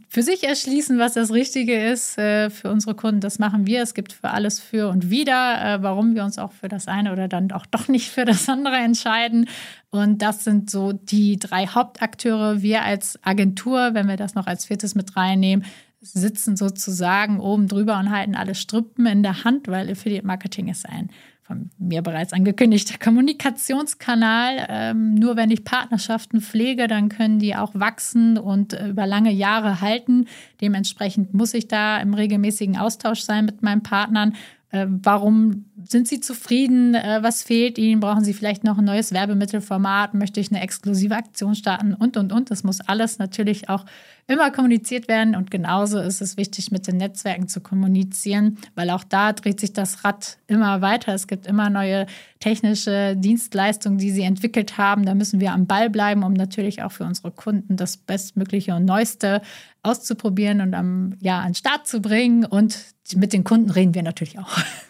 für 0.10 0.22
sich 0.22 0.44
erschließen, 0.44 1.00
was 1.00 1.14
das 1.14 1.34
Richtige 1.34 1.76
ist 1.76 2.20
äh, 2.20 2.52
für 2.52 2.70
unsere 2.70 2.94
Kunden. 2.94 3.22
Das 3.22 3.40
machen 3.40 3.66
wir. 3.66 3.82
Es 3.82 3.96
gibt 3.96 4.14
für 4.14 4.30
alles 4.30 4.60
für 4.60 4.88
und 4.90 5.10
wieder, 5.10 5.76
äh, 5.78 5.82
warum 5.82 6.14
wir 6.14 6.24
uns 6.26 6.38
auch 6.38 6.52
für 6.52 6.68
das 6.68 6.88
eine 6.88 7.12
oder 7.12 7.28
dann 7.28 7.52
auch 7.52 7.66
doch 7.66 7.88
nicht 7.88 8.12
für 8.12 8.24
das 8.24 8.48
andere 8.48 8.76
entscheiden. 8.76 9.50
Und 9.90 10.22
das 10.22 10.44
sind 10.44 10.70
so 10.70 10.94
die 10.94 11.38
drei 11.38 11.66
Hauptakteure. 11.66 12.62
Wir 12.62 12.84
als 12.84 13.18
Agentur, 13.24 13.96
wenn 13.96 14.08
wir 14.08 14.18
das 14.18 14.36
noch 14.36 14.46
als 14.46 14.66
viertes 14.66 14.94
mit 14.94 15.16
reinnehmen, 15.16 15.66
sitzen 16.02 16.56
sozusagen 16.56 17.40
oben 17.40 17.68
drüber 17.68 17.98
und 17.98 18.12
halten 18.12 18.36
alle 18.36 18.54
Strippen 18.54 19.08
in 19.08 19.24
der 19.24 19.44
Hand, 19.44 19.68
weil 19.68 19.90
Affiliate 19.90 20.28
Marketing 20.28 20.68
ist 20.68 20.88
ein 20.88 21.10
von 21.48 21.70
mir 21.78 22.02
bereits 22.02 22.34
angekündigter 22.34 22.98
Kommunikationskanal. 22.98 24.68
Ähm, 24.70 25.16
nur 25.16 25.38
wenn 25.38 25.50
ich 25.50 25.64
Partnerschaften 25.64 26.42
pflege, 26.42 26.88
dann 26.88 27.08
können 27.08 27.40
die 27.40 27.56
auch 27.56 27.72
wachsen 27.74 28.38
und 28.38 28.74
äh, 28.74 28.90
über 28.90 29.08
lange 29.08 29.32
Jahre 29.32 29.80
halten. 29.80 30.26
Dementsprechend 30.60 31.34
muss 31.34 31.54
ich 31.54 31.70
da 31.70 32.00
im 32.00 32.14
regelmäßigen 32.14 32.78
Austausch 32.78 33.22
sein 33.22 33.46
mit 33.46 33.64
meinen 33.64 33.82
Partnern. 33.82 34.36
Äh, 34.72 34.88
warum 34.90 35.67
sind 35.92 36.08
Sie 36.08 36.20
zufrieden? 36.20 36.96
Äh, 36.96 37.20
was 37.22 37.44
fehlt 37.44 37.78
Ihnen? 37.78 38.00
Brauchen 38.00 38.24
Sie 38.24 38.34
vielleicht 38.34 38.64
noch 38.64 38.78
ein 38.78 38.86
neues 38.86 39.12
Werbemittelformat? 39.12 40.14
Möchte 40.14 40.40
ich 40.40 40.52
eine 40.52 40.62
exklusive 40.62 41.16
Aktion 41.16 41.56
starten? 41.56 41.94
Und, 41.94 42.18
und, 42.18 42.32
und. 42.32 42.52
Das 42.52 42.64
muss 42.64 42.82
alles 42.82 43.20
natürlich 43.20 43.70
auch 43.70 43.86
immer 44.28 44.52
kommuniziert 44.52 45.08
werden. 45.08 45.36
Und 45.36 45.52
genauso 45.52 46.00
ist 46.00 46.22
es 46.22 46.38
wichtig, 46.38 46.72
mit 46.72 46.88
den 46.88 46.98
Netzwerken 46.98 47.48
zu 47.48 47.62
kommunizieren, 47.62 48.58
weil 48.76 48.90
auch 48.90 49.04
da 49.04 49.34
dreht 49.34 49.60
sich 49.60 49.74
das 49.74 50.04
Rad 50.04 50.38
immer 50.48 50.82
weiter. 50.82 51.14
Es 51.14 51.28
gibt 51.28 51.48
immer 51.48 51.70
neue 51.70 52.06
technische 52.40 53.16
Dienstleistungen, 53.16 53.98
die 53.98 54.12
sie 54.12 54.24
entwickelt 54.24 54.78
haben. 54.78 55.06
Da 55.06 55.16
müssen 55.16 55.40
wir 55.40 55.54
am 55.54 55.66
Ball 55.66 55.90
bleiben, 55.90 56.24
um 56.24 56.34
natürlich 56.34 56.84
auch 56.84 56.92
für 56.92 57.06
unsere 57.06 57.32
Kunden 57.32 57.78
das 57.78 57.98
Bestmögliche 57.98 58.76
und 58.76 58.86
Neueste 58.86 59.42
auszuprobieren 59.84 60.62
und 60.62 60.74
am, 60.74 61.16
ja, 61.22 61.40
an 61.40 61.50
den 61.50 61.56
Start 61.56 61.88
zu 61.88 62.02
bringen. 62.02 62.46
Und 62.46 62.78
mit 63.16 63.32
den 63.32 63.44
Kunden 63.44 63.70
reden 63.70 63.94
wir 63.94 64.04
natürlich 64.04 64.38
auch. 64.40 64.58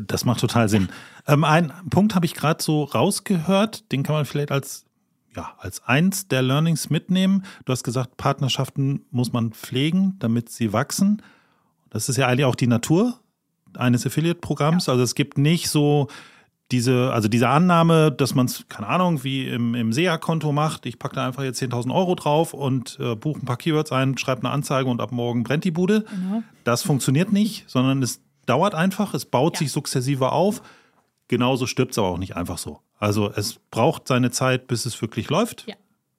Das 0.00 0.24
macht 0.24 0.40
total 0.40 0.68
Sinn. 0.68 0.88
Ähm, 1.26 1.44
ein 1.44 1.72
Punkt 1.90 2.14
habe 2.14 2.26
ich 2.26 2.34
gerade 2.34 2.62
so 2.62 2.84
rausgehört, 2.84 3.90
den 3.92 4.02
kann 4.02 4.14
man 4.14 4.24
vielleicht 4.24 4.50
als, 4.50 4.84
ja, 5.36 5.54
als 5.58 5.84
eins 5.84 6.28
der 6.28 6.42
Learnings 6.42 6.90
mitnehmen. 6.90 7.44
Du 7.64 7.72
hast 7.72 7.84
gesagt, 7.84 8.16
Partnerschaften 8.16 9.04
muss 9.10 9.32
man 9.32 9.52
pflegen, 9.52 10.16
damit 10.18 10.48
sie 10.48 10.72
wachsen. 10.72 11.22
Das 11.90 12.08
ist 12.08 12.16
ja 12.16 12.26
eigentlich 12.26 12.46
auch 12.46 12.54
die 12.54 12.66
Natur 12.66 13.20
eines 13.76 14.06
Affiliate-Programms. 14.06 14.86
Ja. 14.86 14.92
Also 14.92 15.04
es 15.04 15.14
gibt 15.14 15.38
nicht 15.38 15.68
so 15.68 16.08
diese, 16.72 17.12
also 17.12 17.28
diese 17.28 17.48
Annahme, 17.48 18.10
dass 18.10 18.34
man 18.34 18.46
es, 18.46 18.64
keine 18.68 18.88
Ahnung, 18.88 19.22
wie 19.24 19.46
im, 19.46 19.74
im 19.74 19.92
SEA-Konto 19.92 20.52
macht, 20.52 20.86
ich 20.86 20.98
packe 20.98 21.16
da 21.16 21.26
einfach 21.26 21.42
jetzt 21.42 21.60
10.000 21.62 21.94
Euro 21.94 22.14
drauf 22.14 22.54
und 22.54 22.98
äh, 22.98 23.14
buche 23.14 23.40
ein 23.40 23.44
paar 23.44 23.58
Keywords 23.58 23.92
ein, 23.92 24.16
schreibe 24.16 24.40
eine 24.42 24.50
Anzeige 24.50 24.88
und 24.88 25.00
ab 25.00 25.12
morgen 25.12 25.42
brennt 25.42 25.64
die 25.64 25.70
Bude. 25.70 26.04
Genau. 26.08 26.42
Das 26.64 26.82
funktioniert 26.82 27.30
nicht, 27.30 27.68
sondern 27.68 28.02
es 28.02 28.22
dauert 28.46 28.74
einfach, 28.74 29.14
es 29.14 29.24
baut 29.24 29.54
ja. 29.54 29.58
sich 29.60 29.72
sukzessive 29.72 30.32
auf. 30.32 30.62
Genauso 31.28 31.66
stirbt 31.66 31.92
es 31.92 31.98
aber 31.98 32.08
auch 32.08 32.18
nicht 32.18 32.36
einfach 32.36 32.58
so. 32.58 32.80
Also 32.98 33.30
es 33.30 33.58
braucht 33.70 34.06
seine 34.06 34.30
Zeit, 34.30 34.68
bis 34.68 34.86
es 34.86 35.00
wirklich 35.00 35.30
läuft, 35.30 35.66
ja. 35.66 35.74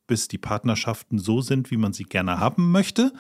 bis 0.08 0.28
die 0.28 0.38
Partnerschaften 0.38 1.20
so 1.20 1.42
sind, 1.42 1.72
wie 1.72 1.78
man 1.78 1.94
sie 1.94 2.04
gerne 2.04 2.40
haben 2.40 2.72
möchte. 2.72 3.14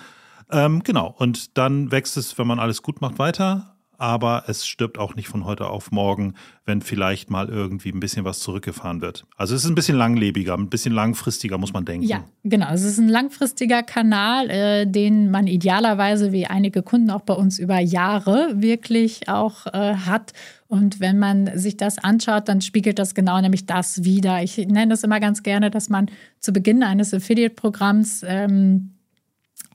Ähm, 0.51 0.83
genau, 0.83 1.13
und 1.17 1.57
dann 1.57 1.91
wächst 1.91 2.17
es, 2.17 2.37
wenn 2.37 2.47
man 2.47 2.59
alles 2.59 2.81
gut 2.81 3.01
macht, 3.01 3.19
weiter 3.19 3.72
aber 3.97 4.45
es 4.47 4.65
stirbt 4.65 4.97
auch 4.97 5.15
nicht 5.15 5.27
von 5.27 5.45
heute 5.45 5.67
auf 5.67 5.91
morgen, 5.91 6.34
wenn 6.65 6.82
vielleicht 6.82 7.29
mal 7.29 7.49
irgendwie 7.49 7.89
ein 7.89 7.99
bisschen 7.99 8.25
was 8.25 8.39
zurückgefahren 8.39 9.01
wird. 9.01 9.25
Also 9.38 9.56
es 9.56 9.63
ist 9.63 9.69
ein 9.69 9.75
bisschen 9.75 9.97
langlebiger, 9.97 10.56
ein 10.56 10.69
bisschen 10.69 10.93
langfristiger, 10.93 11.58
muss 11.58 11.73
man 11.73 11.86
denken. 11.86 12.08
Ja, 12.08 12.23
genau. 12.43 12.71
Es 12.73 12.84
ist 12.84 12.99
ein 12.99 13.10
langfristiger 13.10 13.84
Kanal, 13.84 14.49
äh, 14.49 14.86
den 14.86 15.32
man 15.32 15.47
idealerweise, 15.47 16.32
wie 16.32 16.45
einige 16.47 16.82
Kunden 16.82 17.10
auch 17.10 17.21
bei 17.21 17.34
uns 17.34 17.60
über 17.60 17.79
Jahre 17.79 18.53
wirklich 18.56 19.29
auch 19.29 19.67
äh, 19.67 19.95
hat. 19.95 20.34
Und 20.67 20.99
wenn 20.99 21.19
man 21.19 21.58
sich 21.58 21.77
das 21.77 21.97
anschaut, 21.97 22.47
dann 22.49 22.62
spiegelt 22.62 22.97
das 22.97 23.13
genau 23.13 23.39
nämlich 23.39 23.65
das 23.65 24.03
wieder. 24.03 24.41
Ich 24.41 24.58
nenne 24.58 24.88
das 24.88 25.03
immer 25.03 25.19
ganz 25.19 25.43
gerne, 25.43 25.69
dass 25.69 25.89
man 25.89 26.10
zu 26.39 26.51
Beginn 26.51 26.82
eines 26.82 27.13
Affiliate-Programms 27.13 28.23
ähm, 28.25 28.93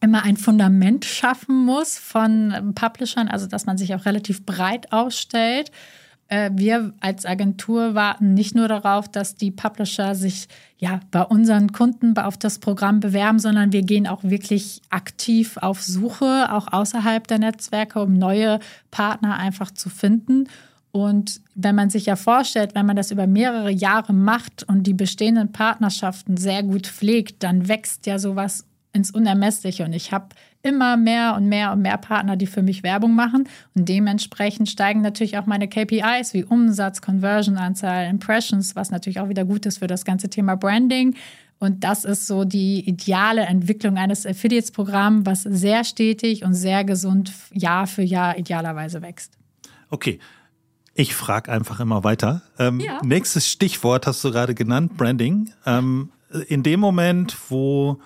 immer 0.01 0.23
ein 0.25 0.37
Fundament 0.37 1.05
schaffen 1.05 1.65
muss 1.65 1.99
von 1.99 2.73
Publishern, 2.75 3.29
also 3.29 3.47
dass 3.47 3.67
man 3.67 3.79
sich 3.79 3.95
auch 3.95 4.05
relativ 4.07 4.45
breit 4.45 4.93
ausstellt. 4.93 5.71
Äh, 6.29 6.51
wir 6.55 6.93
als 7.01 7.25
Agentur 7.25 7.95
warten 7.95 8.35
nicht 8.35 8.55
nur 8.55 8.69
darauf, 8.69 9.09
dass 9.09 9.35
die 9.35 9.51
Publisher 9.51 10.15
sich 10.15 10.49
ja 10.77 11.01
bei 11.11 11.23
unseren 11.23 11.73
Kunden 11.73 12.17
auf 12.17 12.37
das 12.37 12.59
Programm 12.59 13.01
bewerben, 13.01 13.39
sondern 13.39 13.73
wir 13.73 13.83
gehen 13.83 14.07
auch 14.07 14.23
wirklich 14.23 14.83
aktiv 14.91 15.57
auf 15.57 15.83
Suche, 15.83 16.53
auch 16.53 16.73
außerhalb 16.73 17.27
der 17.27 17.39
Netzwerke, 17.39 18.01
um 18.01 18.15
neue 18.15 18.61
Partner 18.91 19.37
einfach 19.37 19.71
zu 19.71 19.89
finden. 19.89 20.49
Und 20.91 21.41
wenn 21.55 21.75
man 21.75 21.91
sich 21.91 22.07
ja 22.07 22.17
vorstellt, 22.17 22.75
wenn 22.75 22.87
man 22.87 22.97
das 22.97 23.11
über 23.11 23.27
mehrere 23.27 23.71
Jahre 23.71 24.13
macht 24.13 24.65
und 24.65 24.85
die 24.85 24.95
bestehenden 24.95 25.53
Partnerschaften 25.53 26.37
sehr 26.37 26.63
gut 26.63 26.87
pflegt, 26.87 27.43
dann 27.43 27.69
wächst 27.69 28.07
ja 28.07 28.19
sowas 28.19 28.65
ins 28.99 29.11
Unermessliche. 29.13 29.85
Und 29.85 29.95
ich 29.95 30.13
habe 30.13 30.29
immer 30.63 30.97
mehr 30.97 31.35
und 31.37 31.49
mehr 31.49 31.73
und 31.73 31.81
mehr 31.81 31.97
Partner, 31.97 32.37
die 32.37 32.47
für 32.47 32.63
mich 32.63 32.83
Werbung 32.83 33.15
machen. 33.15 33.49
Und 33.75 33.89
dementsprechend 33.89 34.69
steigen 34.69 35.01
natürlich 35.01 35.39
auch 35.39 35.47
meine 35.47 35.69
KPIs 35.69 36.35
wie 36.35 36.45
Umsatz, 36.45 37.01
Conversion-Anzahl, 37.01 38.09
Impressions, 38.09 38.77
was 38.77 38.91
natürlich 38.91 39.21
auch 39.21 39.29
wieder 39.29 39.45
gut 39.45 39.65
ist 39.65 39.79
für 39.79 39.87
das 39.87 40.05
ganze 40.05 40.29
Thema 40.29 40.57
Branding. 40.57 41.15
Und 41.61 41.85
das 41.85 42.05
ist 42.05 42.27
so 42.27 42.45
die 42.45 42.87
ideale 42.89 43.43
Entwicklung 43.43 43.97
eines 43.97 44.27
Affiliates-Programms, 44.27 45.27
was 45.27 45.43
sehr 45.43 45.85
stetig 45.85 46.45
und 46.45 46.55
sehr 46.55 46.85
gesund 46.85 47.33
Jahr 47.53 47.87
für 47.87 48.03
Jahr 48.03 48.37
idealerweise 48.37 49.01
wächst. 49.01 49.39
Okay. 49.91 50.19
Ich 50.95 51.15
frage 51.15 51.53
einfach 51.53 51.79
immer 51.79 52.03
weiter. 52.03 52.43
Ähm, 52.59 52.81
ja. 52.81 53.01
Nächstes 53.05 53.49
Stichwort 53.49 54.09
hast 54.09 54.25
du 54.25 54.33
gerade 54.33 54.57
genannt, 54.57 54.97
Branding. 54.97 55.53
Ähm, 55.65 56.11
in 56.49 56.65
dem 56.65 56.81
Moment, 56.81 57.37
wo 57.49 58.01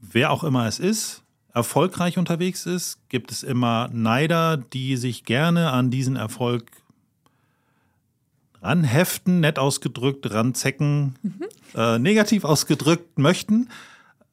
wer 0.00 0.30
auch 0.30 0.44
immer 0.44 0.66
es 0.66 0.78
ist, 0.78 1.22
erfolgreich 1.52 2.18
unterwegs 2.18 2.66
ist, 2.66 3.08
gibt 3.08 3.32
es 3.32 3.42
immer 3.42 3.88
Neider, 3.92 4.56
die 4.56 4.96
sich 4.96 5.24
gerne 5.24 5.70
an 5.70 5.90
diesen 5.90 6.16
Erfolg 6.16 6.70
ranheften, 8.62 9.40
nett 9.40 9.58
ausgedrückt, 9.58 10.32
ranzecken, 10.32 11.16
mhm. 11.22 11.44
äh, 11.74 11.98
negativ 11.98 12.44
ausgedrückt 12.44 13.18
möchten. 13.18 13.68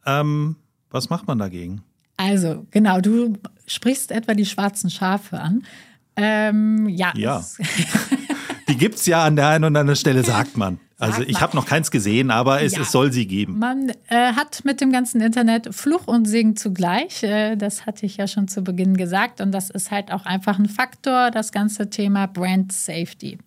Ähm, 0.06 0.56
was 0.89 1.10
macht 1.10 1.28
man 1.28 1.38
dagegen? 1.38 1.84
Also, 2.17 2.65
genau, 2.71 3.01
du 3.01 3.34
sprichst 3.67 4.12
etwa 4.12 4.34
die 4.34 4.45
schwarzen 4.45 4.89
Schafe 4.89 5.39
an. 5.39 5.63
Ähm, 6.15 6.88
ja. 6.88 7.12
ja. 7.15 7.43
die 8.69 8.78
gibt 8.78 8.95
es 8.95 9.06
ja 9.06 9.23
an 9.23 9.36
der 9.36 9.49
einen 9.49 9.65
oder 9.65 9.82
anderen 9.82 9.97
Stelle, 9.97 10.23
sagt 10.23 10.58
man. 10.58 10.80
Also 10.97 11.23
ich 11.23 11.41
habe 11.41 11.55
noch 11.55 11.65
keins 11.65 11.91
gesehen, 11.91 12.31
aber 12.31 12.62
es, 12.62 12.73
ja. 12.73 12.81
es 12.81 12.91
soll 12.91 13.12
sie 13.12 13.27
geben. 13.27 13.60
Man 13.60 13.89
äh, 14.08 14.34
hat 14.34 14.63
mit 14.63 14.79
dem 14.79 14.91
ganzen 14.91 15.19
Internet 15.19 15.75
Fluch 15.75 16.08
und 16.08 16.25
Segen 16.25 16.55
zugleich. 16.55 17.21
Äh, 17.23 17.58
das 17.58 17.86
hatte 17.86 18.05
ich 18.05 18.17
ja 18.17 18.27
schon 18.27 18.47
zu 18.47 18.63
Beginn 18.63 18.95
gesagt. 18.95 19.41
Und 19.41 19.51
das 19.51 19.69
ist 19.69 19.91
halt 19.91 20.12
auch 20.12 20.25
einfach 20.25 20.58
ein 20.58 20.67
Faktor, 20.69 21.31
das 21.31 21.51
ganze 21.51 21.89
Thema 21.89 22.27
Brand 22.27 22.71
Safety. 22.71 23.38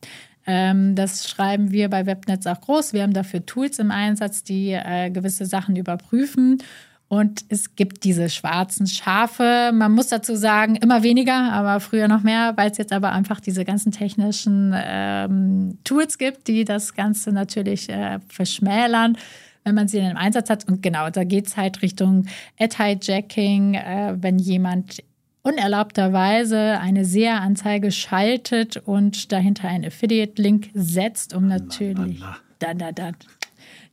Ähm, 0.47 0.95
das 0.95 1.29
schreiben 1.29 1.71
wir 1.73 1.89
bei 1.89 2.07
Webnetz 2.07 2.47
auch 2.47 2.61
groß. 2.61 2.93
Wir 2.93 3.03
haben 3.03 3.13
dafür 3.13 3.45
Tools 3.45 3.79
im 3.79 3.91
Einsatz, 3.91 4.43
die 4.43 4.73
äh, 4.73 5.11
gewisse 5.11 5.47
Sachen 5.47 5.77
überprüfen. 5.77 6.63
Und 7.09 7.47
es 7.49 7.75
gibt 7.75 8.05
diese 8.05 8.29
schwarzen 8.29 8.87
Schafe. 8.87 9.71
Man 9.73 9.93
muss 9.93 10.09
dazu 10.09 10.37
sagen, 10.37 10.77
immer 10.77 11.03
weniger, 11.03 11.53
aber 11.53 11.81
früher 11.81 12.07
noch 12.07 12.23
mehr, 12.23 12.53
weil 12.57 12.71
es 12.71 12.77
jetzt 12.77 12.93
aber 12.93 13.13
einfach 13.13 13.41
diese 13.41 13.65
ganzen 13.65 13.93
technischen 13.93 14.75
ähm, 14.77 15.79
Tools 15.85 16.19
gibt, 16.19 16.49
die 16.49 16.67
das 16.67 16.95
Ganze 16.95 17.33
natürlich 17.33 17.89
äh, 17.89 18.19
verschmälern, 18.29 19.17
wenn 19.65 19.75
man 19.75 19.89
sie 19.89 19.99
in 19.99 20.05
einem 20.05 20.19
Einsatz 20.19 20.51
hat. 20.51 20.69
Und 20.69 20.83
genau, 20.83 21.09
da 21.09 21.25
geht 21.25 21.47
es 21.47 21.57
halt 21.57 21.81
Richtung 21.81 22.27
Ad-Hijacking, 22.59 23.75
äh, 23.75 24.17
wenn 24.21 24.39
jemand 24.39 25.03
unerlaubterweise 25.43 26.79
eine 26.79 27.07
SEA-Anzeige 27.07 27.91
schaltet 27.91 28.77
und 28.77 29.33
dahinter 29.33 29.69
einen 29.69 29.87
Affiliate-Link 29.87 30.71
setzt, 30.75 31.35
um 31.35 31.49
natürlich. 31.49 32.21
Da, 32.59 32.75
da, 32.75 32.93
da, 32.93 33.13
dann 33.13 33.15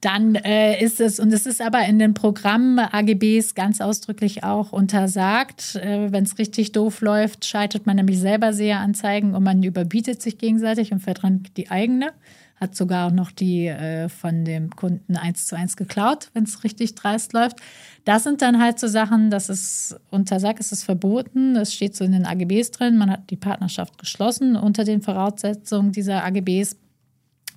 äh, 0.03 0.83
ist 0.83 0.99
es, 0.99 1.19
und 1.19 1.33
es 1.33 1.45
ist 1.45 1.61
aber 1.61 1.85
in 1.85 1.99
den 1.99 2.13
Programm-AGBs 2.13 3.55
ganz 3.55 3.81
ausdrücklich 3.81 4.43
auch 4.43 4.71
untersagt, 4.71 5.75
äh, 5.75 6.11
wenn 6.11 6.23
es 6.23 6.37
richtig 6.37 6.71
doof 6.71 7.01
läuft, 7.01 7.45
schaltet 7.45 7.85
man 7.85 7.95
nämlich 7.95 8.19
selber 8.19 8.53
SEA-Anzeigen 8.53 9.35
und 9.35 9.43
man 9.43 9.63
überbietet 9.63 10.21
sich 10.21 10.37
gegenseitig 10.37 10.91
und 10.91 10.99
verdrängt 10.99 11.57
die 11.57 11.71
eigene. 11.71 12.11
Hat 12.57 12.75
sogar 12.75 13.07
auch 13.07 13.11
noch 13.11 13.31
die 13.31 13.67
äh, 13.67 14.07
von 14.07 14.45
dem 14.45 14.69
Kunden 14.69 15.17
eins 15.17 15.47
zu 15.47 15.57
eins 15.57 15.75
geklaut, 15.75 16.29
wenn 16.33 16.43
es 16.43 16.63
richtig 16.63 16.95
dreist 16.95 17.33
läuft. 17.33 17.57
Das 18.05 18.23
sind 18.23 18.41
dann 18.41 18.61
halt 18.61 18.79
so 18.79 18.87
Sachen, 18.87 19.29
das 19.29 19.49
ist 19.49 19.99
untersagt, 20.09 20.59
es 20.59 20.71
ist 20.71 20.83
verboten, 20.83 21.55
es 21.57 21.73
steht 21.73 21.95
so 21.95 22.05
in 22.05 22.13
den 22.13 22.25
AGBs 22.25 22.71
drin, 22.71 22.97
man 22.97 23.09
hat 23.09 23.29
die 23.29 23.35
Partnerschaft 23.35 23.97
geschlossen 23.97 24.55
unter 24.55 24.83
den 24.83 25.01
Voraussetzungen 25.01 25.91
dieser 25.91 26.23
AGBs 26.23 26.77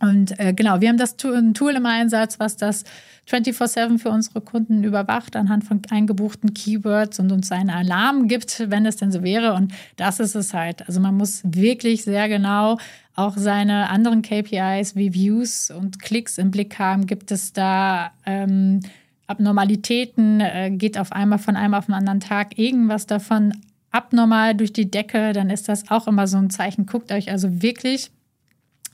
und 0.01 0.39
äh, 0.39 0.53
genau, 0.53 0.81
wir 0.81 0.89
haben 0.89 0.99
das 0.99 1.17
ein 1.25 1.55
Tool 1.55 1.75
im 1.75 1.87
Einsatz, 1.87 2.39
was 2.39 2.57
das 2.57 2.85
24-7 3.29 3.99
für 3.99 4.11
unsere 4.11 4.41
Kunden 4.41 4.85
überwacht 4.85 5.37
anhand 5.37 5.65
von 5.65 5.83
eingebuchten 5.91 6.55
Keywords 6.55 7.19
und 7.19 7.31
uns 7.33 7.53
einen 7.53 7.71
Alarm 7.71 8.29
gibt, 8.29 8.71
wenn 8.71 8.87
es 8.87 8.97
denn 8.97 9.13
so 9.13 9.23
wäre. 9.23 9.55
Und 9.55 9.73
das 9.97 10.21
ist 10.21 10.35
es 10.35 10.55
halt. 10.55 10.87
Also 10.87 11.01
man 11.01 11.17
muss 11.17 11.43
wirklich 11.45 12.05
sehr 12.05 12.29
genau 12.29 12.79
auch 13.17 13.37
seine 13.37 13.91
anderen 13.91 14.23
KPIs 14.23 14.95
wie 14.95 15.13
Views 15.13 15.71
und 15.71 16.01
Klicks 16.01 16.39
im 16.39 16.51
Blick 16.51 16.79
haben. 16.79 17.07
Gibt 17.07 17.33
es 17.33 17.53
da 17.53 18.13
ähm, 18.25 18.81
Abnormalitäten? 19.27 20.41
Äh, 20.41 20.71
geht 20.71 20.97
auf 20.97 21.13
einmal 21.13 21.39
von 21.39 21.57
einem 21.57 21.75
auf 21.75 21.87
den 21.87 21.95
anderen 21.95 22.21
Tag 22.21 22.59
irgendwas 22.59 23.07
davon 23.07 23.53
abnormal 23.91 24.55
durch 24.55 24.73
die 24.73 24.91
Decke? 24.91 25.33
Dann 25.33 25.51
ist 25.51 25.69
das 25.69 25.91
auch 25.91 26.07
immer 26.07 26.29
so 26.29 26.39
ein 26.39 26.51
Zeichen. 26.51 26.87
Guckt 26.87 27.11
euch 27.11 27.31
also 27.31 27.61
wirklich 27.61 28.13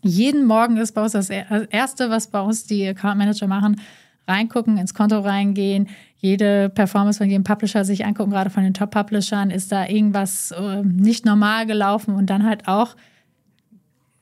jeden 0.05 0.45
Morgen 0.47 0.77
ist 0.77 0.93
bei 0.93 1.03
uns 1.03 1.13
das 1.13 1.31
Erste, 1.31 2.11
was 2.11 2.29
bei 2.29 2.41
uns 2.41 2.67
die 2.67 2.87
Account 2.87 3.19
Manager 3.19 3.47
machen, 3.47 3.81
reingucken, 4.29 4.79
ins 4.79 4.95
Konto 4.95 5.19
reingehen, 5.19 5.89
jede 6.19 6.71
Performance 6.71 7.19
von 7.19 7.29
jedem 7.29 7.45
Publisher 7.45 7.85
sich 7.85 8.05
angucken, 8.05 8.31
gerade 8.31 8.51
von 8.51 8.63
den 8.63 8.75
Top-Publishern, 8.75 9.51
ist 9.51 9.73
da 9.73 9.87
irgendwas 9.87 10.53
äh, 10.53 10.83
nicht 10.83 11.27
normal 11.27 11.67
gelaufen 11.67 12.15
und 12.15 12.31
dann 12.31 12.45
halt 12.45 12.67
auch 12.69 12.97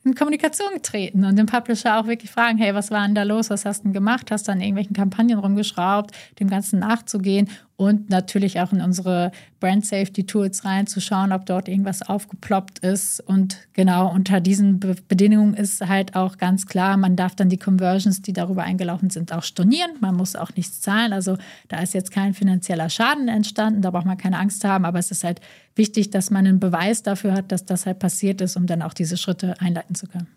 in 0.03 0.15
Kommunikation 0.15 0.73
getreten 0.73 1.23
und 1.23 1.37
den 1.37 1.45
Publisher 1.45 1.97
auch 1.97 2.07
wirklich 2.07 2.29
fragen, 2.29 2.57
hey, 2.57 2.75
was 2.75 2.91
war 2.91 3.05
denn 3.05 3.15
da 3.15 3.23
los, 3.23 3.49
was 3.49 3.65
hast 3.65 3.79
du 3.79 3.83
denn 3.83 3.93
gemacht, 3.93 4.31
hast 4.31 4.47
du 4.47 4.51
an 4.51 4.59
irgendwelchen 4.59 4.95
Kampagnen 4.95 5.39
rumgeschraubt, 5.39 6.11
dem 6.39 6.49
Ganzen 6.49 6.79
nachzugehen 6.79 7.49
und 7.75 8.09
natürlich 8.09 8.59
auch 8.59 8.71
in 8.71 8.81
unsere 8.81 9.31
Brand 9.59 9.85
Safety 9.85 10.25
Tools 10.25 10.63
reinzuschauen, 10.63 11.31
ob 11.31 11.45
dort 11.47 11.67
irgendwas 11.67 12.03
aufgeploppt 12.03 12.79
ist. 12.79 13.19
Und 13.19 13.57
genau 13.73 14.11
unter 14.11 14.39
diesen 14.41 14.79
Be 14.79 14.95
Bedingungen 15.07 15.55
ist 15.55 15.81
halt 15.81 16.15
auch 16.15 16.37
ganz 16.37 16.67
klar, 16.67 16.97
man 16.97 17.15
darf 17.15 17.35
dann 17.35 17.49
die 17.49 17.57
Conversions, 17.57 18.21
die 18.21 18.33
darüber 18.33 18.63
eingelaufen 18.63 19.09
sind, 19.09 19.33
auch 19.33 19.43
stornieren. 19.43 19.91
Man 20.01 20.15
muss 20.15 20.35
auch 20.35 20.51
nichts 20.55 20.81
zahlen. 20.81 21.13
Also 21.13 21.37
da 21.67 21.79
ist 21.79 21.93
jetzt 21.93 22.11
kein 22.11 22.33
finanzieller 22.33 22.89
Schaden 22.89 23.27
entstanden, 23.27 23.81
da 23.81 23.89
braucht 23.89 24.05
man 24.05 24.17
keine 24.17 24.37
Angst 24.37 24.63
haben. 24.63 24.85
Aber 24.85 24.99
es 24.99 25.09
ist 25.09 25.23
halt 25.23 25.41
wichtig, 25.75 26.11
dass 26.11 26.29
man 26.29 26.45
einen 26.45 26.59
Beweis 26.59 27.01
dafür 27.01 27.33
hat, 27.33 27.51
dass 27.51 27.65
das 27.65 27.87
halt 27.87 27.97
passiert 27.97 28.41
ist, 28.41 28.55
um 28.55 28.67
dann 28.67 28.83
auch 28.83 28.93
diese 28.93 29.17
Schritte 29.17 29.59
einleiten 29.59 29.95
zu 29.95 30.07
können. 30.07 30.27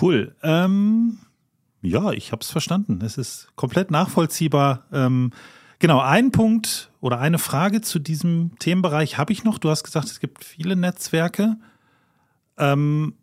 Cool. 0.00 0.34
Ähm, 0.42 1.18
ja, 1.82 2.12
ich 2.12 2.32
habe 2.32 2.42
es 2.42 2.50
verstanden. 2.50 3.00
Es 3.04 3.18
ist 3.18 3.48
komplett 3.56 3.90
nachvollziehbar. 3.90 4.84
Ähm, 4.92 5.32
Genau, 5.80 5.98
ein 6.00 6.30
Punkt 6.30 6.90
oder 7.00 7.20
eine 7.20 7.38
Frage 7.38 7.80
zu 7.80 7.98
diesem 7.98 8.52
Themenbereich 8.58 9.16
habe 9.16 9.32
ich 9.32 9.44
noch. 9.44 9.58
Du 9.58 9.70
hast 9.70 9.82
gesagt, 9.82 10.08
es 10.08 10.20
gibt 10.20 10.44
viele 10.44 10.76
Netzwerke. 10.76 11.56
Ähm, 12.58 13.14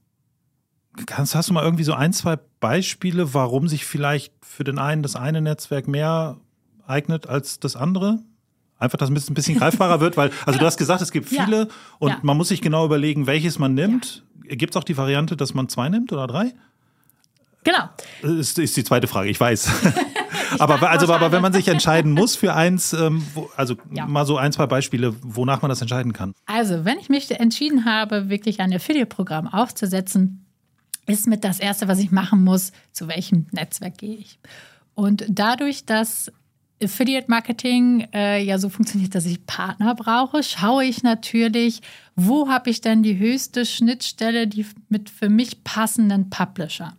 kannst, 1.05 1.35
hast 1.35 1.49
du 1.49 1.53
mal 1.53 1.63
irgendwie 1.63 1.83
so 1.83 1.93
ein, 1.93 2.13
zwei 2.13 2.39
Beispiele, 2.59 3.35
warum 3.35 3.67
sich 3.67 3.85
vielleicht 3.85 4.33
für 4.41 4.63
den 4.63 4.79
einen 4.79 5.03
das 5.03 5.15
eine 5.15 5.39
Netzwerk 5.39 5.87
mehr 5.87 6.37
eignet 6.87 7.27
als 7.27 7.59
das 7.59 7.75
andere? 7.75 8.23
Einfach, 8.79 8.97
dass 8.97 9.11
es 9.11 9.29
ein 9.29 9.35
bisschen 9.35 9.59
greifbarer 9.59 9.99
wird, 9.99 10.17
weil, 10.17 10.31
also 10.47 10.57
du 10.57 10.65
hast 10.65 10.77
gesagt, 10.77 11.03
es 11.03 11.11
gibt 11.11 11.29
viele 11.29 11.57
ja. 11.57 11.67
und 11.99 12.09
ja. 12.09 12.19
man 12.23 12.37
muss 12.37 12.47
sich 12.47 12.61
genau 12.61 12.85
überlegen, 12.85 13.27
welches 13.27 13.59
man 13.59 13.75
nimmt. 13.75 14.23
Ja. 14.49 14.55
Gibt 14.55 14.73
es 14.73 14.77
auch 14.77 14.83
die 14.83 14.97
Variante, 14.97 15.37
dass 15.37 15.53
man 15.53 15.69
zwei 15.69 15.89
nimmt 15.89 16.11
oder 16.11 16.25
drei? 16.25 16.53
Genau. 17.63 17.89
Ist, 18.39 18.57
ist 18.57 18.75
die 18.77 18.83
zweite 18.83 19.07
Frage, 19.07 19.29
ich 19.29 19.39
weiß. 19.39 19.69
aber, 20.59 20.89
also, 20.89 21.11
aber 21.13 21.31
wenn 21.31 21.41
man 21.41 21.53
sich 21.53 21.67
entscheiden 21.67 22.11
muss 22.11 22.35
für 22.35 22.53
eins, 22.53 22.93
ähm, 22.93 23.25
wo, 23.33 23.49
also 23.55 23.75
ja. 23.93 24.05
mal 24.05 24.25
so 24.25 24.37
ein, 24.37 24.51
zwei 24.51 24.67
Beispiele, 24.67 25.15
wonach 25.21 25.61
man 25.61 25.69
das 25.69 25.81
entscheiden 25.81 26.13
kann. 26.13 26.33
Also, 26.45 26.85
wenn 26.85 26.99
ich 26.99 27.09
mich 27.09 27.31
entschieden 27.31 27.85
habe, 27.85 28.29
wirklich 28.29 28.59
ein 28.59 28.73
Affiliate-Programm 28.73 29.47
aufzusetzen, 29.47 30.45
ist 31.05 31.27
mit 31.27 31.43
das 31.43 31.59
Erste, 31.59 31.87
was 31.87 31.99
ich 31.99 32.11
machen 32.11 32.43
muss, 32.43 32.71
zu 32.91 33.07
welchem 33.07 33.47
Netzwerk 33.51 33.97
gehe 33.97 34.17
ich. 34.17 34.39
Und 34.93 35.25
dadurch, 35.29 35.85
dass 35.85 36.31
Affiliate 36.81 37.29
Marketing 37.29 38.07
äh, 38.13 38.43
ja 38.43 38.59
so 38.59 38.69
funktioniert, 38.69 39.15
dass 39.15 39.25
ich 39.25 39.45
Partner 39.47 39.95
brauche, 39.95 40.43
schaue 40.43 40.85
ich 40.85 41.01
natürlich, 41.01 41.81
wo 42.15 42.49
habe 42.49 42.69
ich 42.69 42.81
denn 42.81 43.01
die 43.01 43.17
höchste 43.17 43.65
Schnittstelle, 43.65 44.47
die 44.47 44.65
mit 44.89 45.09
für 45.09 45.29
mich 45.29 45.63
passenden 45.63 46.29
Publisher. 46.29 46.95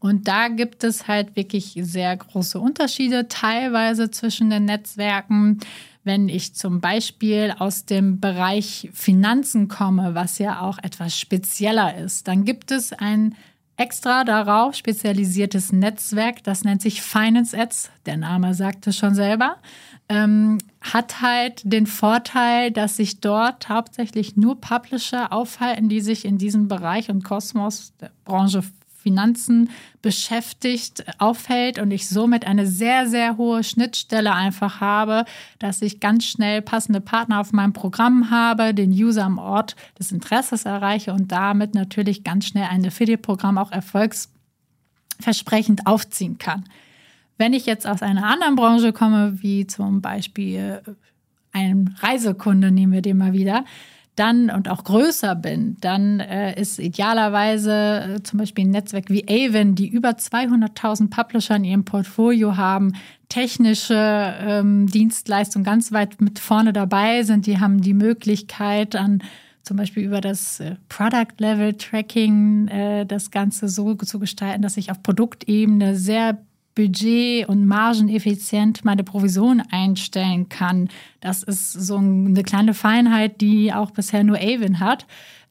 Und 0.00 0.28
da 0.28 0.48
gibt 0.48 0.84
es 0.84 1.08
halt 1.08 1.34
wirklich 1.34 1.74
sehr 1.80 2.16
große 2.16 2.58
Unterschiede, 2.58 3.28
teilweise 3.28 4.10
zwischen 4.10 4.50
den 4.50 4.64
Netzwerken. 4.64 5.58
Wenn 6.04 6.28
ich 6.28 6.54
zum 6.54 6.80
Beispiel 6.80 7.54
aus 7.58 7.84
dem 7.84 8.20
Bereich 8.20 8.88
Finanzen 8.92 9.68
komme, 9.68 10.14
was 10.14 10.38
ja 10.38 10.60
auch 10.60 10.78
etwas 10.78 11.18
spezieller 11.18 11.96
ist, 11.96 12.28
dann 12.28 12.44
gibt 12.44 12.70
es 12.70 12.92
ein 12.92 13.34
extra 13.76 14.24
darauf 14.24 14.74
spezialisiertes 14.74 15.72
Netzwerk, 15.72 16.42
das 16.42 16.64
nennt 16.64 16.82
sich 16.82 17.00
Finance 17.00 17.56
Ads. 17.56 17.90
Der 18.06 18.16
Name 18.16 18.54
sagt 18.54 18.86
es 18.86 18.96
schon 18.96 19.14
selber. 19.14 19.56
Ähm, 20.08 20.58
hat 20.80 21.20
halt 21.20 21.62
den 21.64 21.86
Vorteil, 21.86 22.70
dass 22.70 22.96
sich 22.96 23.20
dort 23.20 23.68
hauptsächlich 23.68 24.36
nur 24.36 24.60
Publisher 24.60 25.32
aufhalten, 25.32 25.88
die 25.88 26.00
sich 26.00 26.24
in 26.24 26.38
diesem 26.38 26.66
Bereich 26.66 27.10
und 27.10 27.24
Kosmos 27.24 27.92
der 28.00 28.10
Branche 28.24 28.62
Finanzen 28.98 29.70
beschäftigt, 30.02 31.04
aufhält 31.18 31.78
und 31.78 31.92
ich 31.92 32.08
somit 32.08 32.46
eine 32.46 32.66
sehr, 32.66 33.08
sehr 33.08 33.36
hohe 33.36 33.62
Schnittstelle 33.62 34.34
einfach 34.34 34.80
habe, 34.80 35.24
dass 35.58 35.82
ich 35.82 36.00
ganz 36.00 36.24
schnell 36.24 36.62
passende 36.62 37.00
Partner 37.00 37.40
auf 37.40 37.52
meinem 37.52 37.72
Programm 37.72 38.30
habe, 38.30 38.74
den 38.74 38.90
User 38.90 39.24
am 39.24 39.38
Ort 39.38 39.76
des 39.98 40.10
Interesses 40.10 40.64
erreiche 40.64 41.12
und 41.12 41.30
damit 41.30 41.74
natürlich 41.74 42.24
ganz 42.24 42.46
schnell 42.46 42.66
ein 42.68 42.84
Affiliate-Programm 42.84 43.56
auch 43.56 43.70
erfolgsversprechend 43.70 45.86
aufziehen 45.86 46.38
kann. 46.38 46.64
Wenn 47.36 47.52
ich 47.52 47.66
jetzt 47.66 47.86
aus 47.86 48.02
einer 48.02 48.26
anderen 48.26 48.56
Branche 48.56 48.92
komme, 48.92 49.40
wie 49.42 49.68
zum 49.68 50.02
Beispiel 50.02 50.82
ein 51.52 51.94
Reisekunde, 52.00 52.72
nehmen 52.72 52.92
wir 52.92 53.02
den 53.02 53.16
mal 53.16 53.32
wieder, 53.32 53.64
dann 54.18 54.50
und 54.50 54.68
auch 54.68 54.84
größer 54.84 55.34
bin, 55.34 55.76
dann 55.80 56.20
äh, 56.20 56.60
ist 56.60 56.78
idealerweise 56.78 58.16
äh, 58.16 58.22
zum 58.22 58.38
Beispiel 58.38 58.64
ein 58.64 58.70
Netzwerk 58.70 59.10
wie 59.10 59.24
Avon, 59.28 59.74
die 59.74 59.88
über 59.88 60.10
200.000 60.10 61.10
Publisher 61.10 61.56
in 61.56 61.64
ihrem 61.64 61.84
Portfolio 61.84 62.56
haben, 62.56 62.92
technische 63.28 63.94
ähm, 63.94 64.86
Dienstleistungen 64.86 65.64
ganz 65.64 65.92
weit 65.92 66.20
mit 66.20 66.38
vorne 66.38 66.72
dabei 66.72 67.22
sind. 67.22 67.46
Die 67.46 67.60
haben 67.60 67.80
die 67.80 67.94
Möglichkeit 67.94 68.96
an 68.96 69.22
zum 69.62 69.76
Beispiel 69.76 70.02
über 70.02 70.20
das 70.22 70.60
äh, 70.60 70.76
Product 70.88 71.34
Level 71.38 71.74
Tracking 71.74 72.68
äh, 72.68 73.06
das 73.06 73.30
Ganze 73.30 73.68
so 73.68 73.94
zu 73.94 74.18
gestalten, 74.18 74.62
dass 74.62 74.78
ich 74.78 74.90
auf 74.90 75.02
Produktebene 75.02 75.94
sehr 75.94 76.38
budget- 76.78 77.48
und 77.48 77.66
margeneffizient 77.66 78.84
meine 78.84 79.02
Provision 79.02 79.60
einstellen 79.72 80.48
kann. 80.48 80.88
Das 81.18 81.42
ist 81.42 81.72
so 81.72 81.96
eine 81.96 82.44
kleine 82.44 82.72
Feinheit, 82.72 83.40
die 83.40 83.72
auch 83.72 83.90
bisher 83.90 84.22
nur 84.22 84.38
Avon 84.38 84.78
hat. 84.78 85.04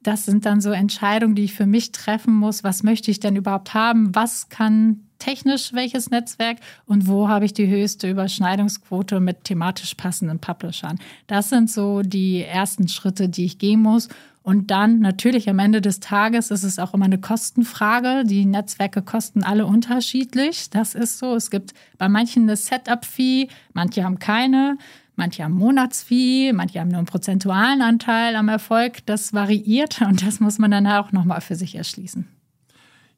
Das 0.03 0.23
sind 0.23 0.45
dann 0.45 0.61
so 0.61 0.71
Entscheidungen, 0.71 1.35
die 1.35 1.43
ich 1.43 1.53
für 1.53 1.65
mich 1.65 1.91
treffen 1.91 2.33
muss. 2.33 2.63
Was 2.63 2.81
möchte 2.81 3.11
ich 3.11 3.19
denn 3.19 3.35
überhaupt 3.35 3.73
haben? 3.73 4.15
Was 4.15 4.47
kann 4.47 5.01
technisch 5.19 5.73
welches 5.73 6.09
Netzwerk 6.11 6.59
und 6.85 7.07
wo 7.07 7.27
habe 7.27 7.43
ich 7.43 7.51
die 7.51 7.67
höchste 7.67 8.09
Überschneidungsquote 8.09 9.19
mit 9.19 9.43
thematisch 9.43 9.95
passenden 9.95 10.39
Publishern? 10.39 10.97
Das 11.25 11.49
sind 11.49 11.69
so 11.69 12.03
die 12.03 12.41
ersten 12.41 12.87
Schritte, 12.87 13.27
die 13.27 13.43
ich 13.43 13.57
gehen 13.57 13.81
muss. 13.81 14.07
Und 14.47 14.71
dann 14.71 14.99
natürlich 14.99 15.49
am 15.49 15.59
Ende 15.59 15.81
des 15.81 15.99
Tages 15.99 16.51
ist 16.51 16.63
es 16.63 16.79
auch 16.79 16.93
immer 16.93 17.03
eine 17.03 17.19
Kostenfrage. 17.19 18.23
Die 18.23 18.45
Netzwerke 18.45 19.01
kosten 19.01 19.43
alle 19.43 19.65
unterschiedlich. 19.65 20.69
Das 20.69 20.95
ist 20.95 21.19
so. 21.19 21.35
Es 21.35 21.51
gibt 21.51 21.73
bei 21.97 22.07
manchen 22.07 22.43
eine 22.43 22.55
Setup-Fee, 22.55 23.49
manche 23.73 24.05
haben 24.05 24.19
keine. 24.19 24.77
Manche 25.17 25.43
haben 25.43 25.55
Monatsfee, 25.55 26.53
manche 26.53 26.79
haben 26.79 26.87
nur 26.87 26.99
einen 26.99 27.07
prozentualen 27.07 27.81
Anteil 27.81 28.37
am 28.37 28.47
Erfolg. 28.47 29.05
Das 29.05 29.33
variiert 29.33 29.99
und 30.07 30.25
das 30.25 30.39
muss 30.39 30.59
man 30.59 30.71
dann 30.71 30.87
auch 30.87 31.11
nochmal 31.11 31.41
für 31.41 31.55
sich 31.55 31.75
erschließen. 31.75 32.25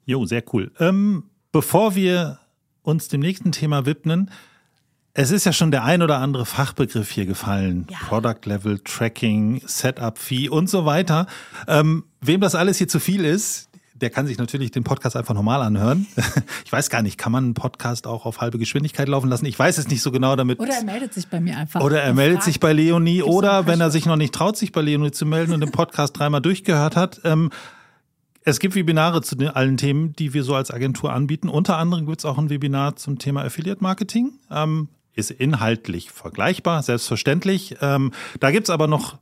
Jo, 0.05 0.25
sehr 0.25 0.43
cool. 0.51 0.71
Ähm, 0.79 1.25
bevor 1.51 1.93
wir 1.93 2.39
uns 2.81 3.07
dem 3.07 3.21
nächsten 3.21 3.51
Thema 3.51 3.85
widmen, 3.85 4.31
es 5.21 5.31
ist 5.31 5.45
ja 5.45 5.51
schon 5.51 5.69
der 5.69 5.83
ein 5.83 6.01
oder 6.01 6.19
andere 6.19 6.45
Fachbegriff 6.45 7.11
hier 7.11 7.25
gefallen. 7.25 7.87
Ja. 7.89 7.97
Product 8.07 8.39
Level, 8.45 8.79
Tracking, 8.79 9.61
Setup 9.65 10.17
Fee 10.17 10.47
und 10.47 10.69
so 10.69 10.85
weiter. 10.85 11.27
Ähm, 11.67 12.05
wem 12.21 12.39
das 12.39 12.55
alles 12.55 12.77
hier 12.77 12.87
zu 12.87 13.01
viel 13.01 13.25
ist, 13.25 13.67
der 13.95 14.11
kann 14.11 14.27
sich 14.27 14.37
natürlich 14.37 14.71
den 14.71 14.85
Podcast 14.85 15.17
einfach 15.17 15.33
normal 15.33 15.61
anhören. 15.61 16.07
Ich 16.63 16.71
weiß 16.71 16.89
gar 16.89 17.01
nicht, 17.01 17.17
kann 17.17 17.31
man 17.31 17.43
einen 17.45 17.53
Podcast 17.55 18.05
auch 18.05 18.25
auf 18.25 18.39
halbe 18.39 18.59
Geschwindigkeit 18.59 19.09
laufen 19.09 19.27
lassen? 19.27 19.45
Ich 19.45 19.57
weiß 19.57 19.79
es 19.79 19.87
nicht 19.89 20.03
so 20.03 20.11
genau 20.11 20.35
damit. 20.35 20.59
Oder 20.59 20.75
er 20.75 20.83
meldet 20.83 21.13
sich 21.15 21.27
bei 21.27 21.41
mir 21.41 21.57
einfach. 21.57 21.81
Oder 21.81 22.01
er 22.01 22.13
meldet 22.13 22.43
sich 22.43 22.59
bei 22.59 22.71
Leonie. 22.71 23.23
Oder 23.23 23.65
wenn 23.65 23.81
er 23.81 23.89
sich 23.89 24.05
noch 24.05 24.15
nicht 24.15 24.33
traut, 24.33 24.55
sich 24.55 24.71
bei 24.71 24.81
Leonie 24.81 25.11
zu 25.11 25.25
melden 25.25 25.51
und 25.51 25.61
den 25.61 25.71
Podcast 25.71 26.17
dreimal 26.17 26.41
durchgehört 26.41 26.95
hat. 26.95 27.21
Ähm, 27.25 27.49
es 28.43 28.59
gibt 28.59 28.75
Webinare 28.75 29.21
zu 29.23 29.35
den, 29.35 29.49
allen 29.49 29.77
Themen, 29.77 30.13
die 30.13 30.33
wir 30.33 30.43
so 30.43 30.55
als 30.55 30.71
Agentur 30.71 31.11
anbieten. 31.11 31.49
Unter 31.49 31.77
anderem 31.77 32.05
gibt 32.05 32.19
es 32.19 32.25
auch 32.25 32.37
ein 32.37 32.49
Webinar 32.49 32.95
zum 32.95 33.17
Thema 33.17 33.43
Affiliate 33.43 33.81
Marketing. 33.83 34.33
Ähm, 34.51 34.87
ist 35.15 35.31
inhaltlich 35.31 36.11
vergleichbar, 36.11 36.83
selbstverständlich. 36.83 37.75
Ähm, 37.81 38.11
da 38.39 38.51
gibt 38.51 38.67
es 38.67 38.69
aber 38.69 38.87
noch, 38.87 39.17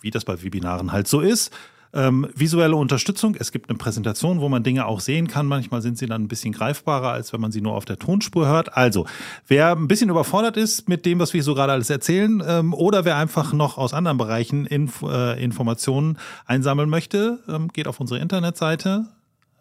wie 0.00 0.10
das 0.10 0.24
bei 0.24 0.42
Webinaren 0.42 0.92
halt 0.92 1.08
so 1.08 1.20
ist, 1.20 1.52
ähm, 1.94 2.26
visuelle 2.34 2.76
Unterstützung. 2.76 3.36
Es 3.38 3.52
gibt 3.52 3.68
eine 3.68 3.76
Präsentation, 3.76 4.40
wo 4.40 4.48
man 4.48 4.62
Dinge 4.62 4.86
auch 4.86 5.00
sehen 5.00 5.28
kann. 5.28 5.46
Manchmal 5.46 5.82
sind 5.82 5.98
sie 5.98 6.06
dann 6.06 6.22
ein 6.22 6.28
bisschen 6.28 6.52
greifbarer, 6.52 7.10
als 7.10 7.32
wenn 7.32 7.40
man 7.40 7.52
sie 7.52 7.60
nur 7.60 7.74
auf 7.74 7.84
der 7.84 7.98
Tonspur 7.98 8.46
hört. 8.46 8.76
Also, 8.76 9.06
wer 9.46 9.72
ein 9.72 9.88
bisschen 9.88 10.08
überfordert 10.08 10.56
ist 10.56 10.88
mit 10.88 11.04
dem, 11.04 11.18
was 11.18 11.34
wir 11.34 11.42
so 11.42 11.54
gerade 11.54 11.72
alles 11.72 11.90
erzählen, 11.90 12.42
ähm, 12.46 12.72
oder 12.72 13.04
wer 13.04 13.16
einfach 13.16 13.52
noch 13.52 13.76
aus 13.76 13.92
anderen 13.92 14.16
Bereichen 14.16 14.64
Inf 14.66 15.02
äh, 15.02 15.42
Informationen 15.42 16.18
einsammeln 16.46 16.88
möchte, 16.88 17.40
ähm, 17.48 17.68
geht 17.68 17.88
auf 17.88 18.00
unsere 18.00 18.20
Internetseite 18.20 19.06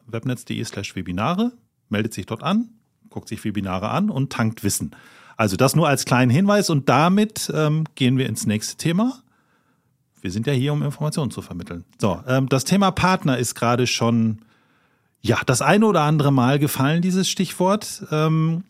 webnetz.de 0.08 0.64
slash 0.64 0.96
Webinare, 0.96 1.52
meldet 1.90 2.14
sich 2.14 2.26
dort 2.26 2.44
an, 2.44 2.70
guckt 3.10 3.28
sich 3.28 3.44
Webinare 3.44 3.90
an 3.90 4.10
und 4.10 4.32
tankt 4.32 4.64
Wissen. 4.64 4.96
Also 5.42 5.56
das 5.56 5.76
nur 5.76 5.88
als 5.88 6.06
kleinen 6.06 6.30
Hinweis 6.30 6.70
und 6.70 6.88
damit 6.88 7.52
ähm, 7.52 7.86
gehen 7.96 8.20
wir 8.20 8.28
ins 8.28 8.46
nächste 8.46 8.78
Thema. 8.78 9.24
Wir 10.22 10.30
sind 10.30 10.46
ja 10.46 10.54
hier, 10.54 10.72
um 10.72 10.84
Informationen 10.84 11.32
zu 11.32 11.42
vermitteln. 11.42 11.84
So, 12.00 12.22
ähm, 12.28 12.48
das 12.48 12.64
Thema 12.64 12.92
Partner 12.92 13.40
ist 13.40 13.56
gerade 13.56 13.88
schon, 13.88 14.46
ja, 15.20 15.40
das 15.48 15.64
eine 15.64 15.88
oder 15.88 16.02
andere 16.02 16.32
Mal 16.32 16.60
gefallen, 16.60 17.02
dieses 17.02 17.28
Stichwort. 17.28 18.04
Ähm, 18.12 18.66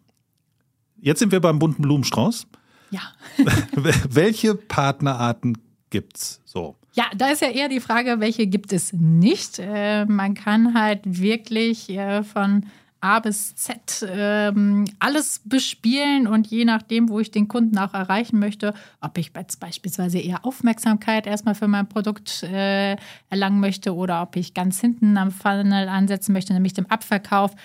jetzt 1.02 1.20
sind 1.20 1.34
wir 1.34 1.42
beim 1.42 1.60
bunten 1.60 1.82
Blumenstrauß. 1.82 2.48
Ja. 2.92 3.02
Welche 4.10 4.56
Partnerarten 4.56 5.58
gibt's 5.90 6.40
so? 6.46 6.78
Ja, 6.94 7.08
da 7.18 7.32
ist 7.32 7.42
ja 7.42 7.50
eher 7.50 7.68
die 7.68 7.82
Frage, 7.82 8.22
welche 8.22 8.48
gibt 8.48 8.72
es 8.72 8.94
nicht. 8.94 9.60
Äh, 9.60 10.06
man 10.06 10.36
kann 10.36 10.74
halt 10.74 11.02
wirklich 11.04 11.90
äh, 11.90 12.24
von 12.24 12.66
A 13.02 13.20
bis 13.20 13.56
Z 13.56 14.06
ähm, 14.08 14.86
alles 15.00 15.42
bespielen 15.44 16.28
und 16.28 16.48
je 16.48 16.66
nachdem, 16.66 17.10
wo 17.10 17.20
ich 17.20 17.32
den 17.32 17.48
Kunden 17.48 17.78
auch 17.80 17.94
erreichen 17.94 18.38
möchte, 18.38 18.74
ob 19.02 19.18
ich 19.18 19.32
jetzt 19.36 19.60
beispielsweise 19.60 20.20
eher 20.20 20.46
Aufmerksamkeit 20.46 21.26
erstmal 21.26 21.56
für 21.56 21.68
mein 21.68 21.90
Produkt 21.90 22.44
äh, 22.44 22.96
erlangen 23.30 23.60
möchte 23.60 23.96
oder 23.96 24.22
ob 24.22 24.36
ich 24.36 24.54
ganz 24.54 24.80
hinten 24.80 25.18
am 25.18 25.32
Funnel 25.32 25.90
ansetzen 25.90 26.32
möchte, 26.32 26.54
nämlich 26.54 26.74
dem 26.74 26.86
Abverkauf. 26.86 27.56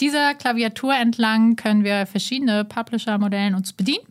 Dieser 0.00 0.34
Klaviatur 0.34 0.94
entlang 0.94 1.54
können 1.54 1.84
wir 1.84 2.06
verschiedene 2.06 2.64
Publisher-Modellen 2.64 3.54
uns 3.54 3.72
bedienen 3.72 4.04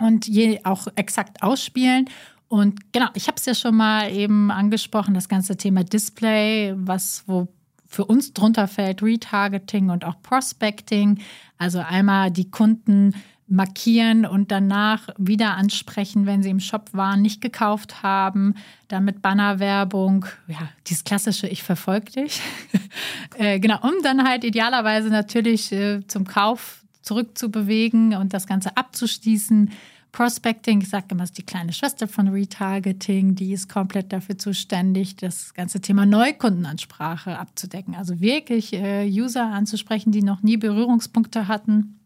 und 0.00 0.26
je 0.26 0.60
auch 0.64 0.88
exakt 0.96 1.42
ausspielen. 1.42 2.08
Und 2.48 2.92
genau, 2.92 3.06
ich 3.14 3.28
habe 3.28 3.36
es 3.36 3.46
ja 3.46 3.54
schon 3.54 3.76
mal 3.76 4.10
eben 4.10 4.50
angesprochen, 4.50 5.14
das 5.14 5.28
ganze 5.28 5.56
Thema 5.56 5.84
Display, 5.84 6.74
was 6.76 7.22
wo 7.28 7.46
für 7.90 8.04
uns 8.04 8.32
drunter 8.32 8.68
fällt 8.68 9.02
Retargeting 9.02 9.90
und 9.90 10.04
auch 10.04 10.22
Prospecting. 10.22 11.18
Also 11.58 11.80
einmal 11.80 12.30
die 12.30 12.48
Kunden 12.48 13.14
markieren 13.48 14.24
und 14.24 14.52
danach 14.52 15.08
wieder 15.18 15.56
ansprechen, 15.56 16.24
wenn 16.24 16.40
sie 16.40 16.50
im 16.50 16.60
Shop 16.60 16.90
waren, 16.92 17.20
nicht 17.20 17.40
gekauft 17.40 18.04
haben, 18.04 18.54
dann 18.86 19.04
mit 19.04 19.22
Bannerwerbung, 19.22 20.24
ja, 20.46 20.68
dieses 20.86 21.02
klassische 21.02 21.48
Ich 21.48 21.64
verfolge 21.64 22.12
dich. 22.12 22.40
äh, 23.38 23.58
genau, 23.58 23.80
um 23.82 23.94
dann 24.04 24.22
halt 24.22 24.44
idealerweise 24.44 25.08
natürlich 25.08 25.72
äh, 25.72 26.06
zum 26.06 26.28
Kauf 26.28 26.84
zurückzubewegen 27.02 28.14
und 28.14 28.32
das 28.32 28.46
Ganze 28.46 28.76
abzuschließen. 28.76 29.72
Prospecting, 30.12 30.80
ich 30.80 30.88
sage 30.88 31.06
immer, 31.10 31.24
ist 31.24 31.38
die 31.38 31.44
kleine 31.44 31.72
Schwester 31.72 32.08
von 32.08 32.28
Retargeting, 32.28 33.36
die 33.36 33.52
ist 33.52 33.68
komplett 33.68 34.12
dafür 34.12 34.36
zuständig, 34.36 35.16
das 35.16 35.54
ganze 35.54 35.80
Thema 35.80 36.04
Neukundenansprache 36.04 37.38
abzudecken. 37.38 37.94
Also 37.94 38.20
wirklich 38.20 38.72
äh, 38.72 39.08
User 39.08 39.46
anzusprechen, 39.46 40.10
die 40.10 40.22
noch 40.22 40.42
nie 40.42 40.56
Berührungspunkte 40.56 41.46
hatten 41.46 42.00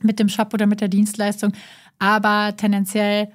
mit 0.00 0.18
dem 0.18 0.28
Shop 0.28 0.54
oder 0.54 0.66
mit 0.66 0.80
der 0.80 0.88
Dienstleistung, 0.88 1.52
aber 1.98 2.56
tendenziell 2.56 3.32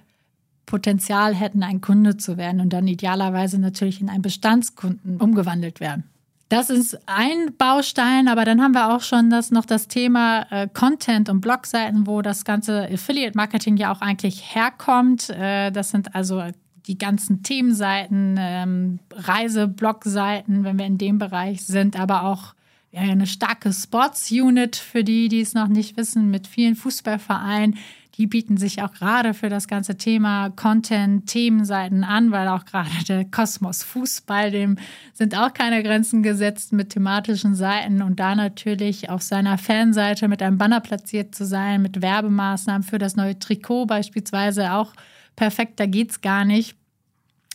Potenzial 0.66 1.34
hätten, 1.34 1.64
ein 1.64 1.82
Kunde 1.82 2.18
zu 2.18 2.38
werden 2.38 2.62
und 2.62 2.72
dann 2.72 2.88
idealerweise 2.88 3.60
natürlich 3.60 4.02
in 4.02 4.10
einen 4.10 4.22
Bestandskunden 4.22 5.18
umgewandelt 5.18 5.80
werden. 5.80 6.04
Das 6.50 6.72
ist 6.72 6.98
ein 7.06 7.56
Baustein, 7.60 8.28
aber 8.28 8.44
dann 8.44 8.60
haben 8.60 8.74
wir 8.74 8.96
auch 8.96 9.02
schon 9.02 9.30
das, 9.30 9.52
noch 9.52 9.68
das 9.68 9.88
Thema 9.88 10.48
äh, 10.50 10.68
Content 10.68 11.30
und 11.30 11.42
Blogseiten, 11.42 12.08
wo 12.08 12.24
das 12.24 12.44
ganze 12.44 12.90
Affiliate 12.92 13.38
Marketing 13.38 13.78
ja 13.78 13.92
auch 13.92 14.02
eigentlich 14.02 14.56
herkommt. 14.56 15.30
Äh, 15.30 15.72
das 15.72 15.92
sind 15.92 16.16
also 16.16 16.44
die 16.88 16.98
ganzen 16.98 17.44
Themenseiten, 17.44 18.36
ähm, 18.40 19.00
Reise-Blogseiten, 19.14 20.64
wenn 20.64 20.80
wir 20.80 20.88
in 20.88 20.98
dem 20.98 21.20
Bereich 21.20 21.64
sind, 21.64 22.00
aber 22.00 22.24
auch 22.24 22.56
eine 22.92 23.28
starke 23.28 23.72
Sports-Unit 23.72 24.76
für 24.76 25.04
die, 25.04 25.30
die 25.30 25.42
es 25.42 25.54
noch 25.54 25.68
nicht 25.68 25.98
wissen, 25.98 26.32
mit 26.32 26.48
vielen 26.48 26.76
Fußballvereinen, 26.76 27.78
die 28.16 28.28
bieten 28.28 28.58
sich 28.58 28.82
auch 28.82 28.92
gerade 28.92 29.34
für 29.34 29.50
das 29.50 29.68
ganze 29.68 29.96
Thema 29.96 30.50
Content, 30.50 31.28
Themenseiten 31.28 32.04
an, 32.04 32.32
weil 32.32 32.48
auch 32.48 32.66
gerade 32.66 32.90
der 33.08 33.26
Kosmos 33.26 33.84
Fußball, 33.84 34.52
dem 34.52 34.78
sind 35.14 35.38
auch 35.38 35.54
keine 35.54 35.84
Grenzen 35.84 36.22
gesetzt 36.22 36.74
mit 36.74 36.90
thematischen 36.90 37.56
Seiten 37.56 38.02
und 38.02 38.20
da 38.20 38.36
natürlich 38.36 39.10
auf 39.10 39.22
seiner 39.22 39.58
Fanseite 39.58 40.28
mit 40.28 40.42
einem 40.42 40.58
Banner 40.58 40.82
platziert 40.82 41.34
zu 41.34 41.46
sein, 41.46 41.82
mit 41.82 42.02
Werbemaßnahmen 42.02 42.84
für 42.84 42.98
das 42.98 43.16
neue 43.16 43.40
Trikot 43.40 43.86
beispielsweise 43.86 44.74
auch 44.74 44.94
perfekt, 45.36 45.80
da 45.80 45.86
geht 45.86 46.12
es 46.12 46.22
gar 46.22 46.44
nicht. 46.44 46.76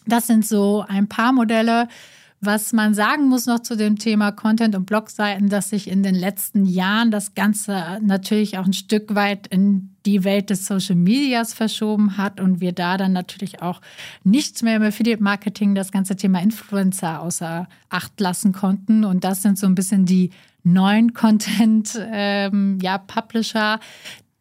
Das 0.07 0.27
sind 0.27 0.47
so 0.47 0.85
ein 0.89 1.09
paar 1.09 1.33
Modelle. 1.33 1.89
Was 2.45 2.75
man 2.75 2.93
sagen 2.93 3.29
muss 3.29 3.47
noch 3.47 3.61
zu 3.61 3.77
dem 3.77 3.99
Thema 3.99 4.31
Content 4.31 4.75
und 4.75 4.85
Blogseiten, 4.85 5.49
dass 5.49 5.71
sich 5.71 5.89
in 5.89 6.03
den 6.03 6.15
letzten 6.15 6.67
Jahren 6.67 7.11
das 7.11 7.35
Ganze 7.35 7.99
natürlich 8.03 8.59
auch 8.59 8.67
ein 8.67 8.75
Stück 8.75 9.15
weit 9.15 9.47
in 9.47 9.95
die 10.05 10.25
Welt 10.25 10.51
des 10.51 10.67
Social 10.67 10.97
Medias 10.97 11.55
verschoben 11.55 12.19
hat 12.19 12.41
und 12.41 12.61
wir 12.61 12.73
da 12.73 12.99
dann 12.99 13.13
natürlich 13.13 13.63
auch 13.63 13.81
nichts 14.25 14.63
mehr 14.63 14.77
im 14.77 14.83
Affiliate 14.83 15.23
Marketing, 15.23 15.75
das 15.75 15.91
ganze 15.91 16.17
Thema 16.17 16.43
Influencer 16.43 17.23
außer 17.23 17.67
Acht 17.89 18.21
lassen 18.21 18.53
konnten. 18.53 19.05
Und 19.05 19.25
das 19.25 19.41
sind 19.41 19.59
so 19.59 19.67
ein 19.67 19.75
bisschen 19.75 20.05
die 20.05 20.31
neuen 20.65 21.15
Content 21.15 21.99
ähm, 22.13 22.79
ja, 22.83 22.99
Publisher, 22.99 23.81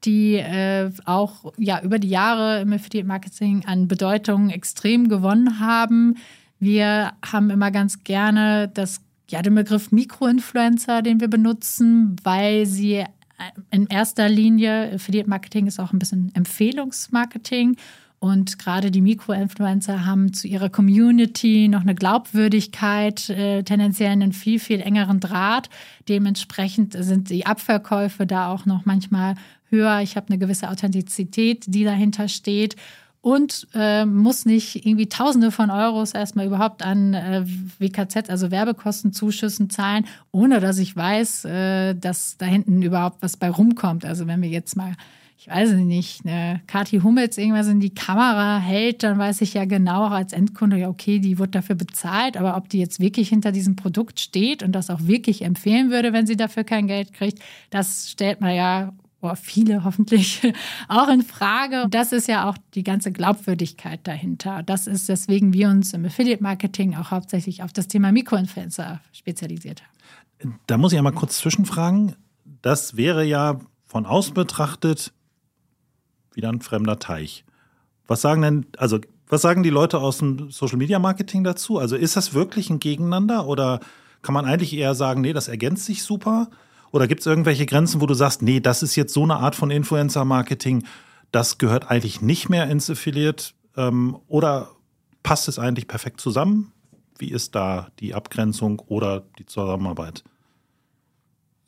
die 0.04 0.36
äh, 0.36 0.92
auch 1.06 1.54
ja 1.58 1.82
über 1.82 2.00
die 2.00 2.10
Jahre 2.10 2.60
im 2.60 2.74
Affiliate 2.74 3.08
Marketing 3.08 3.64
an 3.66 3.88
Bedeutung 3.88 4.50
extrem 4.50 5.08
gewonnen 5.08 5.60
haben. 5.60 6.18
Wir 6.64 7.12
haben 7.22 7.50
immer 7.50 7.72
ganz 7.72 8.06
gerne 8.06 8.70
das, 8.74 9.02
ja, 9.30 9.42
den 9.42 9.54
Begriff 9.54 9.92
Mikroinfluencer, 9.92 11.02
den 11.02 11.20
wir 11.20 11.28
benutzen, 11.28 12.16
weil 12.24 12.66
sie 12.66 12.94
äh, 12.94 13.06
in 13.70 13.88
erster 13.88 14.30
Linie, 14.30 14.94
Affiliate 14.94 15.30
Marketing 15.30 15.68
ist 15.68 15.78
auch 15.82 15.92
ein 15.92 16.00
bisschen 16.00 16.32
Empfehlungsmarketing. 16.34 17.76
Und 18.20 18.60
gerade 18.60 18.92
die 18.92 19.02
Mikroinfluencer 19.02 20.06
haben 20.06 20.32
zu 20.32 20.48
ihrer 20.48 20.70
Community 20.70 21.68
noch 21.68 21.82
eine 21.82 21.96
Glaubwürdigkeit, 21.96 23.30
äh, 23.30 23.64
tendenziell 23.64 24.12
einen 24.12 24.32
viel, 24.32 24.58
viel 24.58 24.80
engeren 24.80 25.20
Draht. 25.20 25.70
Dementsprechend 26.08 26.96
sind 26.98 27.30
die 27.30 27.46
Abverkäufe 27.46 28.26
da 28.26 28.48
auch 28.48 28.66
noch 28.66 28.86
manchmal 28.86 29.36
höher. 29.70 30.00
Ich 30.00 30.16
habe 30.16 30.30
eine 30.30 30.38
gewisse 30.38 30.70
Authentizität, 30.70 31.66
die 31.68 31.84
dahinter 31.84 32.30
steht 32.30 32.78
und 33.24 33.70
äh, 33.74 34.06
muss 34.06 34.46
nicht 34.46 34.86
irgendwie 34.86 35.08
Tausende 35.08 35.52
von 35.52 35.72
Euros 35.72 36.12
erstmal 36.12 36.46
überhaupt 36.46 36.84
an 36.84 37.14
äh, 37.14 37.46
WKZ, 37.80 38.30
also 38.30 38.52
Werbekostenzuschüssen 38.52 39.70
zahlen, 39.70 40.06
ohne 40.34 40.60
dass 40.60 40.78
ich 40.78 40.94
weiß, 40.94 41.46
äh, 41.46 41.96
dass 41.96 42.36
da 42.38 42.46
hinten 42.46 42.82
überhaupt 42.82 43.22
was 43.22 43.38
bei 43.38 43.50
rumkommt. 43.50 44.04
Also 44.04 44.28
wenn 44.28 44.42
wir 44.42 44.50
jetzt 44.50 44.76
mal, 44.76 44.92
ich 45.38 45.48
weiß 45.48 45.72
nicht, 45.72 46.26
eine 46.26 46.60
Kathi 46.68 47.00
Hummels 47.00 47.38
irgendwas 47.38 47.70
in 47.70 47.80
die 47.80 47.96
Kamera 47.96 48.60
hält, 48.60 49.04
dann 49.04 49.18
weiß 49.18 49.40
ich 49.40 49.54
ja 49.54 49.64
genau 49.64 50.08
als 50.08 50.34
Endkunde, 50.34 50.78
ja, 50.78 50.90
okay, 50.90 51.20
die 51.20 51.40
wird 51.40 51.56
dafür 51.56 51.76
bezahlt, 51.76 52.36
aber 52.36 52.58
ob 52.58 52.68
die 52.68 52.80
jetzt 52.80 53.00
wirklich 53.00 53.30
hinter 53.30 53.54
diesem 53.54 53.78
Produkt 53.78 54.20
steht 54.20 54.64
und 54.64 54.74
das 54.74 54.90
auch 54.90 55.00
wirklich 55.08 55.44
empfehlen 55.44 55.92
würde, 55.92 56.12
wenn 56.12 56.28
sie 56.28 56.36
dafür 56.36 56.66
kein 56.66 56.88
Geld 56.88 57.14
kriegt, 57.14 57.40
das 57.70 58.10
stellt 58.12 58.42
man 58.42 58.54
ja 58.54 58.92
oder 59.24 59.36
viele 59.36 59.84
hoffentlich 59.84 60.42
auch 60.88 61.08
in 61.10 61.22
Frage. 61.22 61.88
Das 61.90 62.12
ist 62.12 62.28
ja 62.28 62.50
auch 62.50 62.58
die 62.74 62.84
ganze 62.84 63.12
Glaubwürdigkeit 63.12 64.02
dahinter. 64.04 64.64
Das 64.64 64.88
ist 64.88 65.10
deswegen 65.10 65.54
wir 65.54 65.70
uns 65.70 65.94
im 65.94 66.06
Affiliate 66.06 66.44
Marketing 66.44 66.96
auch 66.96 67.12
hauptsächlich 67.12 67.64
auf 67.64 67.74
das 67.74 67.88
Thema 67.88 68.12
Mikroinfluencer 68.12 69.02
spezialisiert 69.12 69.82
haben. 69.82 70.60
Da 70.68 70.78
muss 70.78 70.92
ich 70.92 70.98
einmal 70.98 71.14
kurz 71.14 71.38
zwischenfragen. 71.38 72.16
Das 72.62 72.98
wäre 72.98 73.24
ja 73.24 73.60
von 73.86 74.06
außen 74.06 74.34
betrachtet 74.34 75.14
wieder 76.34 76.50
ein 76.50 76.62
fremder 76.62 77.00
Teich. 77.00 77.46
Was 78.08 78.22
sagen 78.22 78.42
denn, 78.42 78.66
also 78.78 79.00
was 79.28 79.42
sagen 79.42 79.64
die 79.64 79.70
Leute 79.70 80.00
aus 80.00 80.18
dem 80.18 80.52
Social 80.52 80.78
Media 80.78 81.00
Marketing 81.00 81.44
dazu? 81.44 81.80
Also 81.80 81.96
ist 81.96 82.16
das 82.16 82.34
wirklich 82.34 82.70
ein 82.70 82.80
Gegeneinander 82.80 83.48
oder 83.48 83.80
kann 84.22 84.34
man 84.34 84.46
eigentlich 84.46 84.74
eher 84.74 84.96
sagen, 84.96 85.22
nee, 85.22 85.34
das 85.34 85.48
ergänzt 85.48 85.86
sich 85.86 86.04
super? 86.04 86.50
Oder 86.94 87.08
gibt 87.08 87.22
es 87.22 87.26
irgendwelche 87.26 87.66
Grenzen, 87.66 88.02
wo 88.02 88.06
du 88.06 88.14
sagst, 88.14 88.44
nee, 88.44 88.60
das 88.60 88.84
ist 88.84 88.96
jetzt 88.96 89.14
so 89.14 89.24
eine 89.24 89.38
Art 89.38 89.56
von 89.56 89.72
Influencer-Marketing, 89.72 90.86
das 91.32 91.58
gehört 91.58 91.90
eigentlich 91.90 92.22
nicht 92.22 92.50
mehr 92.50 92.70
ins 92.70 92.88
Affiliate? 92.88 93.54
Ähm, 93.76 94.16
oder 94.28 94.70
passt 95.24 95.48
es 95.48 95.58
eigentlich 95.58 95.88
perfekt 95.88 96.22
zusammen? 96.22 96.72
Wie 97.18 97.32
ist 97.32 97.56
da 97.56 97.88
die 98.00 98.14
Abgrenzung 98.14 98.80
oder 98.80 99.24
die 99.40 99.46
Zusammenarbeit? 99.48 100.24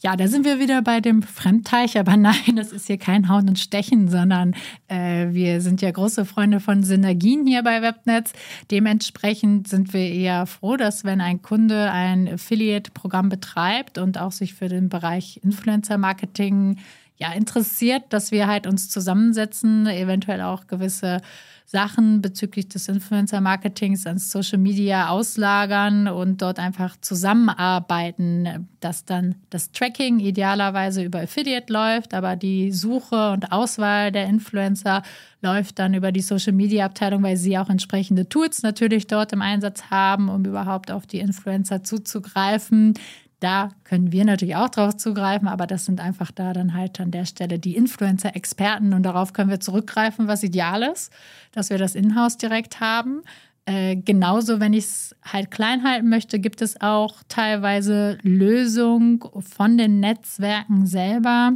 Ja, 0.05 0.15
da 0.15 0.27
sind 0.27 0.45
wir 0.45 0.59
wieder 0.59 0.83
bei 0.83 1.01
dem 1.01 1.23
Fremdteich, 1.23 1.97
aber 1.97 2.15
nein, 2.17 2.57
das 2.57 2.71
ist 2.71 2.85
hier 2.85 2.99
kein 2.99 3.27
Hauen 3.27 3.49
und 3.49 3.57
Stechen, 3.57 4.07
sondern 4.07 4.53
äh, 4.87 5.29
wir 5.31 5.61
sind 5.61 5.81
ja 5.81 5.89
große 5.89 6.25
Freunde 6.25 6.59
von 6.59 6.83
Synergien 6.83 7.47
hier 7.47 7.63
bei 7.63 7.81
Webnetz. 7.81 8.31
Dementsprechend 8.69 9.67
sind 9.67 9.93
wir 9.93 10.07
eher 10.07 10.45
froh, 10.45 10.77
dass 10.77 11.05
wenn 11.05 11.21
ein 11.21 11.41
Kunde 11.41 11.89
ein 11.89 12.31
Affiliate-Programm 12.31 13.29
betreibt 13.29 13.97
und 13.97 14.19
auch 14.19 14.31
sich 14.31 14.53
für 14.53 14.69
den 14.69 14.89
Bereich 14.89 15.39
Influencer-Marketing 15.41 16.77
ja, 17.17 17.31
interessiert, 17.31 18.03
dass 18.09 18.31
wir 18.31 18.47
halt 18.47 18.67
uns 18.67 18.89
zusammensetzen, 18.89 19.87
eventuell 19.87 20.41
auch 20.41 20.67
gewisse 20.67 21.21
Sachen 21.67 22.21
bezüglich 22.21 22.69
des 22.69 22.87
Influencer-Marketings 22.89 24.05
ans 24.05 24.29
Social 24.29 24.59
Media 24.59 25.09
auslagern 25.09 26.07
und 26.07 26.41
dort 26.41 26.59
einfach 26.59 26.95
zusammenarbeiten, 27.01 28.69
dass 28.81 29.03
dann 29.03 29.35
das 29.49 29.71
Tracking 29.71 30.19
idealerweise 30.19 31.03
über 31.03 31.21
Affiliate 31.21 31.73
läuft, 31.73 32.13
aber 32.13 32.35
die 32.35 32.71
Suche 32.71 33.31
und 33.31 33.51
Auswahl 33.51 34.11
der 34.11 34.27
Influencer 34.27 35.01
läuft 35.41 35.79
dann 35.79 35.95
über 35.95 36.11
die 36.11 36.21
Social 36.21 36.53
Media 36.53 36.85
Abteilung, 36.85 37.23
weil 37.23 37.37
sie 37.37 37.57
auch 37.57 37.69
entsprechende 37.69 38.29
Tools 38.29 38.61
natürlich 38.61 39.07
dort 39.07 39.33
im 39.33 39.41
Einsatz 39.41 39.85
haben, 39.89 40.29
um 40.29 40.45
überhaupt 40.45 40.91
auf 40.91 41.07
die 41.07 41.19
Influencer 41.19 41.83
zuzugreifen. 41.83 42.93
Da 43.39 43.69
können 43.83 44.11
wir 44.11 44.25
natürlich 44.25 44.55
auch 44.55 44.69
drauf 44.69 44.95
zugreifen, 44.95 45.47
aber 45.47 45.67
das 45.67 45.85
sind 45.85 45.99
einfach 45.99 46.31
da 46.31 46.53
dann 46.53 46.73
halt 46.73 46.99
an 46.99 47.11
der 47.11 47.25
Stelle 47.25 47.59
die 47.59 47.75
Influencer-Experten 47.75 48.93
und 48.93 49.03
darauf 49.03 49.33
können 49.33 49.49
wir 49.49 49.59
zurückgreifen, 49.59 50.27
was 50.27 50.43
ideal 50.43 50.83
ist, 50.83 51.11
dass 51.51 51.69
wir 51.69 51.77
das 51.77 51.95
in-house 51.95 52.37
direkt 52.37 52.79
haben. 52.79 53.23
Äh, 53.65 53.97
genauso, 53.97 54.59
wenn 54.59 54.73
ich 54.73 54.85
es 54.85 55.15
halt 55.23 55.51
klein 55.51 55.83
halten 55.83 56.07
möchte, 56.07 56.39
gibt 56.39 56.61
es 56.61 56.79
auch 56.81 57.23
teilweise 57.27 58.17
Lösungen 58.21 59.19
von 59.41 59.77
den 59.77 59.99
Netzwerken 59.99 60.85
selber. 60.85 61.53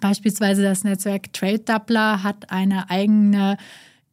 Beispielsweise 0.00 0.62
das 0.62 0.84
Netzwerk 0.84 1.32
Trade 1.32 1.60
Doubler 1.60 2.22
hat 2.22 2.50
eine 2.50 2.90
eigene 2.90 3.56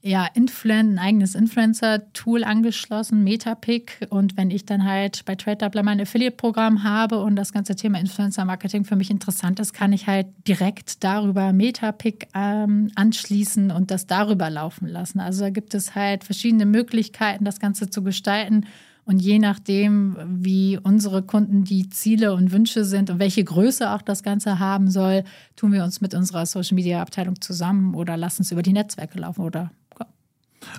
ja, 0.04 0.28
Influen 0.34 0.94
ein 0.94 1.00
eigenes 1.00 1.36
Influencer-Tool 1.36 2.44
angeschlossen, 2.44 3.24
Metapic. 3.24 4.08
Und 4.10 4.36
wenn 4.36 4.50
ich 4.50 4.66
dann 4.66 4.84
halt 4.84 5.24
bei 5.26 5.36
TradeDoubler 5.36 5.84
mein 5.84 6.02
Affiliate-Programm 6.02 6.84
habe 6.84 7.20
und 7.20 7.36
das 7.36 7.54
ganze 7.54 7.76
Thema 7.76 8.00
Influencer-Marketing 8.00 8.84
für 8.84 8.96
mich 8.96 9.12
interessant 9.12 9.60
ist, 9.60 9.74
kann 9.74 9.94
ich 9.94 10.08
halt 10.08 10.28
direkt 10.48 11.04
darüber 11.04 11.54
Metapic 11.54 12.28
ähm, 12.34 12.92
anschließen 12.96 13.70
und 13.70 13.92
das 13.92 14.08
darüber 14.08 14.50
laufen 14.50 14.88
lassen. 14.88 15.20
Also 15.20 15.42
da 15.42 15.50
gibt 15.52 15.76
es 15.76 15.94
halt 15.94 16.24
verschiedene 16.24 16.66
Möglichkeiten, 16.66 17.46
das 17.46 17.60
Ganze 17.60 17.90
zu 17.90 18.02
gestalten. 18.02 18.66
Und 19.06 19.20
je 19.20 19.40
nachdem, 19.40 20.18
wie 20.26 20.80
unsere 20.82 21.22
Kunden 21.22 21.64
die 21.64 21.90
Ziele 21.90 22.34
und 22.34 22.52
Wünsche 22.52 22.86
sind 22.86 23.10
und 23.10 23.20
welche 23.20 23.44
Größe 23.44 23.92
auch 23.92 24.02
das 24.02 24.24
Ganze 24.24 24.58
haben 24.58 24.90
soll, 24.90 25.24
tun 25.56 25.74
wir 25.74 25.84
uns 25.84 26.02
mit 26.02 26.14
unserer 26.16 26.46
Social 26.46 26.76
Media 26.76 27.02
Abteilung 27.02 27.40
zusammen 27.42 27.94
oder 27.94 28.18
lassen 28.18 28.44
es 28.44 28.52
über 28.52 28.62
die 28.62 28.74
Netzwerke 28.74 29.20
laufen 29.20 29.42
oder 29.42 29.72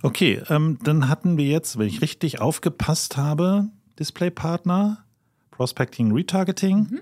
Okay, 0.02 0.42
ähm, 0.48 0.78
dann 0.82 1.08
hatten 1.08 1.36
wir 1.36 1.46
jetzt, 1.46 1.78
wenn 1.78 1.86
ich 1.86 2.02
richtig 2.02 2.40
aufgepasst 2.40 3.16
habe, 3.16 3.68
Displaypartner, 3.98 5.04
Prospecting, 5.50 6.12
Retargeting, 6.12 6.78
mhm. 6.90 7.00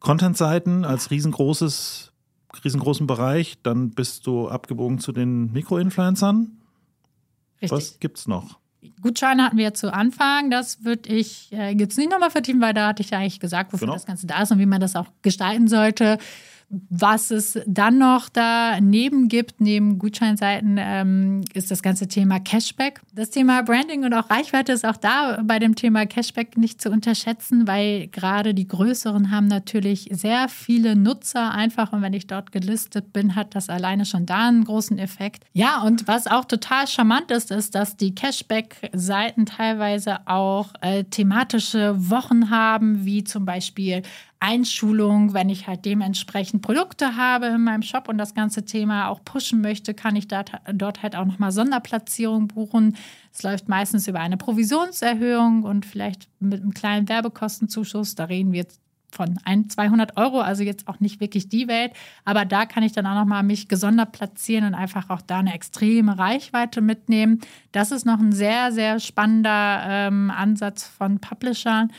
Content-Seiten 0.00 0.84
als 0.84 1.10
riesengroßes, 1.10 2.12
riesengroßen 2.64 3.06
Bereich. 3.06 3.58
Dann 3.62 3.90
bist 3.90 4.26
du 4.26 4.48
abgebogen 4.48 4.98
zu 4.98 5.12
den 5.12 5.52
Mikroinfluencern. 5.52 6.58
Richtig. 7.62 7.70
Was 7.70 7.98
gibt's 8.00 8.26
noch? 8.26 8.58
Gutscheine 9.00 9.44
hatten 9.44 9.56
wir 9.56 9.74
zu 9.74 9.92
Anfang. 9.92 10.50
Das 10.50 10.84
würde 10.84 11.08
ich 11.08 11.52
äh, 11.52 11.70
jetzt 11.70 11.98
nicht 11.98 12.10
nochmal 12.10 12.30
vertiefen, 12.30 12.60
weil 12.60 12.74
da 12.74 12.88
hatte 12.88 13.02
ich 13.02 13.10
ja 13.10 13.18
eigentlich 13.18 13.40
gesagt, 13.40 13.72
wofür 13.72 13.86
genau. 13.86 13.94
das 13.94 14.06
Ganze 14.06 14.26
da 14.26 14.42
ist 14.42 14.52
und 14.52 14.58
wie 14.58 14.66
man 14.66 14.80
das 14.80 14.96
auch 14.96 15.06
gestalten 15.22 15.68
sollte. 15.68 16.18
Was 16.68 17.30
es 17.30 17.58
dann 17.66 17.98
noch 17.98 18.28
daneben 18.28 19.28
gibt, 19.28 19.60
neben 19.60 19.98
Gutscheinseiten, 19.98 20.78
ähm, 20.80 21.44
ist 21.54 21.70
das 21.70 21.80
ganze 21.80 22.08
Thema 22.08 22.40
Cashback. 22.40 23.00
Das 23.14 23.30
Thema 23.30 23.62
Branding 23.62 24.04
und 24.04 24.12
auch 24.12 24.30
Reichweite 24.30 24.72
ist 24.72 24.84
auch 24.84 24.96
da 24.96 25.40
bei 25.44 25.60
dem 25.60 25.76
Thema 25.76 26.06
Cashback 26.06 26.56
nicht 26.56 26.82
zu 26.82 26.90
unterschätzen, 26.90 27.68
weil 27.68 28.08
gerade 28.08 28.52
die 28.52 28.66
größeren 28.66 29.30
haben 29.30 29.46
natürlich 29.46 30.08
sehr 30.10 30.48
viele 30.48 30.96
Nutzer 30.96 31.52
einfach 31.52 31.92
und 31.92 32.02
wenn 32.02 32.14
ich 32.14 32.26
dort 32.26 32.50
gelistet 32.50 33.12
bin, 33.12 33.36
hat 33.36 33.54
das 33.54 33.68
alleine 33.68 34.04
schon 34.04 34.26
da 34.26 34.48
einen 34.48 34.64
großen 34.64 34.98
Effekt. 34.98 35.44
Ja, 35.52 35.82
und 35.82 36.08
was 36.08 36.26
auch 36.26 36.46
total 36.46 36.88
charmant 36.88 37.30
ist, 37.30 37.52
ist, 37.52 37.76
dass 37.76 37.96
die 37.96 38.14
Cashback-Seiten 38.14 39.46
teilweise 39.46 40.26
auch 40.26 40.72
äh, 40.80 41.04
thematische 41.04 42.10
Wochen 42.10 42.50
haben, 42.50 43.04
wie 43.04 43.22
zum 43.22 43.44
Beispiel 43.44 44.02
Einschulung, 44.40 45.32
wenn 45.34 45.48
ich 45.48 45.66
halt 45.66 45.84
dementsprechend 45.84 46.62
Produkte 46.62 47.16
habe 47.16 47.46
in 47.46 47.64
meinem 47.64 47.82
Shop 47.82 48.08
und 48.08 48.18
das 48.18 48.34
ganze 48.34 48.64
Thema 48.64 49.08
auch 49.08 49.24
pushen 49.24 49.60
möchte, 49.60 49.94
kann 49.94 50.14
ich 50.16 50.28
dort, 50.28 50.52
dort 50.72 51.02
halt 51.02 51.16
auch 51.16 51.24
nochmal 51.24 51.52
Sonderplatzierung 51.52 52.48
buchen. 52.48 52.96
Es 53.32 53.42
läuft 53.42 53.68
meistens 53.68 54.06
über 54.08 54.20
eine 54.20 54.36
Provisionserhöhung 54.36 55.62
und 55.62 55.86
vielleicht 55.86 56.28
mit 56.38 56.60
einem 56.60 56.74
kleinen 56.74 57.08
Werbekostenzuschuss. 57.08 58.14
Da 58.14 58.24
reden 58.24 58.52
wir 58.52 58.60
jetzt 58.60 58.80
von 59.10 59.38
1, 59.44 59.74
200 59.74 60.16
Euro, 60.16 60.40
also 60.40 60.62
jetzt 60.62 60.86
auch 60.88 61.00
nicht 61.00 61.20
wirklich 61.20 61.48
die 61.48 61.68
Welt. 61.68 61.92
Aber 62.24 62.44
da 62.44 62.66
kann 62.66 62.82
ich 62.82 62.92
dann 62.92 63.06
auch 63.06 63.14
nochmal 63.14 63.42
mich 63.42 63.68
gesondert 63.68 64.12
platzieren 64.12 64.64
und 64.64 64.74
einfach 64.74 65.10
auch 65.10 65.22
da 65.22 65.38
eine 65.38 65.54
extreme 65.54 66.18
Reichweite 66.18 66.80
mitnehmen. 66.82 67.40
Das 67.72 67.90
ist 67.90 68.04
noch 68.04 68.18
ein 68.18 68.32
sehr, 68.32 68.72
sehr 68.72 69.00
spannender 69.00 69.82
ähm, 69.86 70.30
Ansatz 70.30 70.84
von 70.86 71.18
Publishern. 71.18 71.90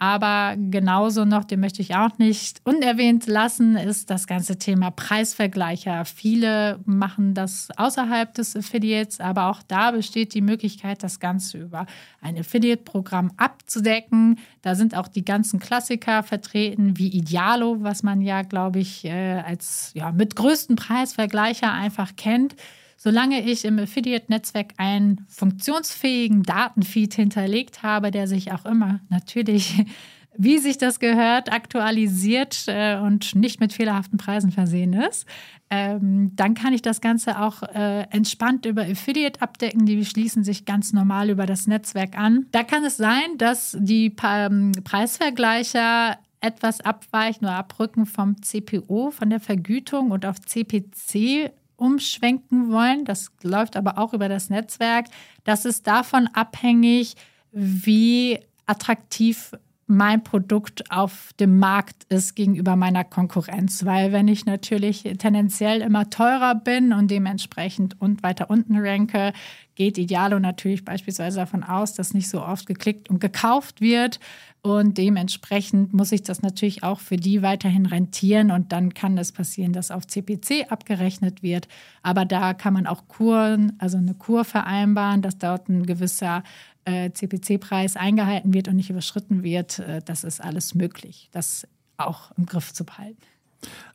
Aber 0.00 0.54
genauso 0.56 1.24
noch, 1.24 1.42
den 1.42 1.58
möchte 1.58 1.82
ich 1.82 1.96
auch 1.96 2.18
nicht 2.18 2.60
unerwähnt 2.62 3.26
lassen, 3.26 3.76
ist 3.76 4.10
das 4.10 4.28
ganze 4.28 4.56
Thema 4.56 4.92
Preisvergleicher. 4.92 6.04
Viele 6.04 6.78
machen 6.84 7.34
das 7.34 7.68
außerhalb 7.76 8.32
des 8.32 8.54
Affiliates, 8.54 9.18
aber 9.18 9.48
auch 9.50 9.60
da 9.66 9.90
besteht 9.90 10.34
die 10.34 10.40
Möglichkeit, 10.40 11.02
das 11.02 11.18
Ganze 11.18 11.58
über 11.58 11.86
ein 12.20 12.38
Affiliate-Programm 12.38 13.32
abzudecken. 13.36 14.38
Da 14.62 14.76
sind 14.76 14.96
auch 14.96 15.08
die 15.08 15.24
ganzen 15.24 15.58
Klassiker 15.58 16.22
vertreten, 16.22 16.96
wie 16.96 17.08
Idealo, 17.08 17.82
was 17.82 18.04
man 18.04 18.20
ja, 18.20 18.42
glaube 18.42 18.78
ich, 18.78 19.04
äh, 19.04 19.42
als 19.44 19.90
ja, 19.94 20.12
mit 20.12 20.36
größten 20.36 20.76
Preisvergleicher 20.76 21.72
einfach 21.72 22.14
kennt. 22.14 22.54
Solange 23.00 23.48
ich 23.48 23.64
im 23.64 23.78
Affiliate-Netzwerk 23.78 24.74
einen 24.76 25.24
funktionsfähigen 25.28 26.42
Datenfeed 26.42 27.14
hinterlegt 27.14 27.84
habe, 27.84 28.10
der 28.10 28.26
sich 28.26 28.50
auch 28.50 28.66
immer 28.66 28.98
natürlich, 29.08 29.84
wie 30.36 30.58
sich 30.58 30.78
das 30.78 30.98
gehört, 30.98 31.52
aktualisiert 31.52 32.64
äh, 32.66 32.96
und 32.96 33.36
nicht 33.36 33.60
mit 33.60 33.72
fehlerhaften 33.72 34.18
Preisen 34.18 34.50
versehen 34.50 34.94
ist, 34.94 35.26
ähm, 35.70 36.32
dann 36.34 36.54
kann 36.54 36.72
ich 36.72 36.82
das 36.82 37.00
Ganze 37.00 37.40
auch 37.40 37.62
äh, 37.62 38.02
entspannt 38.10 38.66
über 38.66 38.82
Affiliate 38.82 39.42
abdecken. 39.42 39.86
Die 39.86 40.04
schließen 40.04 40.42
sich 40.42 40.64
ganz 40.64 40.92
normal 40.92 41.30
über 41.30 41.46
das 41.46 41.68
Netzwerk 41.68 42.18
an. 42.18 42.46
Da 42.50 42.64
kann 42.64 42.84
es 42.84 42.96
sein, 42.96 43.38
dass 43.38 43.76
die 43.78 44.12
ähm, 44.24 44.72
Preisvergleicher 44.82 46.18
etwas 46.40 46.80
abweichen 46.80 47.44
oder 47.44 47.56
abrücken 47.56 48.06
vom 48.06 48.42
CPO, 48.42 49.12
von 49.12 49.30
der 49.30 49.40
Vergütung 49.40 50.10
und 50.10 50.26
auf 50.26 50.40
CPC 50.40 51.52
umschwenken 51.78 52.70
wollen. 52.70 53.04
Das 53.04 53.30
läuft 53.42 53.76
aber 53.76 53.98
auch 53.98 54.12
über 54.12 54.28
das 54.28 54.50
Netzwerk. 54.50 55.06
Das 55.44 55.64
ist 55.64 55.86
davon 55.86 56.28
abhängig, 56.34 57.14
wie 57.52 58.40
attraktiv 58.66 59.52
mein 59.88 60.22
Produkt 60.22 60.90
auf 60.90 61.32
dem 61.40 61.58
Markt 61.58 62.04
ist 62.10 62.36
gegenüber 62.36 62.76
meiner 62.76 63.04
Konkurrenz. 63.04 63.86
Weil 63.86 64.12
wenn 64.12 64.28
ich 64.28 64.44
natürlich 64.44 65.02
tendenziell 65.18 65.80
immer 65.80 66.10
teurer 66.10 66.54
bin 66.54 66.92
und 66.92 67.10
dementsprechend 67.10 68.00
und 68.00 68.22
weiter 68.22 68.50
unten 68.50 68.76
ranke, 68.76 69.32
geht 69.76 69.96
Idealo 69.96 70.38
natürlich 70.40 70.84
beispielsweise 70.84 71.38
davon 71.38 71.64
aus, 71.64 71.94
dass 71.94 72.12
nicht 72.12 72.28
so 72.28 72.42
oft 72.42 72.66
geklickt 72.66 73.08
und 73.08 73.20
gekauft 73.20 73.80
wird. 73.80 74.20
Und 74.60 74.98
dementsprechend 74.98 75.94
muss 75.94 76.12
ich 76.12 76.22
das 76.22 76.42
natürlich 76.42 76.82
auch 76.82 77.00
für 77.00 77.16
die 77.16 77.42
weiterhin 77.42 77.86
rentieren. 77.86 78.50
Und 78.50 78.72
dann 78.72 78.92
kann 78.92 79.16
es 79.16 79.32
passieren, 79.32 79.72
dass 79.72 79.90
auf 79.90 80.06
CPC 80.06 80.70
abgerechnet 80.70 81.42
wird. 81.42 81.66
Aber 82.02 82.26
da 82.26 82.52
kann 82.52 82.74
man 82.74 82.86
auch 82.86 83.08
Kuren, 83.08 83.72
also 83.78 83.96
eine 83.96 84.14
Kur 84.14 84.44
vereinbaren, 84.44 85.22
dass 85.22 85.38
dort 85.38 85.68
ein 85.68 85.86
gewisser 85.86 86.42
äh, 86.88 87.12
CPC-Preis 87.12 87.96
eingehalten 87.96 88.54
wird 88.54 88.68
und 88.68 88.76
nicht 88.76 88.90
überschritten 88.90 89.42
wird. 89.42 89.78
Äh, 89.78 90.00
das 90.04 90.24
ist 90.24 90.40
alles 90.40 90.74
möglich, 90.74 91.28
das 91.32 91.66
auch 91.96 92.30
im 92.36 92.46
Griff 92.46 92.72
zu 92.72 92.84
behalten. 92.84 93.22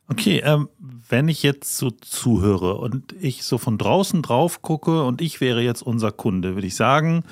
Okay, 0.08 0.42
ähm, 0.44 0.68
wenn 1.08 1.28
ich 1.28 1.42
jetzt 1.42 1.78
so 1.78 1.90
zuhöre 1.90 2.76
und 2.76 3.14
ich 3.18 3.44
so 3.44 3.56
von 3.56 3.78
draußen 3.78 4.20
drauf 4.20 4.60
gucke 4.60 5.04
und 5.04 5.22
ich 5.22 5.40
wäre 5.40 5.62
jetzt 5.62 5.82
unser 5.82 6.12
Kunde, 6.12 6.54
würde 6.54 6.66
ich 6.66 6.76
sagen, 6.76 7.24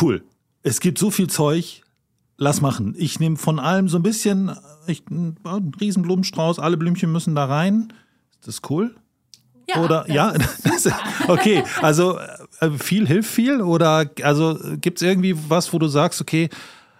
cool, 0.00 0.24
es 0.62 0.80
gibt 0.80 0.98
so 0.98 1.12
viel 1.12 1.28
Zeug, 1.28 1.82
lass 2.36 2.60
machen. 2.60 2.94
Ich 2.98 3.20
nehme 3.20 3.36
von 3.36 3.60
allem 3.60 3.88
so 3.88 3.98
ein 3.98 4.02
bisschen, 4.02 4.50
ich, 4.88 5.04
ein 5.08 5.36
Riesenblumenstrauß, 5.80 6.58
alle 6.58 6.76
Blümchen 6.76 7.12
müssen 7.12 7.36
da 7.36 7.44
rein. 7.44 7.92
Ist 8.40 8.48
das 8.48 8.70
cool? 8.70 8.96
Ja, 9.68 9.82
oder 9.82 10.10
ja, 10.10 10.34
okay, 11.28 11.64
also 11.80 12.18
äh, 12.18 12.26
viel 12.78 13.06
hilft 13.06 13.30
viel 13.30 13.60
oder 13.60 14.10
also 14.22 14.58
gibt 14.80 14.98
es 14.98 15.02
irgendwie 15.02 15.36
was, 15.48 15.72
wo 15.72 15.78
du 15.78 15.86
sagst, 15.86 16.20
okay, 16.20 16.48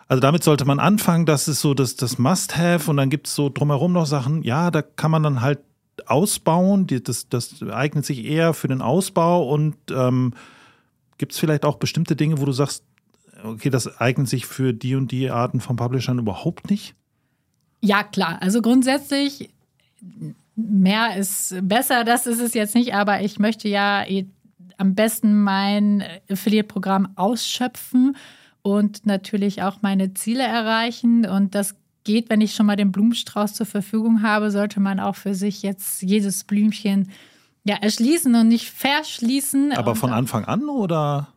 also 0.09 0.21
damit 0.21 0.45
sollte 0.45 0.65
man 0.65 0.79
anfangen, 0.81 1.27
das 1.27 1.49
ist 1.49 1.61
so 1.61 1.75
das, 1.75 1.97
das 1.97 2.19
Must-Have 2.19 2.91
und 2.91 2.97
dann 2.97 3.11
gibt 3.11 3.27
es 3.27 3.35
so 3.35 3.49
drumherum 3.49 3.93
noch 3.93 4.07
Sachen, 4.07 4.43
ja, 4.43 4.71
da 4.71 4.83
kann 4.83 5.11
man 5.11 5.23
dann 5.23 5.41
halt 5.41 5.61
ausbauen, 6.07 6.87
das, 6.87 7.29
das 7.29 7.63
eignet 7.63 8.05
sich 8.05 8.25
eher 8.25 8.53
für 8.53 8.69
den 8.69 8.83
Ausbau 8.83 9.49
und 9.49 9.77
ähm, 9.91 10.35
gibt 11.19 11.33
es 11.33 11.39
vielleicht 11.39 11.65
auch 11.65 11.77
bestimmte 11.77 12.17
Dinge, 12.17 12.41
wo 12.41 12.45
du 12.45 12.53
sagst, 12.53 12.85
okay, 13.43 13.71
das 13.71 14.01
eignet 14.01 14.29
sich 14.29 14.47
für 14.47 14.73
die 14.73 14.95
und 14.95 15.11
die 15.13 15.31
Arten 15.31 15.61
von 15.61 15.77
Publishern 15.77 16.19
überhaupt 16.19 16.71
nicht? 16.71 16.95
Ja, 17.81 18.03
klar. 18.03 18.39
Also 18.41 18.63
grundsätzlich, 18.63 19.51
mehr 20.57 21.17
ist 21.17 21.55
besser, 21.63 22.05
das 22.05 22.27
ist 22.27 22.41
es 22.41 22.55
jetzt 22.55 22.75
nicht, 22.75 22.95
aber 22.95 23.21
ich 23.21 23.39
möchte 23.39 23.69
ja 23.69 24.05
am 24.79 24.95
besten 24.95 25.43
mein 25.43 26.03
Affiliate-Programm 26.31 27.11
ausschöpfen 27.17 28.17
und 28.63 29.07
natürlich 29.07 29.63
auch 29.63 29.83
meine 29.83 30.15
Ziele 30.15 30.45
erreichen. 30.45 31.27
Und 31.27 31.55
das 31.55 31.75
geht, 32.05 32.31
wenn 32.31 32.41
ich 32.41 32.55
schon 32.55 32.67
mal 32.67 32.77
den 32.77 32.93
Blumenstrauß 32.93 33.55
zur 33.55 33.67
Verfügung 33.67 34.23
habe, 34.23 34.51
sollte 34.51 34.81
man 34.81 35.01
auch 35.01 35.17
für 35.17 35.35
sich 35.35 35.63
jetzt 35.63 36.03
jedes 36.03 36.45
Blümchen 36.45 37.11
ja, 37.65 37.77
erschließen 37.77 38.35
und 38.35 38.49
nicht 38.49 38.71
verschließen. 38.71 39.73
Aber 39.73 39.95
von 39.95 40.13
Anfang 40.13 40.45
an 40.45 40.69
oder? 40.69 41.34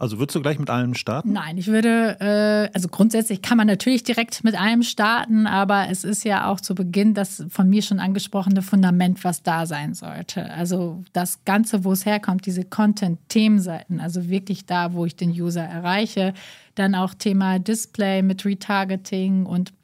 Also 0.00 0.18
würdest 0.18 0.34
du 0.34 0.40
gleich 0.40 0.58
mit 0.58 0.70
allem 0.70 0.94
starten? 0.94 1.34
Nein, 1.34 1.58
ich 1.58 1.66
würde, 1.66 2.16
äh, 2.20 2.74
also 2.74 2.88
grundsätzlich 2.88 3.42
kann 3.42 3.58
man 3.58 3.66
natürlich 3.66 4.02
direkt 4.02 4.42
mit 4.44 4.58
allem 4.58 4.82
starten, 4.82 5.46
aber 5.46 5.88
es 5.90 6.04
ist 6.04 6.24
ja 6.24 6.48
auch 6.48 6.58
zu 6.58 6.74
Beginn 6.74 7.12
das 7.12 7.44
von 7.50 7.68
mir 7.68 7.82
schon 7.82 8.00
angesprochene 8.00 8.62
Fundament, 8.62 9.22
was 9.24 9.42
da 9.42 9.66
sein 9.66 9.92
sollte. 9.92 10.50
Also 10.52 11.04
das 11.12 11.44
Ganze, 11.44 11.84
wo 11.84 11.92
es 11.92 12.06
herkommt, 12.06 12.46
diese 12.46 12.64
Content-Themenseiten, 12.64 14.00
also 14.00 14.30
wirklich 14.30 14.64
da, 14.64 14.94
wo 14.94 15.04
ich 15.04 15.16
den 15.16 15.32
User 15.32 15.64
erreiche. 15.64 16.32
Dann 16.76 16.94
auch 16.94 17.12
Thema 17.12 17.58
Display 17.58 18.22
mit 18.22 18.46
Retargeting 18.46 19.44
und 19.44 19.74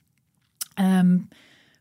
ähm, 0.78 1.28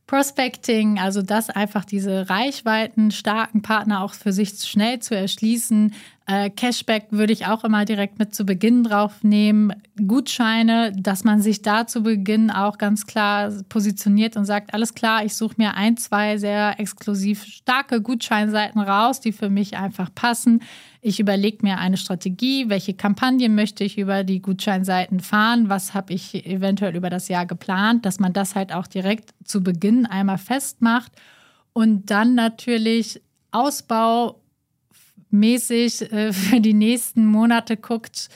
Prospecting, 0.08 1.00
also 1.00 1.22
das 1.24 1.50
einfach 1.50 1.84
diese 1.84 2.30
Reichweiten 2.30 3.10
starken 3.12 3.62
Partner 3.62 4.04
auch 4.04 4.14
für 4.14 4.34
sich 4.34 4.50
schnell 4.60 5.00
zu 5.00 5.16
erschließen, 5.16 5.94
äh, 6.28 6.50
Cashback 6.50 7.08
würde 7.12 7.34
ich 7.34 7.46
auch 7.46 7.64
immer 7.64 7.86
direkt 7.86 8.18
mit 8.18 8.34
zu 8.34 8.46
Beginn 8.46 8.84
draufnehmen. 8.84 9.74
Gutscheine, 10.08 10.92
dass 10.98 11.24
man 11.24 11.40
sich 11.40 11.62
da 11.62 11.86
zu 11.86 12.02
Beginn 12.02 12.50
auch 12.50 12.80
ganz 12.80 13.06
klar 13.06 13.52
positioniert 13.70 14.36
und 14.36 14.46
sagt, 14.46 14.74
alles 14.74 14.96
klar, 14.96 15.24
ich 15.24 15.36
suche 15.36 15.54
mir 15.58 15.76
ein, 15.76 15.98
zwei 15.98 16.38
sehr 16.38 16.80
exklusiv 16.80 17.44
starke 17.44 18.02
Gutscheinseiten 18.02 18.82
raus, 18.82 19.20
die 19.20 19.34
für 19.34 19.52
mich 19.52 19.78
einfach 19.78 20.10
passen. 20.16 20.64
Ich 21.00 21.20
überlege 21.20 21.60
mir 21.62 21.78
eine 21.78 21.98
Strategie, 21.98 22.70
welche 22.70 22.96
Kampagnen 22.96 23.54
möchte 23.54 23.84
ich 23.84 24.00
über 24.00 24.24
die 24.24 24.42
Gutscheinseiten 24.42 25.20
fahren, 25.20 25.70
was 25.70 25.94
habe 25.94 26.14
ich 26.14 26.46
eventuell 26.48 26.96
über 26.96 27.12
das 27.12 27.28
Jahr 27.28 27.46
geplant, 27.46 28.04
dass 28.04 28.20
man 28.20 28.34
das 28.34 28.56
halt 28.56 28.74
auch 28.74 28.88
direkt 28.88 29.36
zu 29.44 29.62
Beginn 29.62 30.08
einmal 30.08 30.40
festmacht 30.40 31.12
und 31.74 32.10
dann 32.10 32.34
natürlich 32.34 33.22
Ausbau 33.52 34.42
mäßig 35.40 36.12
äh, 36.12 36.34
für 36.34 36.60
die 36.60 36.74
nächsten 36.74 37.26
Monate 37.26 37.78
guckt 37.78 38.30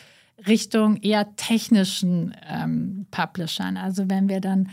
Richtung 0.48 0.98
eher 0.98 1.36
technischen 1.36 2.34
ähm, 2.48 3.06
Publishern. 3.12 3.78
Also 3.78 4.10
wenn 4.10 4.30
wir 4.30 4.40
dann, 4.42 4.70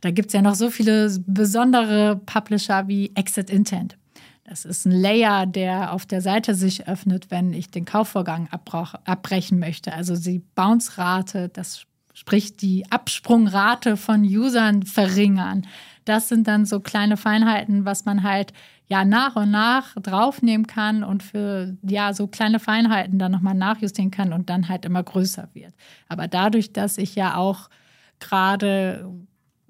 da 0.00 0.10
gibt 0.10 0.28
es 0.28 0.32
ja 0.32 0.42
noch 0.42 0.54
so 0.54 0.70
viele 0.70 1.14
besondere 1.26 2.16
Publisher 2.24 2.88
wie 2.88 3.12
Exit 3.14 3.50
Intent. 3.50 3.96
Das 4.44 4.64
ist 4.64 4.86
ein 4.86 4.92
Layer, 4.92 5.46
der 5.46 5.92
auf 5.92 6.04
der 6.04 6.20
Seite 6.20 6.54
sich 6.54 6.88
öffnet, 6.88 7.30
wenn 7.30 7.52
ich 7.52 7.70
den 7.70 7.84
Kaufvorgang 7.84 8.48
abbrechen 8.50 9.58
möchte. 9.58 9.92
Also 9.92 10.16
die 10.16 10.42
Bounce-Rate, 10.54 11.48
das 11.48 11.86
sprich 12.12 12.56
die 12.56 12.90
Absprungrate 12.90 13.96
von 13.96 14.22
Usern 14.22 14.82
verringern. 14.82 15.66
Das 16.04 16.28
sind 16.28 16.48
dann 16.48 16.66
so 16.66 16.80
kleine 16.80 17.16
Feinheiten, 17.16 17.84
was 17.84 18.04
man 18.04 18.22
halt 18.22 18.52
ja 18.92 19.06
nach 19.06 19.36
und 19.36 19.50
nach 19.50 19.94
draufnehmen 19.94 20.66
kann 20.66 21.02
und 21.02 21.22
für 21.22 21.74
ja 21.82 22.12
so 22.12 22.26
kleine 22.26 22.60
Feinheiten 22.60 23.18
dann 23.18 23.32
nochmal 23.32 23.54
nachjustieren 23.54 24.10
kann 24.10 24.34
und 24.34 24.50
dann 24.50 24.68
halt 24.68 24.84
immer 24.84 25.02
größer 25.02 25.48
wird. 25.54 25.72
Aber 26.10 26.28
dadurch, 26.28 26.74
dass 26.74 26.98
ich 26.98 27.14
ja 27.14 27.36
auch 27.36 27.70
gerade 28.20 29.10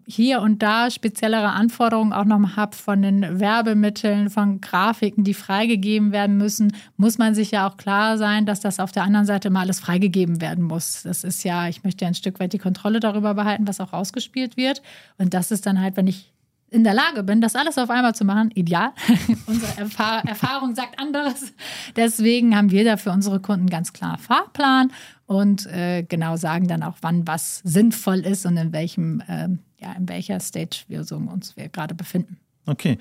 hier 0.08 0.42
und 0.42 0.60
da 0.60 0.90
speziellere 0.90 1.50
Anforderungen 1.50 2.12
auch 2.12 2.24
noch 2.24 2.56
habe 2.56 2.74
von 2.74 3.00
den 3.00 3.38
Werbemitteln, 3.38 4.28
von 4.28 4.60
Grafiken, 4.60 5.22
die 5.22 5.34
freigegeben 5.34 6.10
werden 6.10 6.36
müssen, 6.36 6.72
muss 6.96 7.16
man 7.16 7.36
sich 7.36 7.52
ja 7.52 7.68
auch 7.68 7.76
klar 7.76 8.18
sein, 8.18 8.44
dass 8.44 8.58
das 8.58 8.80
auf 8.80 8.90
der 8.90 9.04
anderen 9.04 9.26
Seite 9.26 9.50
mal 9.50 9.60
alles 9.60 9.78
freigegeben 9.78 10.40
werden 10.40 10.64
muss. 10.64 11.04
Das 11.04 11.22
ist 11.22 11.44
ja, 11.44 11.68
ich 11.68 11.84
möchte 11.84 12.04
ja 12.04 12.08
ein 12.08 12.14
Stück 12.14 12.40
weit 12.40 12.54
die 12.54 12.58
Kontrolle 12.58 12.98
darüber 12.98 13.34
behalten, 13.34 13.68
was 13.68 13.78
auch 13.78 13.92
ausgespielt 13.92 14.56
wird. 14.56 14.82
Und 15.16 15.32
das 15.32 15.52
ist 15.52 15.64
dann 15.64 15.80
halt, 15.80 15.96
wenn 15.96 16.08
ich 16.08 16.32
in 16.72 16.84
der 16.84 16.94
Lage 16.94 17.22
bin, 17.22 17.40
das 17.40 17.54
alles 17.54 17.78
auf 17.78 17.90
einmal 17.90 18.14
zu 18.14 18.24
machen, 18.24 18.50
ideal. 18.52 18.92
unsere 19.46 19.78
Erfahr 19.78 20.24
Erfahrung 20.24 20.74
sagt 20.74 20.98
anderes. 20.98 21.52
Deswegen 21.96 22.56
haben 22.56 22.70
wir 22.70 22.84
da 22.84 22.96
für 22.96 23.10
unsere 23.10 23.40
Kunden 23.40 23.68
ganz 23.68 23.92
klar 23.92 24.18
Fahrplan 24.18 24.92
und 25.26 25.66
äh, 25.66 26.02
genau 26.02 26.36
sagen 26.36 26.66
dann 26.68 26.82
auch, 26.82 26.96
wann 27.02 27.26
was 27.26 27.58
sinnvoll 27.64 28.20
ist 28.20 28.46
und 28.46 28.56
in 28.56 28.72
welchem, 28.72 29.20
äh, 29.20 29.48
ja, 29.80 29.92
in 29.96 30.08
welcher 30.08 30.40
Stage 30.40 30.84
wir 30.88 31.04
so 31.04 31.16
uns 31.16 31.54
gerade 31.72 31.94
befinden. 31.94 32.38
Okay. 32.66 32.98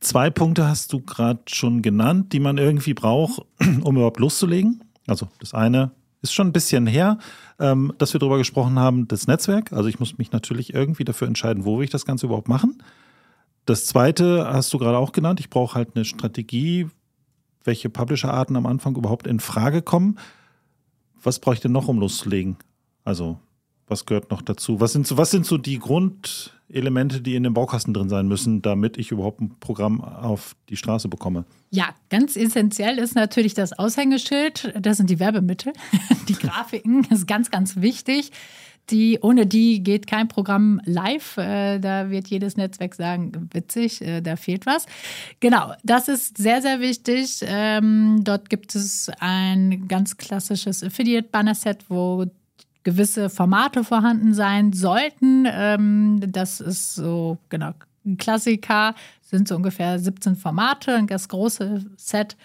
Zwei 0.00 0.30
Punkte 0.30 0.66
hast 0.66 0.92
du 0.92 1.00
gerade 1.00 1.42
schon 1.46 1.80
genannt, 1.80 2.32
die 2.32 2.40
man 2.40 2.58
irgendwie 2.58 2.94
braucht, 2.94 3.42
um 3.82 3.96
überhaupt 3.96 4.18
loszulegen. 4.18 4.82
Also 5.06 5.28
das 5.38 5.54
eine 5.54 5.92
ist 6.22 6.32
schon 6.32 6.48
ein 6.48 6.52
bisschen 6.52 6.86
her, 6.86 7.18
ähm, 7.58 7.92
dass 7.98 8.12
wir 8.12 8.20
darüber 8.20 8.38
gesprochen 8.38 8.78
haben, 8.78 9.08
das 9.08 9.26
Netzwerk. 9.26 9.72
Also 9.72 9.88
ich 9.88 9.98
muss 9.98 10.18
mich 10.18 10.32
natürlich 10.32 10.72
irgendwie 10.72 11.04
dafür 11.04 11.28
entscheiden, 11.28 11.64
wo 11.64 11.78
will 11.78 11.84
ich 11.84 11.90
das 11.90 12.06
Ganze 12.06 12.26
überhaupt 12.26 12.48
machen. 12.48 12.82
Das 13.66 13.86
zweite 13.86 14.46
hast 14.46 14.72
du 14.72 14.78
gerade 14.78 14.98
auch 14.98 15.12
genannt. 15.12 15.40
Ich 15.40 15.50
brauche 15.50 15.74
halt 15.74 15.90
eine 15.94 16.04
Strategie, 16.04 16.88
welche 17.64 17.90
Publisher-Arten 17.90 18.56
am 18.56 18.66
Anfang 18.66 18.96
überhaupt 18.96 19.26
in 19.26 19.40
Frage 19.40 19.82
kommen. 19.82 20.18
Was 21.22 21.38
brauche 21.38 21.54
ich 21.54 21.60
denn 21.60 21.72
noch, 21.72 21.88
um 21.88 21.98
loszulegen? 21.98 22.56
Also 23.04 23.38
was 23.86 24.06
gehört 24.06 24.30
noch 24.30 24.42
dazu? 24.42 24.80
Was 24.80 24.92
sind 24.92 25.06
so, 25.06 25.16
was 25.16 25.30
sind 25.30 25.46
so 25.46 25.58
die 25.58 25.78
Grundelemente, 26.72 27.20
die 27.20 27.34
in 27.34 27.42
dem 27.42 27.52
Baukasten 27.52 27.92
drin 27.92 28.08
sein 28.08 28.26
müssen, 28.26 28.62
damit 28.62 28.96
ich 28.96 29.10
überhaupt 29.10 29.42
ein 29.42 29.58
Programm 29.60 30.00
auf 30.00 30.56
die 30.70 30.76
Straße 30.76 31.08
bekomme? 31.08 31.44
Ja, 31.70 31.90
ganz 32.08 32.34
essentiell 32.34 32.98
ist 32.98 33.14
natürlich 33.14 33.52
das 33.52 33.78
Aushängeschild. 33.78 34.72
Das 34.80 34.96
sind 34.96 35.10
die 35.10 35.20
Werbemittel, 35.20 35.74
die 36.28 36.34
Grafiken. 36.34 37.06
Das 37.10 37.20
ist 37.20 37.26
ganz, 37.26 37.50
ganz 37.50 37.76
wichtig. 37.76 38.32
Die, 38.90 39.18
ohne 39.20 39.46
die 39.46 39.82
geht 39.82 40.06
kein 40.06 40.28
Programm 40.28 40.80
live. 40.86 41.36
Äh, 41.36 41.78
da 41.78 42.10
wird 42.10 42.28
jedes 42.28 42.56
Netzwerk 42.56 42.94
sagen, 42.94 43.50
witzig, 43.52 44.00
äh, 44.00 44.22
da 44.22 44.36
fehlt 44.36 44.64
was. 44.64 44.86
Genau, 45.40 45.74
das 45.84 46.08
ist 46.08 46.38
sehr, 46.38 46.62
sehr 46.62 46.80
wichtig. 46.80 47.40
Ähm, 47.42 48.20
dort 48.24 48.48
gibt 48.48 48.74
es 48.74 49.10
ein 49.20 49.88
ganz 49.88 50.16
klassisches 50.16 50.82
Affiliate-Banner-Set, 50.82 51.84
wo 51.90 52.26
gewisse 52.82 53.30
Formate 53.30 53.84
vorhanden 53.84 54.34
sein 54.34 54.72
sollten. 54.72 55.46
Ähm, 55.48 56.20
das 56.28 56.60
ist 56.60 56.94
so, 56.94 57.38
genau, 57.48 57.72
ein 58.04 58.16
Klassiker 58.16 58.94
sind 59.20 59.48
so 59.48 59.56
ungefähr 59.56 59.98
17 59.98 60.36
Formate, 60.36 61.04
das 61.06 61.28
große 61.28 61.84
Set. 61.96 62.36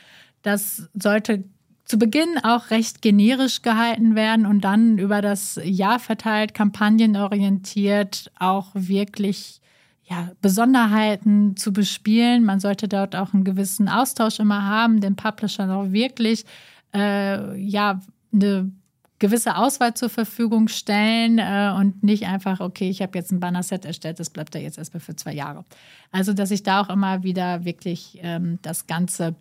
Das 0.42 0.90
sollte 0.94 1.44
zu 1.86 1.98
Beginn 1.98 2.38
auch 2.44 2.70
recht 2.70 3.02
generisch 3.02 3.62
gehalten 3.62 4.16
werden 4.16 4.46
und 4.46 4.62
dann 4.62 4.98
über 4.98 5.22
das 5.22 5.60
Jahr 5.64 6.00
verteilt, 6.00 6.54
kampagnenorientiert, 6.54 8.32
auch 8.38 8.68
wirklich 8.74 9.62
ja, 10.04 10.32
Besonderheiten 10.42 11.56
zu 11.56 11.72
bespielen. 11.72 12.44
Man 12.44 12.60
sollte 12.60 12.88
dort 12.88 13.16
auch 13.16 13.34
einen 13.34 13.44
gewissen 13.44 13.90
Austausch 13.90 14.40
immer 14.40 14.66
haben, 14.66 15.02
den 15.02 15.16
Publishern 15.16 15.72
auch 15.72 15.92
wirklich 15.92 16.46
äh, 16.94 17.58
ja, 17.60 18.02
eine 18.34 18.72
gewisse 19.20 19.55
Auswahl 19.55 19.93
zur 19.93 20.09
Verfügung 20.09 20.68
stellen 20.68 21.39
äh, 21.39 21.74
und 21.76 22.03
nicht 22.03 22.26
einfach, 22.28 22.59
okay, 22.59 22.89
ich 22.89 23.01
habe 23.01 23.18
jetzt 23.18 23.32
ein 23.32 23.39
Banner-Set 23.39 23.86
erstellt, 23.86 24.20
das 24.20 24.30
bleibt 24.30 24.53
da 24.53 24.59
jetzt 24.59 24.78
erstmal 24.78 25.01
für 25.01 25.15
zwei 25.15 25.34
Jahre. 25.34 25.65
Also, 26.11 26.34
dass 26.34 26.51
ich 26.51 26.63
da 26.63 26.82
auch 26.82 26.89
immer 26.89 27.24
wieder 27.24 27.65
wirklich 27.65 28.20
ähm, 28.22 28.59
das 28.61 28.88
Ganze 28.88 29.36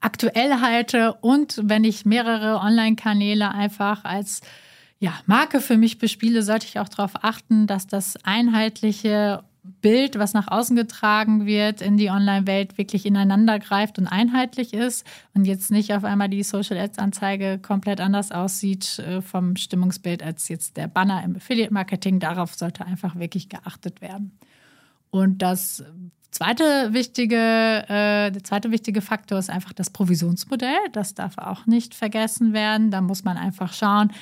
aktuell 0.00 0.60
halte 0.60 1.14
und 1.14 1.60
wenn 1.62 1.84
ich 1.84 2.06
mehrere 2.06 2.60
Online-Kanäle 2.60 3.50
einfach 3.50 4.04
als 4.04 4.40
ja, 4.98 5.14
Marke 5.26 5.60
für 5.60 5.76
mich 5.76 5.98
bespiele, 5.98 6.42
sollte 6.42 6.66
ich 6.66 6.78
auch 6.78 6.88
darauf 6.88 7.24
achten, 7.24 7.66
dass 7.66 7.86
das 7.86 8.22
einheitliche 8.24 9.42
Bild, 9.62 10.18
was 10.18 10.32
nach 10.32 10.48
außen 10.48 10.74
getragen 10.74 11.46
wird 11.46 11.82
in 11.82 11.96
die 11.96 12.10
Online-Welt, 12.10 12.78
wirklich 12.78 13.04
ineinander 13.04 13.58
greift 13.58 13.98
und 13.98 14.06
einheitlich 14.06 14.72
ist 14.72 15.06
und 15.34 15.44
jetzt 15.44 15.70
nicht 15.70 15.92
auf 15.92 16.04
einmal 16.04 16.28
die 16.28 16.42
Social 16.42 16.78
Ads-Anzeige 16.78 17.58
komplett 17.58 18.00
anders 18.00 18.32
aussieht 18.32 18.98
äh, 19.00 19.20
vom 19.20 19.56
Stimmungsbild 19.56 20.22
als 20.22 20.48
jetzt 20.48 20.76
der 20.76 20.88
Banner 20.88 21.22
im 21.24 21.36
Affiliate-Marketing. 21.36 22.20
Darauf 22.20 22.54
sollte 22.54 22.86
einfach 22.86 23.16
wirklich 23.16 23.48
geachtet 23.48 24.00
werden. 24.00 24.32
Und 25.10 25.42
das 25.42 25.84
zweite 26.30 26.92
wichtige, 26.92 27.36
äh, 27.36 28.30
der 28.30 28.44
zweite 28.44 28.70
wichtige 28.70 29.02
Faktor 29.02 29.38
ist 29.38 29.50
einfach 29.50 29.72
das 29.72 29.90
Provisionsmodell. 29.90 30.78
Das 30.92 31.14
darf 31.14 31.36
auch 31.38 31.66
nicht 31.66 31.94
vergessen 31.94 32.52
werden. 32.52 32.90
Da 32.90 33.00
muss 33.00 33.24
man 33.24 33.36
einfach 33.36 33.72
schauen, 33.72 34.12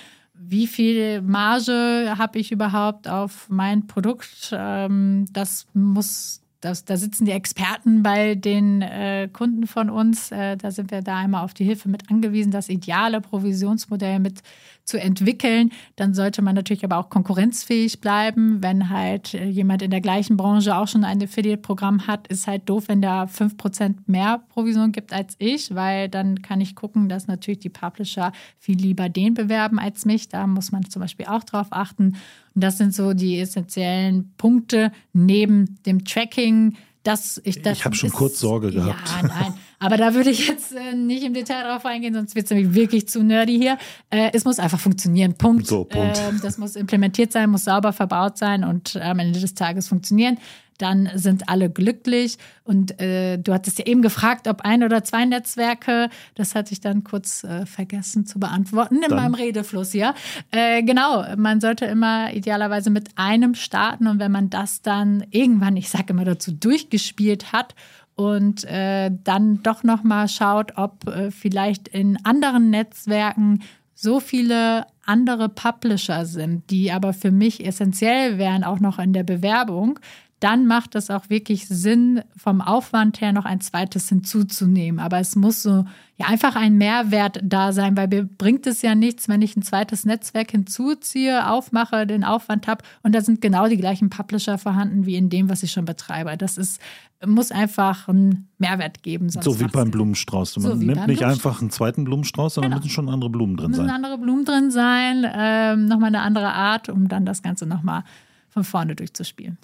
wie 0.41 0.67
viel 0.67 1.21
Marge 1.23 2.15
habe 2.17 2.39
ich 2.39 2.53
überhaupt 2.53 3.09
auf 3.09 3.49
mein 3.49 3.87
Produkt? 3.87 4.51
Ähm, 4.53 5.27
das 5.33 5.67
muss, 5.75 6.43
das, 6.61 6.85
da 6.85 6.97
sitzen 6.97 7.25
die 7.25 7.33
Experten 7.33 8.03
bei 8.03 8.35
den 8.35 8.83
äh, 8.83 9.29
Kunden 9.33 9.67
von 9.67 9.91
uns. 9.91 10.31
Äh, 10.31 10.57
da 10.57 10.71
sind 10.71 10.91
wir 10.91 11.03
da 11.03 11.17
einmal 11.17 11.45
auf 11.45 11.55
die 11.55 11.65
Hilfe 11.65 11.89
mit 11.89 12.11
angewiesen, 12.11 12.53
das 12.53 12.69
ideale 12.69 13.21
Provisionsmodell 13.21 14.21
mit 14.21 14.43
zu 14.89 14.99
entwickeln. 14.99 15.71
Dann 15.97 16.15
sollte 16.15 16.43
man 16.43 16.55
natürlich 16.55 16.85
aber 16.85 16.97
auch 16.97 17.11
konkurrenzfähig 17.11 18.01
bleiben. 18.01 18.63
Wenn 18.63 18.89
halt 18.89 19.35
äh, 19.35 19.45
jemand 19.45 19.83
in 19.83 19.91
der 19.91 20.01
gleichen 20.01 20.37
Branche 20.37 20.75
auch 20.77 20.89
schon 20.89 21.05
ein 21.05 21.23
Affiliate-Programm 21.23 22.07
hat, 22.07 22.27
ist 22.29 22.47
halt 22.47 22.69
doof, 22.69 22.85
wenn 22.89 23.03
der 23.03 23.29
5% 23.29 23.97
mehr 24.07 24.43
Provision 24.49 24.91
gibt 24.91 25.13
als 25.13 25.37
ich, 25.39 25.75
weil 25.75 26.09
dann 26.09 26.43
kann 26.43 26.61
ich 26.61 26.75
gucken, 26.75 27.09
dass 27.09 27.27
natürlich 27.27 27.61
die 27.61 27.69
Publisher 27.69 28.33
viel 28.59 28.79
lieber 28.79 29.09
den 29.09 29.35
bewerben 29.35 29.79
als 29.79 30.07
mich. 30.07 30.29
Da 30.29 30.47
muss 30.47 30.73
man 30.73 30.89
zum 30.89 31.01
Beispiel 31.01 31.27
auch 31.27 31.45
drauf 31.45 31.69
achten. 31.71 32.17
Und 32.55 32.65
das 32.65 32.79
sind 32.79 32.95
so 32.95 33.13
die 33.13 33.39
essentiellen 33.39 34.33
Punkte 34.39 34.91
neben 35.13 35.79
dem 35.85 36.05
Tracking. 36.05 36.77
Das, 37.03 37.41
ich 37.45 37.65
ich 37.65 37.85
habe 37.85 37.95
schon 37.95 38.11
kurz 38.11 38.41
Sorge 38.41 38.73
gehabt. 38.73 39.09
Ja, 39.23 39.29
nein. 39.29 39.55
Aber 39.79 39.97
da 39.97 40.15
würde 40.15 40.31
ich 40.31 40.49
jetzt 40.49 40.75
äh, 40.75 40.95
nicht 40.95 41.23
im 41.23 41.35
Detail 41.35 41.65
drauf 41.65 41.85
eingehen, 41.85 42.15
sonst 42.15 42.35
wird 42.35 42.47
es 42.47 42.51
nämlich 42.51 42.75
wirklich 42.75 43.09
zu 43.09 43.23
nerdy 43.23 43.59
hier. 43.59 43.79
Äh, 44.11 44.31
es 44.33 44.45
muss 44.45 44.59
einfach 44.59 44.81
funktionieren. 44.81 45.35
Punkt. 45.35 45.67
So, 45.67 45.85
Punkt. 45.85 46.19
Äh, 46.19 46.33
das 46.43 46.59
muss 46.59 46.77
implementiert 46.77 47.33
sein, 47.33 47.51
muss 47.51 47.65
sauber 47.65 47.93
verbaut 47.93 48.39
sein 48.39 48.65
und 48.65 48.97
am 48.97 49.19
Ende 49.19 49.39
des 49.39 49.55
Tages 49.55 49.89
funktionieren 49.89 50.39
dann 50.79 51.11
sind 51.15 51.49
alle 51.49 51.69
glücklich. 51.69 52.39
Und 52.65 53.01
äh, 53.01 53.37
du 53.37 53.53
hattest 53.53 53.79
ja 53.79 53.87
eben 53.87 54.01
gefragt, 54.01 54.49
ob 54.49 54.63
ein 54.63 54.83
oder 54.83 55.05
zwei 55.05 55.25
Netzwerke, 55.25 56.09
das 56.35 56.55
hatte 56.55 56.73
ich 56.73 56.81
dann 56.81 57.05
kurz 57.05 57.45
äh, 57.45 57.67
vergessen 57.67 58.27
zu 58.27 58.39
beantworten 58.39 58.97
in 58.97 59.11
dann. 59.11 59.17
meinem 59.17 59.35
Redefluss, 59.35 59.93
ja. 59.93 60.15
Äh, 60.51 60.83
genau, 60.83 61.25
man 61.37 61.61
sollte 61.61 61.85
immer 61.85 62.33
idealerweise 62.33 62.91
mit 62.91 63.11
einem 63.17 63.55
starten 63.55 64.07
und 64.07 64.19
wenn 64.21 64.33
man 64.33 64.51
das 64.51 64.81
dann 64.81 65.25
irgendwann, 65.31 65.77
ich 65.77 65.91
sage 65.91 66.07
immer 66.11 66.25
dazu, 66.25 66.53
durchgespielt 66.53 67.53
hat 67.53 67.75
und 68.19 68.65
äh, 68.65 69.13
dann 69.23 69.63
doch 69.63 69.85
noch 69.85 70.03
mal 70.03 70.27
schaut, 70.27 70.73
ob 70.77 71.07
äh, 71.07 71.31
vielleicht 71.31 71.87
in 71.87 72.19
anderen 72.25 72.69
Netzwerken 72.69 73.61
so 73.95 74.19
viele 74.19 74.87
andere 75.07 75.49
Publisher 75.49 76.27
sind, 76.27 76.69
die 76.71 76.91
aber 76.91 77.13
für 77.13 77.31
mich 77.31 77.65
essentiell 77.65 78.37
wären, 78.37 78.65
auch 78.65 78.81
noch 78.81 78.99
in 78.99 79.13
der 79.13 79.23
Bewerbung, 79.23 80.01
dann 80.41 80.67
macht 80.67 80.95
es 80.95 81.11
auch 81.11 81.31
wirklich 81.31 81.67
Sinn, 81.67 82.23
vom 82.37 82.61
Aufwand 82.61 83.21
her 83.21 83.33
noch 83.33 83.45
ein 83.45 83.61
zweites 83.61 84.09
hinzuzunehmen. 84.09 85.01
Aber 85.01 85.19
es 85.19 85.35
muss 85.35 85.63
so 85.63 85.85
ja 86.17 86.27
einfach 86.27 86.55
ein 86.55 86.77
Mehrwert 86.77 87.41
da 87.43 87.73
sein, 87.73 87.97
weil 87.97 88.09
mir 88.09 88.25
bringt 88.25 88.67
es 88.67 88.83
ja 88.83 88.95
nichts, 88.95 89.29
wenn 89.29 89.43
ich 89.43 89.57
ein 89.57 89.63
zweites 89.63 90.05
Netzwerk 90.05 90.53
hinzuziehe, 90.53 91.49
aufmache, 91.49 92.07
den 92.07 92.25
Aufwand 92.25 92.69
habe 92.69 92.85
und 93.03 93.15
da 93.15 93.21
sind 93.21 93.41
genau 93.41 93.69
die 93.69 93.77
gleichen 93.77 94.11
Publisher 94.11 94.59
vorhanden 94.59 95.07
wie 95.07 95.17
in 95.17 95.29
dem, 95.29 95.49
was 95.49 95.63
ich 95.63 95.73
schon 95.73 95.85
betreibe. 95.85 96.37
Das 96.37 96.57
ist 96.57 96.81
muss 97.27 97.51
einfach 97.51 98.07
einen 98.07 98.49
Mehrwert 98.59 99.03
geben. 99.03 99.29
so 99.29 99.59
wie 99.59 99.65
beim 99.65 99.91
Blumenstrauß. 99.91 100.59
Man 100.59 100.65
so 100.65 100.75
nimmt 100.77 101.09
nicht 101.09 101.25
einfach 101.25 101.61
einen 101.61 101.71
zweiten 101.71 102.05
Blumenstrauß, 102.05 102.55
sondern 102.55 102.71
genau. 102.71 102.81
müssen 102.81 102.91
schon 102.91 103.09
andere 103.09 103.29
Blumen 103.29 103.57
drin 103.57 103.71
müssen 103.71 103.87
sein. 103.87 103.87
Müssen 103.87 104.05
andere 104.05 104.19
Blumen 104.19 104.45
drin 104.45 104.71
sein, 104.71 105.27
ähm, 105.35 105.87
nochmal 105.87 106.09
eine 106.09 106.21
andere 106.21 106.53
Art, 106.53 106.89
um 106.89 107.09
dann 107.09 107.27
das 107.27 107.43
Ganze 107.43 107.67
nochmal 107.67 108.05
von 108.51 108.63
vorne 108.63 108.95
durchzuspielen. 108.95 109.59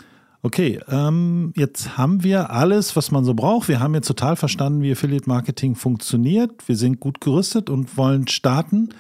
Okay, 0.45 0.79
ähm, 0.89 1.55
jetzt 1.57 1.97
haben 1.97 2.23
wir 2.23 2.51
alles, 2.51 2.97
was 2.97 3.11
man 3.11 3.25
so 3.25 3.33
braucht. 3.33 3.67
Wir 3.67 3.81
haben 3.81 3.95
jetzt 3.95 4.09
total 4.09 4.37
verstanden, 4.37 4.83
wie 4.83 4.93
Affiliate 4.93 5.27
Marketing 5.27 5.75
funktioniert. 5.75 6.69
Wir 6.69 6.77
sind 6.77 7.01
gut 7.01 7.23
gerüstet 7.23 7.71
und 7.71 7.97
wollen 7.97 8.29
starten. 8.29 8.91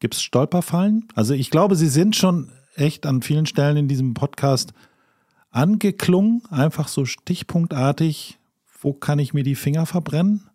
Gibt 0.00 0.14
es 0.14 0.22
Stolperfallen? 0.22 1.06
Also 1.14 1.34
ich 1.34 1.50
glaube, 1.50 1.76
Sie 1.76 1.86
sind 1.86 2.16
schon 2.16 2.50
echt 2.74 3.06
an 3.06 3.22
vielen 3.22 3.46
Stellen 3.46 3.76
in 3.76 3.86
diesem 3.86 4.12
Podcast 4.14 4.72
angeklungen, 5.52 6.42
einfach 6.50 6.88
so 6.88 7.04
stichpunktartig. 7.04 8.40
Wo 8.80 8.92
kann 8.92 9.20
ich 9.20 9.32
mir 9.32 9.44
die 9.44 9.54
Finger 9.54 9.86
verbrennen? 9.86 10.50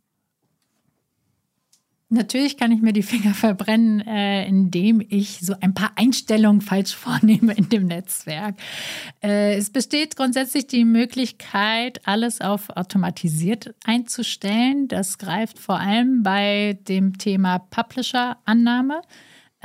Natürlich 2.10 2.56
kann 2.56 2.72
ich 2.72 2.82
mir 2.82 2.94
die 2.94 3.04
Finger 3.04 3.34
verbrennen, 3.34 4.00
äh, 4.00 4.48
indem 4.48 5.06
ich 5.08 5.40
so 5.42 5.56
ein 5.60 5.74
paar 5.74 5.92
Einstellungen 5.96 6.62
falsch 6.62 6.96
vornehme 6.96 7.54
in 7.54 7.68
dem 7.68 7.86
Netzwerk. 7.86 8.56
Äh, 9.22 9.56
es 9.56 9.70
besteht 9.70 10.16
grundsätzlich 10.16 10.68
die 10.68 10.86
Möglichkeit, 10.86 12.00
alles 12.08 12.40
auf 12.40 12.70
automatisiert 12.70 13.76
einzustellen. 13.84 14.88
Das 14.88 15.18
greift 15.18 15.60
vor 15.60 15.80
allem 15.80 16.24
bei 16.24 16.80
dem 16.88 17.18
Thema 17.18 17.60
Publisher-Annahme. 17.60 19.02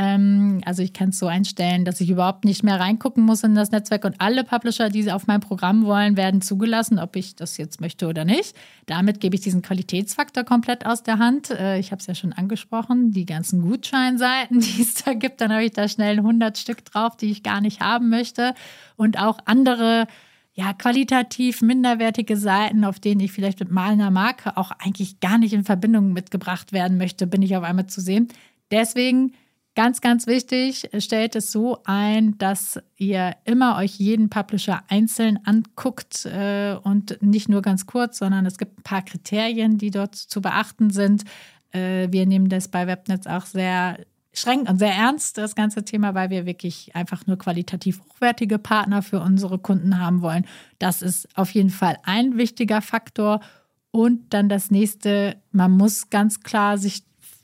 Ähm, 0.03 0.61
also 0.65 0.83
ich 0.83 0.93
kann 0.93 1.11
es 1.11 1.19
so 1.19 1.27
einstellen, 1.27 1.85
dass 1.85 2.01
ich 2.01 2.11
überhaupt 2.11 2.45
nicht 2.45 2.63
mehr 2.63 2.81
reingucken 2.81 3.25
muss 3.25 3.45
in 3.45 3.55
das 3.55 3.71
Netzwerk 3.71 4.05
und 4.05 4.17
alle 4.19 4.45
Publisher, 4.45 4.89
die 4.89 5.11
auf 5.13 5.27
mein 5.27 5.41
Programm 5.41 5.85
wollen, 5.85 6.17
werden 6.17 6.43
zugelassen, 6.43 6.99
ob 6.99 7.15
ich 7.17 7.37
das 7.37 7.57
jetzt 7.57 7.81
möchte 7.81 8.09
oder 8.09 8.25
nicht. 8.25 8.57
Damit 8.87 9.21
gebe 9.21 9.37
ich 9.37 9.41
diesen 9.41 9.63
Qualitätsfaktor 9.63 10.45
komplett 10.45 10.85
aus 10.87 11.03
der 11.03 11.19
Hand. 11.19 11.51
Äh, 11.51 11.79
ich 11.79 11.93
habe 11.93 12.01
es 12.01 12.07
ja 12.07 12.15
schon 12.15 12.33
angesprochen, 12.33 13.13
die 13.13 13.27
ganzen 13.27 13.63
Gutscheinseiten, 13.63 14.61
die 14.61 14.83
es 14.83 14.95
da 14.95 15.15
gibt, 15.15 15.41
dann 15.41 15.53
habe 15.53 15.65
ich 15.65 15.73
da 15.73 15.89
schnell 15.89 16.19
100 16.19 16.59
Stück 16.59 16.85
drauf, 16.85 17.17
die 17.17 17.31
ich 17.31 17.43
gar 17.43 17.61
nicht 17.61 17.81
haben 17.81 18.09
möchte 18.09 18.55
und 18.97 19.19
auch 19.19 19.39
andere 19.45 20.07
ja, 20.55 20.75
qualitativ 20.75 21.63
minderwertige 21.63 22.37
Seiten, 22.37 22.85
auf 22.85 23.01
denen 23.01 23.21
ich 23.21 23.33
vielleicht 23.33 23.61
mit 23.61 23.71
malender 23.71 24.11
Marke 24.11 24.57
auch 24.57 24.71
eigentlich 24.73 25.21
gar 25.21 25.39
nicht 25.39 25.55
in 25.55 25.65
Verbindung 25.65 26.13
mitgebracht 26.13 26.73
werden 26.73 26.99
möchte, 26.99 27.27
bin 27.27 27.41
ich 27.41 27.57
auf 27.57 27.63
einmal 27.63 27.87
zu 27.87 28.03
sehen. 28.03 28.29
Deswegen 28.71 29.33
ganz, 29.75 30.01
ganz 30.01 30.27
wichtig, 30.27 30.91
stellt 30.99 31.35
es 31.37 31.51
so 31.51 31.79
ein, 31.85 32.37
dass 32.39 32.81
ihr 32.97 33.37
immer 33.45 33.77
euch 33.79 33.95
jeden 33.97 34.29
Publisher 34.29 34.83
einzeln 34.89 35.39
anguckt 35.45 36.27
äh, 36.27 36.77
und 36.83 37.23
nicht 37.23 37.49
nur 37.49 37.63
ganz 37.63 37.87
kurz, 37.87 38.19
sondern 38.19 38.47
es 38.47 38.59
gibt 38.59 38.79
ein 38.79 38.83
paar 38.83 39.03
Kriterien, 39.03 39.79
die 39.79 39.91
dort 39.91 40.15
zu 40.15 40.41
beachten 40.43 40.91
sind. 40.91 41.25
Äh, 41.71 42.09
wir 42.11 42.27
nehmen 42.27 42.49
das 42.49 42.69
bei 42.69 42.87
Webnetz 42.87 43.27
auch 43.27 43.47
sehr 43.47 43.99
streng 44.35 44.69
und 44.69 44.79
sehr 44.79 44.95
ernst, 44.95 45.39
das 45.39 45.55
ganze 45.55 45.85
Thema, 45.85 46.15
weil 46.15 46.31
wir 46.31 46.47
wirklich 46.47 46.95
einfach 46.95 47.27
nur 47.27 47.37
qualitativ 47.39 48.01
hochwertige 48.01 48.59
Partner 48.59 49.03
für 49.03 49.21
unsere 49.21 49.59
Kunden 49.59 49.99
haben 49.99 50.23
wollen. 50.23 50.47
Das 50.79 51.03
ist 51.03 51.29
auf 51.37 51.51
jeden 51.51 51.71
Fall 51.71 51.99
ein 52.05 52.37
wichtiger 52.37 52.81
Faktor. 52.83 53.41
Und 53.91 54.33
dann 54.33 54.49
das 54.49 54.71
nächste, 54.71 55.37
man 55.51 55.73
muss 55.73 56.09
ganz 56.09 56.41
klar 56.41 56.79
sich 56.79 57.03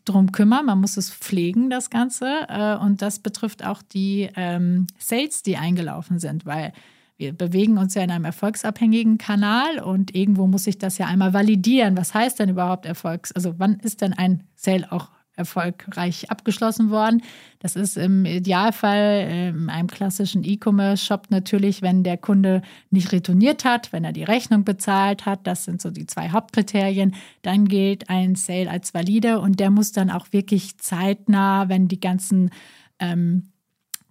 darum 0.09 0.33
kümmern, 0.33 0.67
man 0.67 0.81
muss 0.81 0.97
es 0.97 1.11
pflegen, 1.11 1.71
das 1.71 1.91
Ganze. 1.91 2.47
Äh, 2.49 2.77
und 2.77 3.03
das 3.03 3.19
betrifft 3.19 3.65
auch 3.65 3.83
die 3.83 4.29
ähm, 4.37 4.87
Sales, 4.99 5.43
die 5.43 5.57
eingelaufen 5.57 6.19
sind, 6.19 6.47
weil 6.47 6.73
wir 7.19 7.33
bewegen 7.33 7.79
uns 7.79 7.95
ja 7.95 8.03
in 8.03 8.13
einem 8.13 8.25
erfolgsabhängigen 8.25 9.19
Kanal 9.19 9.81
und 9.81 10.15
irgendwo 10.15 10.47
muss 10.47 10.69
ich 10.69 10.79
das 10.79 10.99
ja 10.99 11.07
einmal 11.07 11.33
validieren. 11.33 11.97
Was 11.97 12.15
heißt 12.15 12.39
denn 12.39 12.49
überhaupt 12.49 12.87
Erfolgs? 12.87 13.33
Also 13.33 13.55
wann 13.59 13.81
ist 13.81 14.03
denn 14.03 14.13
ein 14.13 14.45
Sale 14.55 14.91
auch 14.93 15.09
erfolgreich 15.39 16.31
abgeschlossen 16.31 16.91
worden. 16.91 17.23
Das 17.61 17.77
ist 17.77 17.97
im 17.97 18.25
Idealfall 18.25 19.53
in 19.55 19.71
einem 19.71 19.89
klassischen 19.89 20.45
E-Commerce-Shop 20.45 21.27
natürlich, 21.31 21.81
wenn 21.81 22.03
der 22.03 22.17
Kunde 22.17 22.63
nicht 22.91 23.13
retourniert 23.13 23.65
hat, 23.65 23.93
wenn 23.93 24.05
er 24.05 24.13
die 24.13 24.25
Rechnung 24.25 24.65
bezahlt 24.65 25.27
hat. 25.27 25.47
Das 25.47 25.65
sind 25.65 25.81
so 25.81 25.91
die 25.91 26.07
zwei 26.07 26.31
Hauptkriterien. 26.31 27.15
Dann 27.43 27.67
gilt 27.67 28.11
ein 28.11 28.35
Sale 28.35 28.71
als 28.71 28.93
valide 28.95 29.41
und 29.41 29.61
der 29.61 29.71
muss 29.71 29.93
dann 29.93 30.11
auch 30.11 30.27
wirklich 30.33 30.79
zeitnah, 30.79 31.69
wenn 31.69 31.89
die 31.89 32.01
ganzen 32.01 32.51
ähm, 32.99 33.53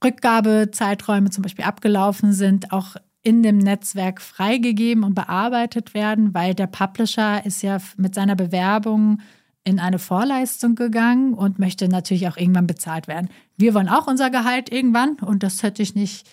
Rückgabezeiträume 0.04 1.30
zum 1.30 1.42
Beispiel 1.42 1.66
abgelaufen 1.66 2.32
sind, 2.34 2.72
auch 2.72 2.96
in 3.24 3.44
dem 3.44 3.58
Netzwerk 3.58 4.22
freigegeben 4.22 5.04
und 5.04 5.14
bearbeitet 5.14 5.94
werden, 5.94 6.34
weil 6.34 6.54
der 6.54 6.68
Publisher 6.68 7.46
ist 7.46 7.62
ja 7.62 7.78
mit 7.98 8.16
seiner 8.16 8.36
Bewerbung 8.36 9.20
in 9.68 9.80
eine 9.80 10.00
Vorleistung 10.00 10.76
gegangen 10.76 11.34
und 11.34 11.60
möchte 11.60 11.90
natürlich 11.90 12.30
auch 12.30 12.38
irgendwann 12.38 12.68
bezahlt 12.68 13.10
werden. 13.10 13.28
Wir 13.58 13.74
wollen 13.74 13.90
auch 13.90 14.08
unser 14.08 14.30
Gehalt 14.30 14.72
irgendwann 14.72 15.16
und 15.16 15.44
das 15.44 15.62
hätte 15.62 15.84
ich 15.84 15.94
nicht 15.94 16.26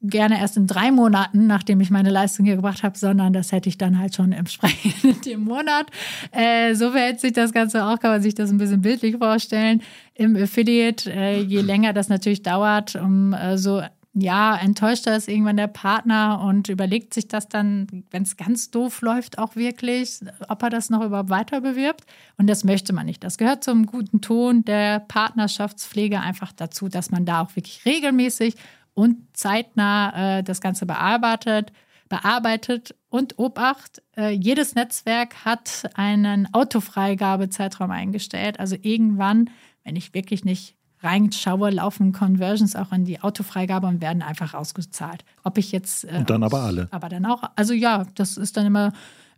gerne 0.00 0.40
erst 0.40 0.56
in 0.56 0.66
drei 0.66 0.90
Monaten, 0.90 1.46
nachdem 1.46 1.82
ich 1.82 1.90
meine 1.90 2.08
Leistung 2.08 2.46
hier 2.46 2.56
gebracht 2.56 2.82
habe, 2.82 2.96
sondern 2.96 3.34
das 3.34 3.52
hätte 3.52 3.68
ich 3.68 3.76
dann 3.76 3.98
halt 3.98 4.16
schon 4.16 4.32
entsprechend 4.32 5.26
im 5.26 5.44
Monat. 5.44 5.86
Äh, 6.30 6.74
so 6.74 6.92
verhält 6.92 7.20
sich 7.20 7.34
das 7.34 7.52
Ganze 7.52 7.84
auch, 7.84 7.98
kann 8.00 8.10
man 8.10 8.22
sich 8.22 8.34
das 8.34 8.50
ein 8.50 8.56
bisschen 8.56 8.80
bildlich 8.80 9.18
vorstellen. 9.18 9.82
Im 10.14 10.34
Affiliate, 10.34 11.12
äh, 11.12 11.42
je 11.42 11.60
länger 11.60 11.92
das 11.92 12.08
natürlich 12.08 12.42
dauert, 12.42 12.96
um 12.96 13.34
äh, 13.34 13.58
so 13.58 13.82
ja, 14.14 14.56
enttäuschter 14.56 15.16
ist 15.16 15.28
irgendwann 15.28 15.56
der 15.56 15.68
Partner 15.68 16.42
und 16.42 16.68
überlegt 16.68 17.14
sich 17.14 17.28
das 17.28 17.48
dann, 17.48 18.04
wenn 18.10 18.24
es 18.24 18.36
ganz 18.36 18.70
doof 18.70 19.00
läuft, 19.00 19.38
auch 19.38 19.56
wirklich, 19.56 20.20
ob 20.48 20.62
er 20.62 20.68
das 20.68 20.90
noch 20.90 21.02
überhaupt 21.02 21.30
weiter 21.30 21.62
bewirbt. 21.62 22.04
Und 22.36 22.46
das 22.48 22.62
möchte 22.62 22.92
man 22.92 23.06
nicht. 23.06 23.24
Das 23.24 23.38
gehört 23.38 23.64
zum 23.64 23.86
guten 23.86 24.20
Ton 24.20 24.66
der 24.66 25.00
Partnerschaftspflege 25.00 26.20
einfach 26.20 26.52
dazu, 26.52 26.88
dass 26.88 27.10
man 27.10 27.24
da 27.24 27.40
auch 27.40 27.56
wirklich 27.56 27.86
regelmäßig 27.86 28.56
und 28.92 29.16
zeitnah 29.32 30.38
äh, 30.38 30.42
das 30.42 30.60
Ganze 30.60 30.84
bearbeitet, 30.84 31.72
bearbeitet 32.10 32.94
und 33.08 33.38
Obacht, 33.38 34.02
äh, 34.18 34.28
jedes 34.28 34.74
Netzwerk 34.74 35.46
hat 35.46 35.88
einen 35.94 36.52
Autofreigabezeitraum 36.52 37.90
eingestellt. 37.90 38.60
Also 38.60 38.76
irgendwann, 38.78 39.48
wenn 39.84 39.96
ich 39.96 40.12
wirklich 40.12 40.44
nicht 40.44 40.76
reinschaue, 41.02 41.70
laufen 41.70 42.12
Conversions 42.12 42.76
auch 42.76 42.92
in 42.92 43.04
die 43.04 43.20
Autofreigabe 43.20 43.86
und 43.86 44.00
werden 44.00 44.22
einfach 44.22 44.54
ausgezahlt. 44.54 45.24
Ob 45.42 45.58
ich 45.58 45.72
jetzt. 45.72 46.04
Äh, 46.04 46.18
und 46.18 46.30
dann 46.30 46.42
aber 46.42 46.62
alle. 46.62 46.88
Aber 46.90 47.08
dann 47.08 47.26
auch. 47.26 47.42
Also 47.56 47.74
ja, 47.74 48.06
das 48.14 48.36
ist 48.36 48.56
dann 48.56 48.66
immer 48.66 48.92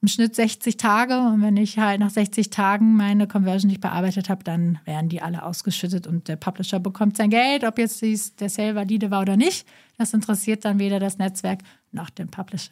im 0.04 0.08
Schnitt 0.08 0.34
60 0.34 0.76
Tage. 0.76 1.18
Und 1.18 1.40
wenn 1.40 1.56
ich 1.56 1.78
halt 1.78 2.00
nach 2.00 2.10
60 2.10 2.50
Tagen 2.50 2.94
meine 2.94 3.26
Conversion 3.26 3.70
nicht 3.70 3.80
bearbeitet 3.80 4.28
habe, 4.28 4.44
dann 4.44 4.78
werden 4.84 5.08
die 5.08 5.22
alle 5.22 5.42
ausgeschüttet 5.42 6.06
und 6.06 6.28
der 6.28 6.36
Publisher 6.36 6.78
bekommt 6.78 7.16
sein 7.16 7.30
Geld, 7.30 7.64
ob 7.64 7.78
jetzt 7.78 8.02
dies, 8.02 8.36
der 8.36 8.50
Sale 8.50 8.74
valide 8.74 9.10
war 9.10 9.22
oder 9.22 9.38
nicht. 9.38 9.66
Das 9.96 10.12
interessiert 10.12 10.64
dann 10.66 10.78
weder 10.78 11.00
das 11.00 11.16
Netzwerk 11.16 11.60
noch 11.90 12.10
den 12.10 12.28
Publisher. 12.28 12.70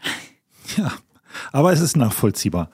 Ja, 0.76 0.92
aber 1.50 1.72
es 1.72 1.80
ist 1.80 1.96
nachvollziehbar. 1.96 2.70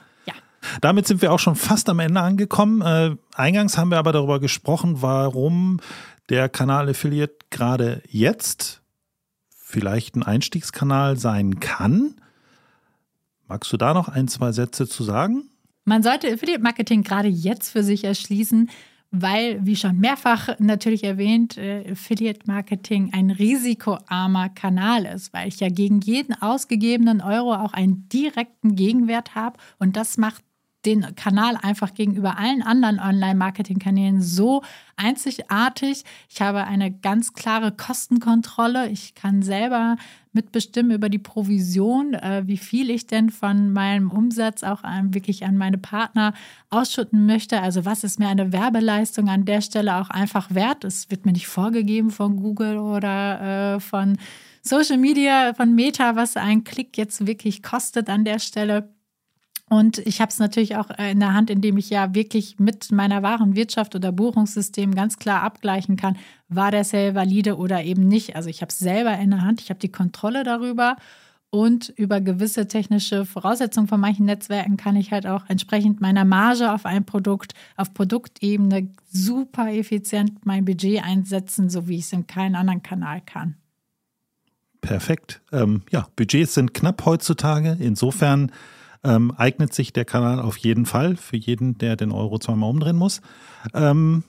Damit 0.80 1.06
sind 1.06 1.22
wir 1.22 1.32
auch 1.32 1.38
schon 1.38 1.56
fast 1.56 1.88
am 1.88 1.98
Ende 2.00 2.20
angekommen. 2.20 2.82
Äh, 2.82 3.16
eingangs 3.34 3.78
haben 3.78 3.90
wir 3.90 3.98
aber 3.98 4.12
darüber 4.12 4.40
gesprochen, 4.40 5.02
warum 5.02 5.80
der 6.28 6.48
Kanal 6.48 6.88
Affiliate 6.88 7.36
gerade 7.50 8.02
jetzt 8.08 8.82
vielleicht 9.50 10.16
ein 10.16 10.22
Einstiegskanal 10.22 11.16
sein 11.16 11.60
kann. 11.60 12.14
Magst 13.46 13.72
du 13.72 13.76
da 13.76 13.94
noch 13.94 14.08
ein, 14.08 14.28
zwei 14.28 14.52
Sätze 14.52 14.88
zu 14.88 15.04
sagen? 15.04 15.44
Man 15.84 16.02
sollte 16.02 16.30
Affiliate 16.30 16.62
Marketing 16.62 17.02
gerade 17.02 17.28
jetzt 17.28 17.70
für 17.70 17.82
sich 17.82 18.04
erschließen, 18.04 18.68
weil, 19.10 19.64
wie 19.64 19.76
schon 19.76 19.98
mehrfach 19.98 20.58
natürlich 20.58 21.02
erwähnt, 21.02 21.56
äh, 21.56 21.92
Affiliate 21.92 22.40
Marketing 22.46 23.10
ein 23.14 23.30
risikoarmer 23.30 24.50
Kanal 24.50 25.06
ist, 25.06 25.32
weil 25.32 25.48
ich 25.48 25.60
ja 25.60 25.70
gegen 25.70 26.00
jeden 26.00 26.34
ausgegebenen 26.34 27.22
Euro 27.22 27.54
auch 27.54 27.72
einen 27.72 28.06
direkten 28.10 28.76
Gegenwert 28.76 29.34
habe 29.34 29.58
und 29.78 29.96
das 29.96 30.18
macht 30.18 30.42
den 30.86 31.16
Kanal 31.16 31.56
einfach 31.60 31.92
gegenüber 31.92 32.38
allen 32.38 32.62
anderen 32.62 33.00
Online-Marketing-Kanälen 33.00 34.22
so 34.22 34.62
einzigartig. 34.96 36.04
Ich 36.28 36.40
habe 36.40 36.64
eine 36.64 36.92
ganz 36.92 37.32
klare 37.32 37.72
Kostenkontrolle. 37.72 38.88
Ich 38.88 39.14
kann 39.14 39.42
selber 39.42 39.96
mitbestimmen 40.32 40.92
über 40.92 41.08
die 41.08 41.18
Provision, 41.18 42.14
äh, 42.14 42.42
wie 42.46 42.58
viel 42.58 42.90
ich 42.90 43.06
denn 43.06 43.30
von 43.30 43.72
meinem 43.72 44.10
Umsatz 44.10 44.62
auch 44.62 44.84
an, 44.84 45.14
wirklich 45.14 45.44
an 45.44 45.56
meine 45.56 45.78
Partner 45.78 46.32
ausschütten 46.70 47.26
möchte. 47.26 47.60
Also 47.60 47.84
was 47.84 48.04
ist 48.04 48.20
mir 48.20 48.28
eine 48.28 48.52
Werbeleistung 48.52 49.28
an 49.28 49.44
der 49.44 49.62
Stelle 49.62 49.96
auch 49.96 50.10
einfach 50.10 50.54
wert? 50.54 50.84
Es 50.84 51.10
wird 51.10 51.26
mir 51.26 51.32
nicht 51.32 51.48
vorgegeben 51.48 52.10
von 52.10 52.36
Google 52.36 52.78
oder 52.78 53.74
äh, 53.74 53.80
von 53.80 54.16
Social 54.62 54.98
Media, 54.98 55.54
von 55.54 55.74
Meta, 55.74 56.14
was 56.14 56.36
ein 56.36 56.62
Klick 56.62 56.96
jetzt 56.96 57.26
wirklich 57.26 57.62
kostet 57.62 58.08
an 58.08 58.24
der 58.24 58.38
Stelle. 58.38 58.88
Und 59.68 59.98
ich 59.98 60.20
habe 60.20 60.30
es 60.30 60.38
natürlich 60.38 60.76
auch 60.76 60.90
in 60.98 61.20
der 61.20 61.34
Hand, 61.34 61.50
indem 61.50 61.76
ich 61.76 61.90
ja 61.90 62.14
wirklich 62.14 62.58
mit 62.58 62.90
meiner 62.90 63.22
wahren 63.22 63.54
Wirtschaft 63.54 63.94
oder 63.94 64.12
Buchungssystem 64.12 64.94
ganz 64.94 65.18
klar 65.18 65.42
abgleichen 65.42 65.96
kann, 65.96 66.16
war 66.48 66.70
der 66.70 66.84
Sale 66.84 67.14
valide 67.14 67.56
oder 67.58 67.84
eben 67.84 68.08
nicht. 68.08 68.34
Also 68.34 68.48
ich 68.48 68.62
habe 68.62 68.70
es 68.70 68.78
selber 68.78 69.16
in 69.18 69.30
der 69.30 69.42
Hand, 69.42 69.60
ich 69.60 69.68
habe 69.70 69.80
die 69.80 69.92
Kontrolle 69.92 70.42
darüber 70.42 70.96
und 71.50 71.88
über 71.90 72.20
gewisse 72.20 72.68
technische 72.68 73.24
Voraussetzungen 73.24 73.88
von 73.88 74.00
manchen 74.00 74.26
Netzwerken 74.26 74.76
kann 74.76 74.96
ich 74.96 75.12
halt 75.12 75.26
auch 75.26 75.44
entsprechend 75.48 76.00
meiner 76.00 76.24
Marge 76.24 76.72
auf 76.72 76.84
ein 76.84 77.04
Produkt 77.04 77.54
auf 77.76 77.94
Produktebene 77.94 78.90
super 79.10 79.72
effizient 79.72 80.44
mein 80.44 80.64
Budget 80.64 81.02
einsetzen, 81.02 81.70
so 81.70 81.88
wie 81.88 81.96
ich 81.96 82.04
es 82.04 82.12
in 82.12 82.26
keinem 82.26 82.56
anderen 82.56 82.82
Kanal 82.82 83.22
kann. 83.24 83.56
Perfekt. 84.80 85.40
Ähm, 85.52 85.82
ja, 85.90 86.06
Budgets 86.16 86.54
sind 86.54 86.74
knapp 86.74 87.04
heutzutage. 87.04 87.76
Insofern 87.80 88.52
ähm, 89.04 89.32
eignet 89.36 89.72
sich 89.72 89.92
der 89.92 90.04
Kanal 90.04 90.40
auf 90.40 90.56
jeden 90.56 90.86
Fall 90.86 91.16
für 91.16 91.36
jeden, 91.36 91.78
der 91.78 91.96
den 91.96 92.12
Euro 92.12 92.38
zweimal 92.38 92.70
umdrehen 92.70 92.96
muss. 92.96 93.20
Ähm, 93.74 94.24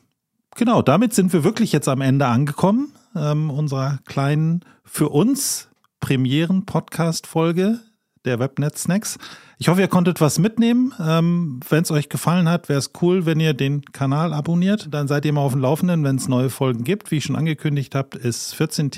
genau, 0.55 0.81
damit 0.81 1.13
sind 1.13 1.33
wir 1.33 1.43
wirklich 1.43 1.71
jetzt 1.71 1.87
am 1.87 2.01
Ende 2.01 2.27
angekommen 2.27 2.93
ähm, 3.15 3.49
unserer 3.49 3.99
kleinen, 4.05 4.63
für 4.83 5.09
uns 5.09 5.69
Premieren-Podcast-Folge 5.99 7.79
der 8.25 8.39
Webnet-Snacks. 8.39 9.17
Ich 9.61 9.67
hoffe, 9.67 9.81
ihr 9.81 9.89
konntet 9.89 10.21
was 10.21 10.39
mitnehmen. 10.39 10.93
Ähm, 11.05 11.59
wenn 11.69 11.83
es 11.83 11.91
euch 11.91 12.07
gefallen 12.07 12.47
hat, 12.47 12.69
wäre 12.69 12.79
es 12.79 12.91
cool, 13.01 13.25
wenn 13.25 13.41
ihr 13.41 13.53
den 13.53 13.81
Kanal 13.81 14.33
abonniert. 14.33 14.87
Dann 14.91 15.09
seid 15.09 15.25
ihr 15.25 15.33
mal 15.33 15.41
auf 15.41 15.51
dem 15.51 15.61
Laufenden, 15.61 16.03
wenn 16.05 16.15
es 16.15 16.29
neue 16.29 16.49
Folgen 16.49 16.85
gibt. 16.85 17.11
Wie 17.11 17.17
ich 17.17 17.25
schon 17.25 17.35
angekündigt 17.35 17.93
habe, 17.93 18.17
ist 18.17 18.55
14 18.55 18.89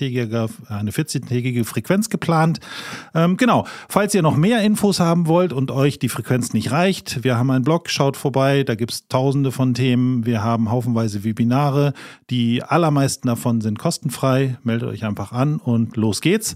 eine 0.69 0.91
14-tägige 0.91 1.65
Frequenz 1.65 2.09
geplant. 2.09 2.59
Ähm, 3.15 3.37
genau, 3.37 3.65
falls 3.89 4.13
ihr 4.13 4.21
noch 4.21 4.37
mehr 4.37 4.61
Infos 4.61 4.99
haben 4.99 5.25
wollt 5.27 5.51
und 5.51 5.71
euch 5.71 5.97
die 5.97 6.09
Frequenz 6.09 6.53
nicht 6.53 6.71
reicht, 6.71 7.23
wir 7.23 7.37
haben 7.37 7.49
einen 7.49 7.63
Blog, 7.63 7.89
schaut 7.89 8.15
vorbei, 8.15 8.63
da 8.63 8.75
gibt 8.75 8.91
es 8.91 9.07
tausende 9.07 9.51
von 9.51 9.73
Themen. 9.73 10.25
Wir 10.27 10.43
haben 10.43 10.69
haufenweise 10.69 11.23
Webinare. 11.23 11.93
Die 12.29 12.61
allermeisten 12.61 13.27
davon 13.27 13.61
sind 13.61 13.79
kostenfrei. 13.79 14.57
Meldet 14.63 14.89
euch 14.89 15.05
einfach 15.05 15.31
an 15.31 15.57
und 15.57 15.97
los 15.97 16.21
geht's. 16.21 16.55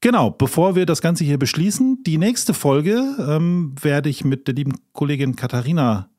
Genau, 0.00 0.30
bevor 0.30 0.76
wir 0.76 0.86
das 0.86 1.00
Ganze 1.00 1.24
hier 1.24 1.38
beschließen, 1.38 2.02
die 2.04 2.18
nächste 2.18 2.54
Folge 2.54 3.16
ähm, 3.18 3.74
werde 3.80 4.08
ich 4.08 4.24
mit 4.24 4.46
der 4.46 4.54
lieben 4.54 4.74
Kollegin 4.92 5.36
Katharina 5.36 6.10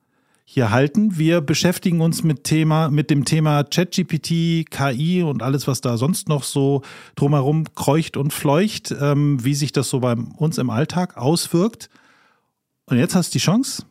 hier 0.49 0.71
halten. 0.71 1.17
Wir 1.17 1.41
beschäftigen 1.41 2.01
uns 2.01 2.23
mit 2.23 2.45
Thema, 2.45 2.89
mit 2.89 3.09
dem 3.09 3.25
Thema 3.25 3.63
ChatGPT, 3.63 4.69
KI 4.69 5.21
und 5.21 5.43
alles, 5.43 5.67
was 5.67 5.81
da 5.81 5.97
sonst 5.97 6.29
noch 6.29 6.43
so 6.43 6.81
drumherum 7.15 7.65
kreucht 7.75 8.17
und 8.17 8.33
fleucht, 8.33 8.95
ähm, 8.99 9.43
wie 9.43 9.53
sich 9.53 9.73
das 9.73 9.89
so 9.89 9.99
bei 9.99 10.13
uns 10.13 10.57
im 10.57 10.69
Alltag 10.69 11.17
auswirkt. 11.17 11.89
Und 12.85 12.97
jetzt 12.97 13.13
hast 13.13 13.33
du 13.33 13.39
die 13.39 13.43
Chance. 13.43 13.83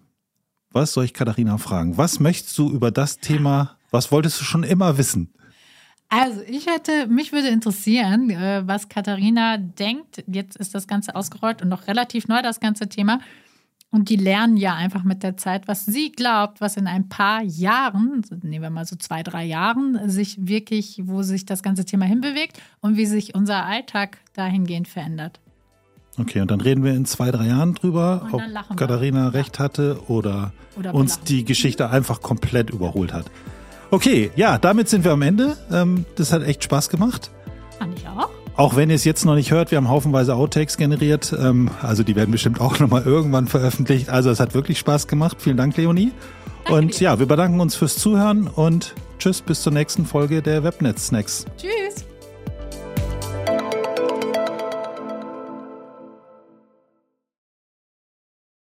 Was 0.71 0.95
soll 0.95 1.05
ich 1.05 1.15
Katharina 1.15 1.59
fragen? 1.59 1.97
Was 1.97 2.21
möchtest 2.21 2.57
du 2.59 2.71
über 2.71 2.91
das 2.91 3.19
Thema, 3.19 3.77
was 3.91 4.11
wolltest 4.11 4.41
du 4.41 4.45
schon 4.45 4.63
immer 4.63 4.99
wissen? 4.99 5.33
Also 6.09 6.41
ich 6.47 6.67
hätte, 6.67 7.09
mich 7.09 7.33
würde 7.33 7.49
interessieren, 7.49 8.31
äh, 8.31 8.63
was 8.65 8.89
Katharina 8.89 9.57
denkt. 9.57 10.23
Jetzt 10.27 10.57
ist 10.57 10.75
das 10.75 10.87
Ganze 10.87 11.17
ausgerollt 11.17 11.63
und 11.63 11.69
noch 11.69 11.89
relativ 11.89 12.29
neu 12.29 12.43
das 12.43 12.61
ganze 12.61 12.89
Thema. 12.89 13.21
Und 13.91 14.09
die 14.09 14.17
lernen 14.17 14.57
ja 14.57 14.75
einfach 14.75 15.05
mit 15.05 15.23
der 15.23 15.37
Zeit, 15.37 15.69
was 15.69 15.87
sie 15.87 16.13
glaubt, 16.13 16.61
was 16.61 16.77
in 16.77 16.87
ein 16.87 17.09
paar 17.09 17.43
Jahren, 17.43 18.23
nehmen 18.43 18.63
wir 18.63 18.71
mal 18.71 18.85
so 18.85 18.97
zwei, 18.97 19.23
drei 19.23 19.45
Jahren, 19.45 20.09
sich 20.09 20.37
wirklich, 20.39 21.01
wo 21.05 21.23
sich 21.23 21.47
das 21.47 21.63
ganze 21.63 21.85
Thema 21.85 22.05
hinbewegt 22.05 22.61
und 22.81 22.97
wie 22.97 23.07
sich 23.07 23.35
unser 23.35 23.65
Alltag 23.65 24.19
dahingehend 24.35 24.89
verändert. 24.89 25.41
Okay, 26.19 26.41
und 26.41 26.51
dann 26.51 26.61
reden 26.61 26.83
wir 26.83 26.95
in 26.95 27.05
zwei, 27.05 27.31
drei 27.31 27.47
Jahren 27.47 27.75
drüber, 27.75 28.29
ob 28.33 28.43
Katharina 28.77 29.29
recht 29.29 29.59
hatte 29.59 30.01
oder, 30.09 30.53
oder 30.77 30.95
uns 30.95 31.21
die 31.21 31.45
Geschichte 31.45 31.91
einfach 31.91 32.23
komplett 32.23 32.71
überholt 32.71 33.13
hat. 33.13 33.31
Okay, 33.97 34.31
ja, 34.37 34.59
damit 34.59 34.91
sind 34.91 35.05
wir 35.05 35.13
am 35.13 35.23
Ende. 35.23 35.57
Ähm, 35.73 36.05
das 36.17 36.31
hat 36.31 36.43
echt 36.43 36.63
Spaß 36.63 36.91
gemacht. 36.91 37.31
Fand 37.79 37.99
ich 37.99 38.07
auch. 38.07 38.29
Auch 38.55 38.77
wenn 38.77 38.91
ihr 38.91 38.95
es 38.95 39.05
jetzt 39.05 39.25
noch 39.25 39.35
nicht 39.35 39.53
hört, 39.53 39.71
wir 39.71 39.79
haben 39.79 39.89
haufenweise 39.89 40.35
Outtakes 40.35 40.77
generiert. 40.77 41.35
Ähm, 41.39 41.71
also 41.81 42.03
die 42.03 42.15
werden 42.15 42.31
bestimmt 42.31 42.61
auch 42.61 42.79
nochmal 42.79 43.05
irgendwann 43.07 43.47
veröffentlicht. 43.47 44.11
Also 44.11 44.29
es 44.29 44.39
hat 44.39 44.53
wirklich 44.53 44.79
Spaß 44.79 45.09
gemacht. 45.09 45.39
Vielen 45.41 45.57
Dank, 45.57 45.79
Leonie. 45.79 46.13
Danke 46.65 46.79
und 46.79 47.01
dir. 47.01 47.05
ja, 47.05 47.19
wir 47.19 47.25
bedanken 47.25 47.59
uns 47.59 47.75
fürs 47.75 47.97
Zuhören 47.97 48.49
und 48.49 48.93
tschüss 49.19 49.41
bis 49.41 49.63
zur 49.63 49.73
nächsten 49.73 50.05
Folge 50.05 50.43
der 50.43 50.63
Webnet 50.63 50.99
Snacks. 50.99 51.47
Tschüss. 51.57 52.05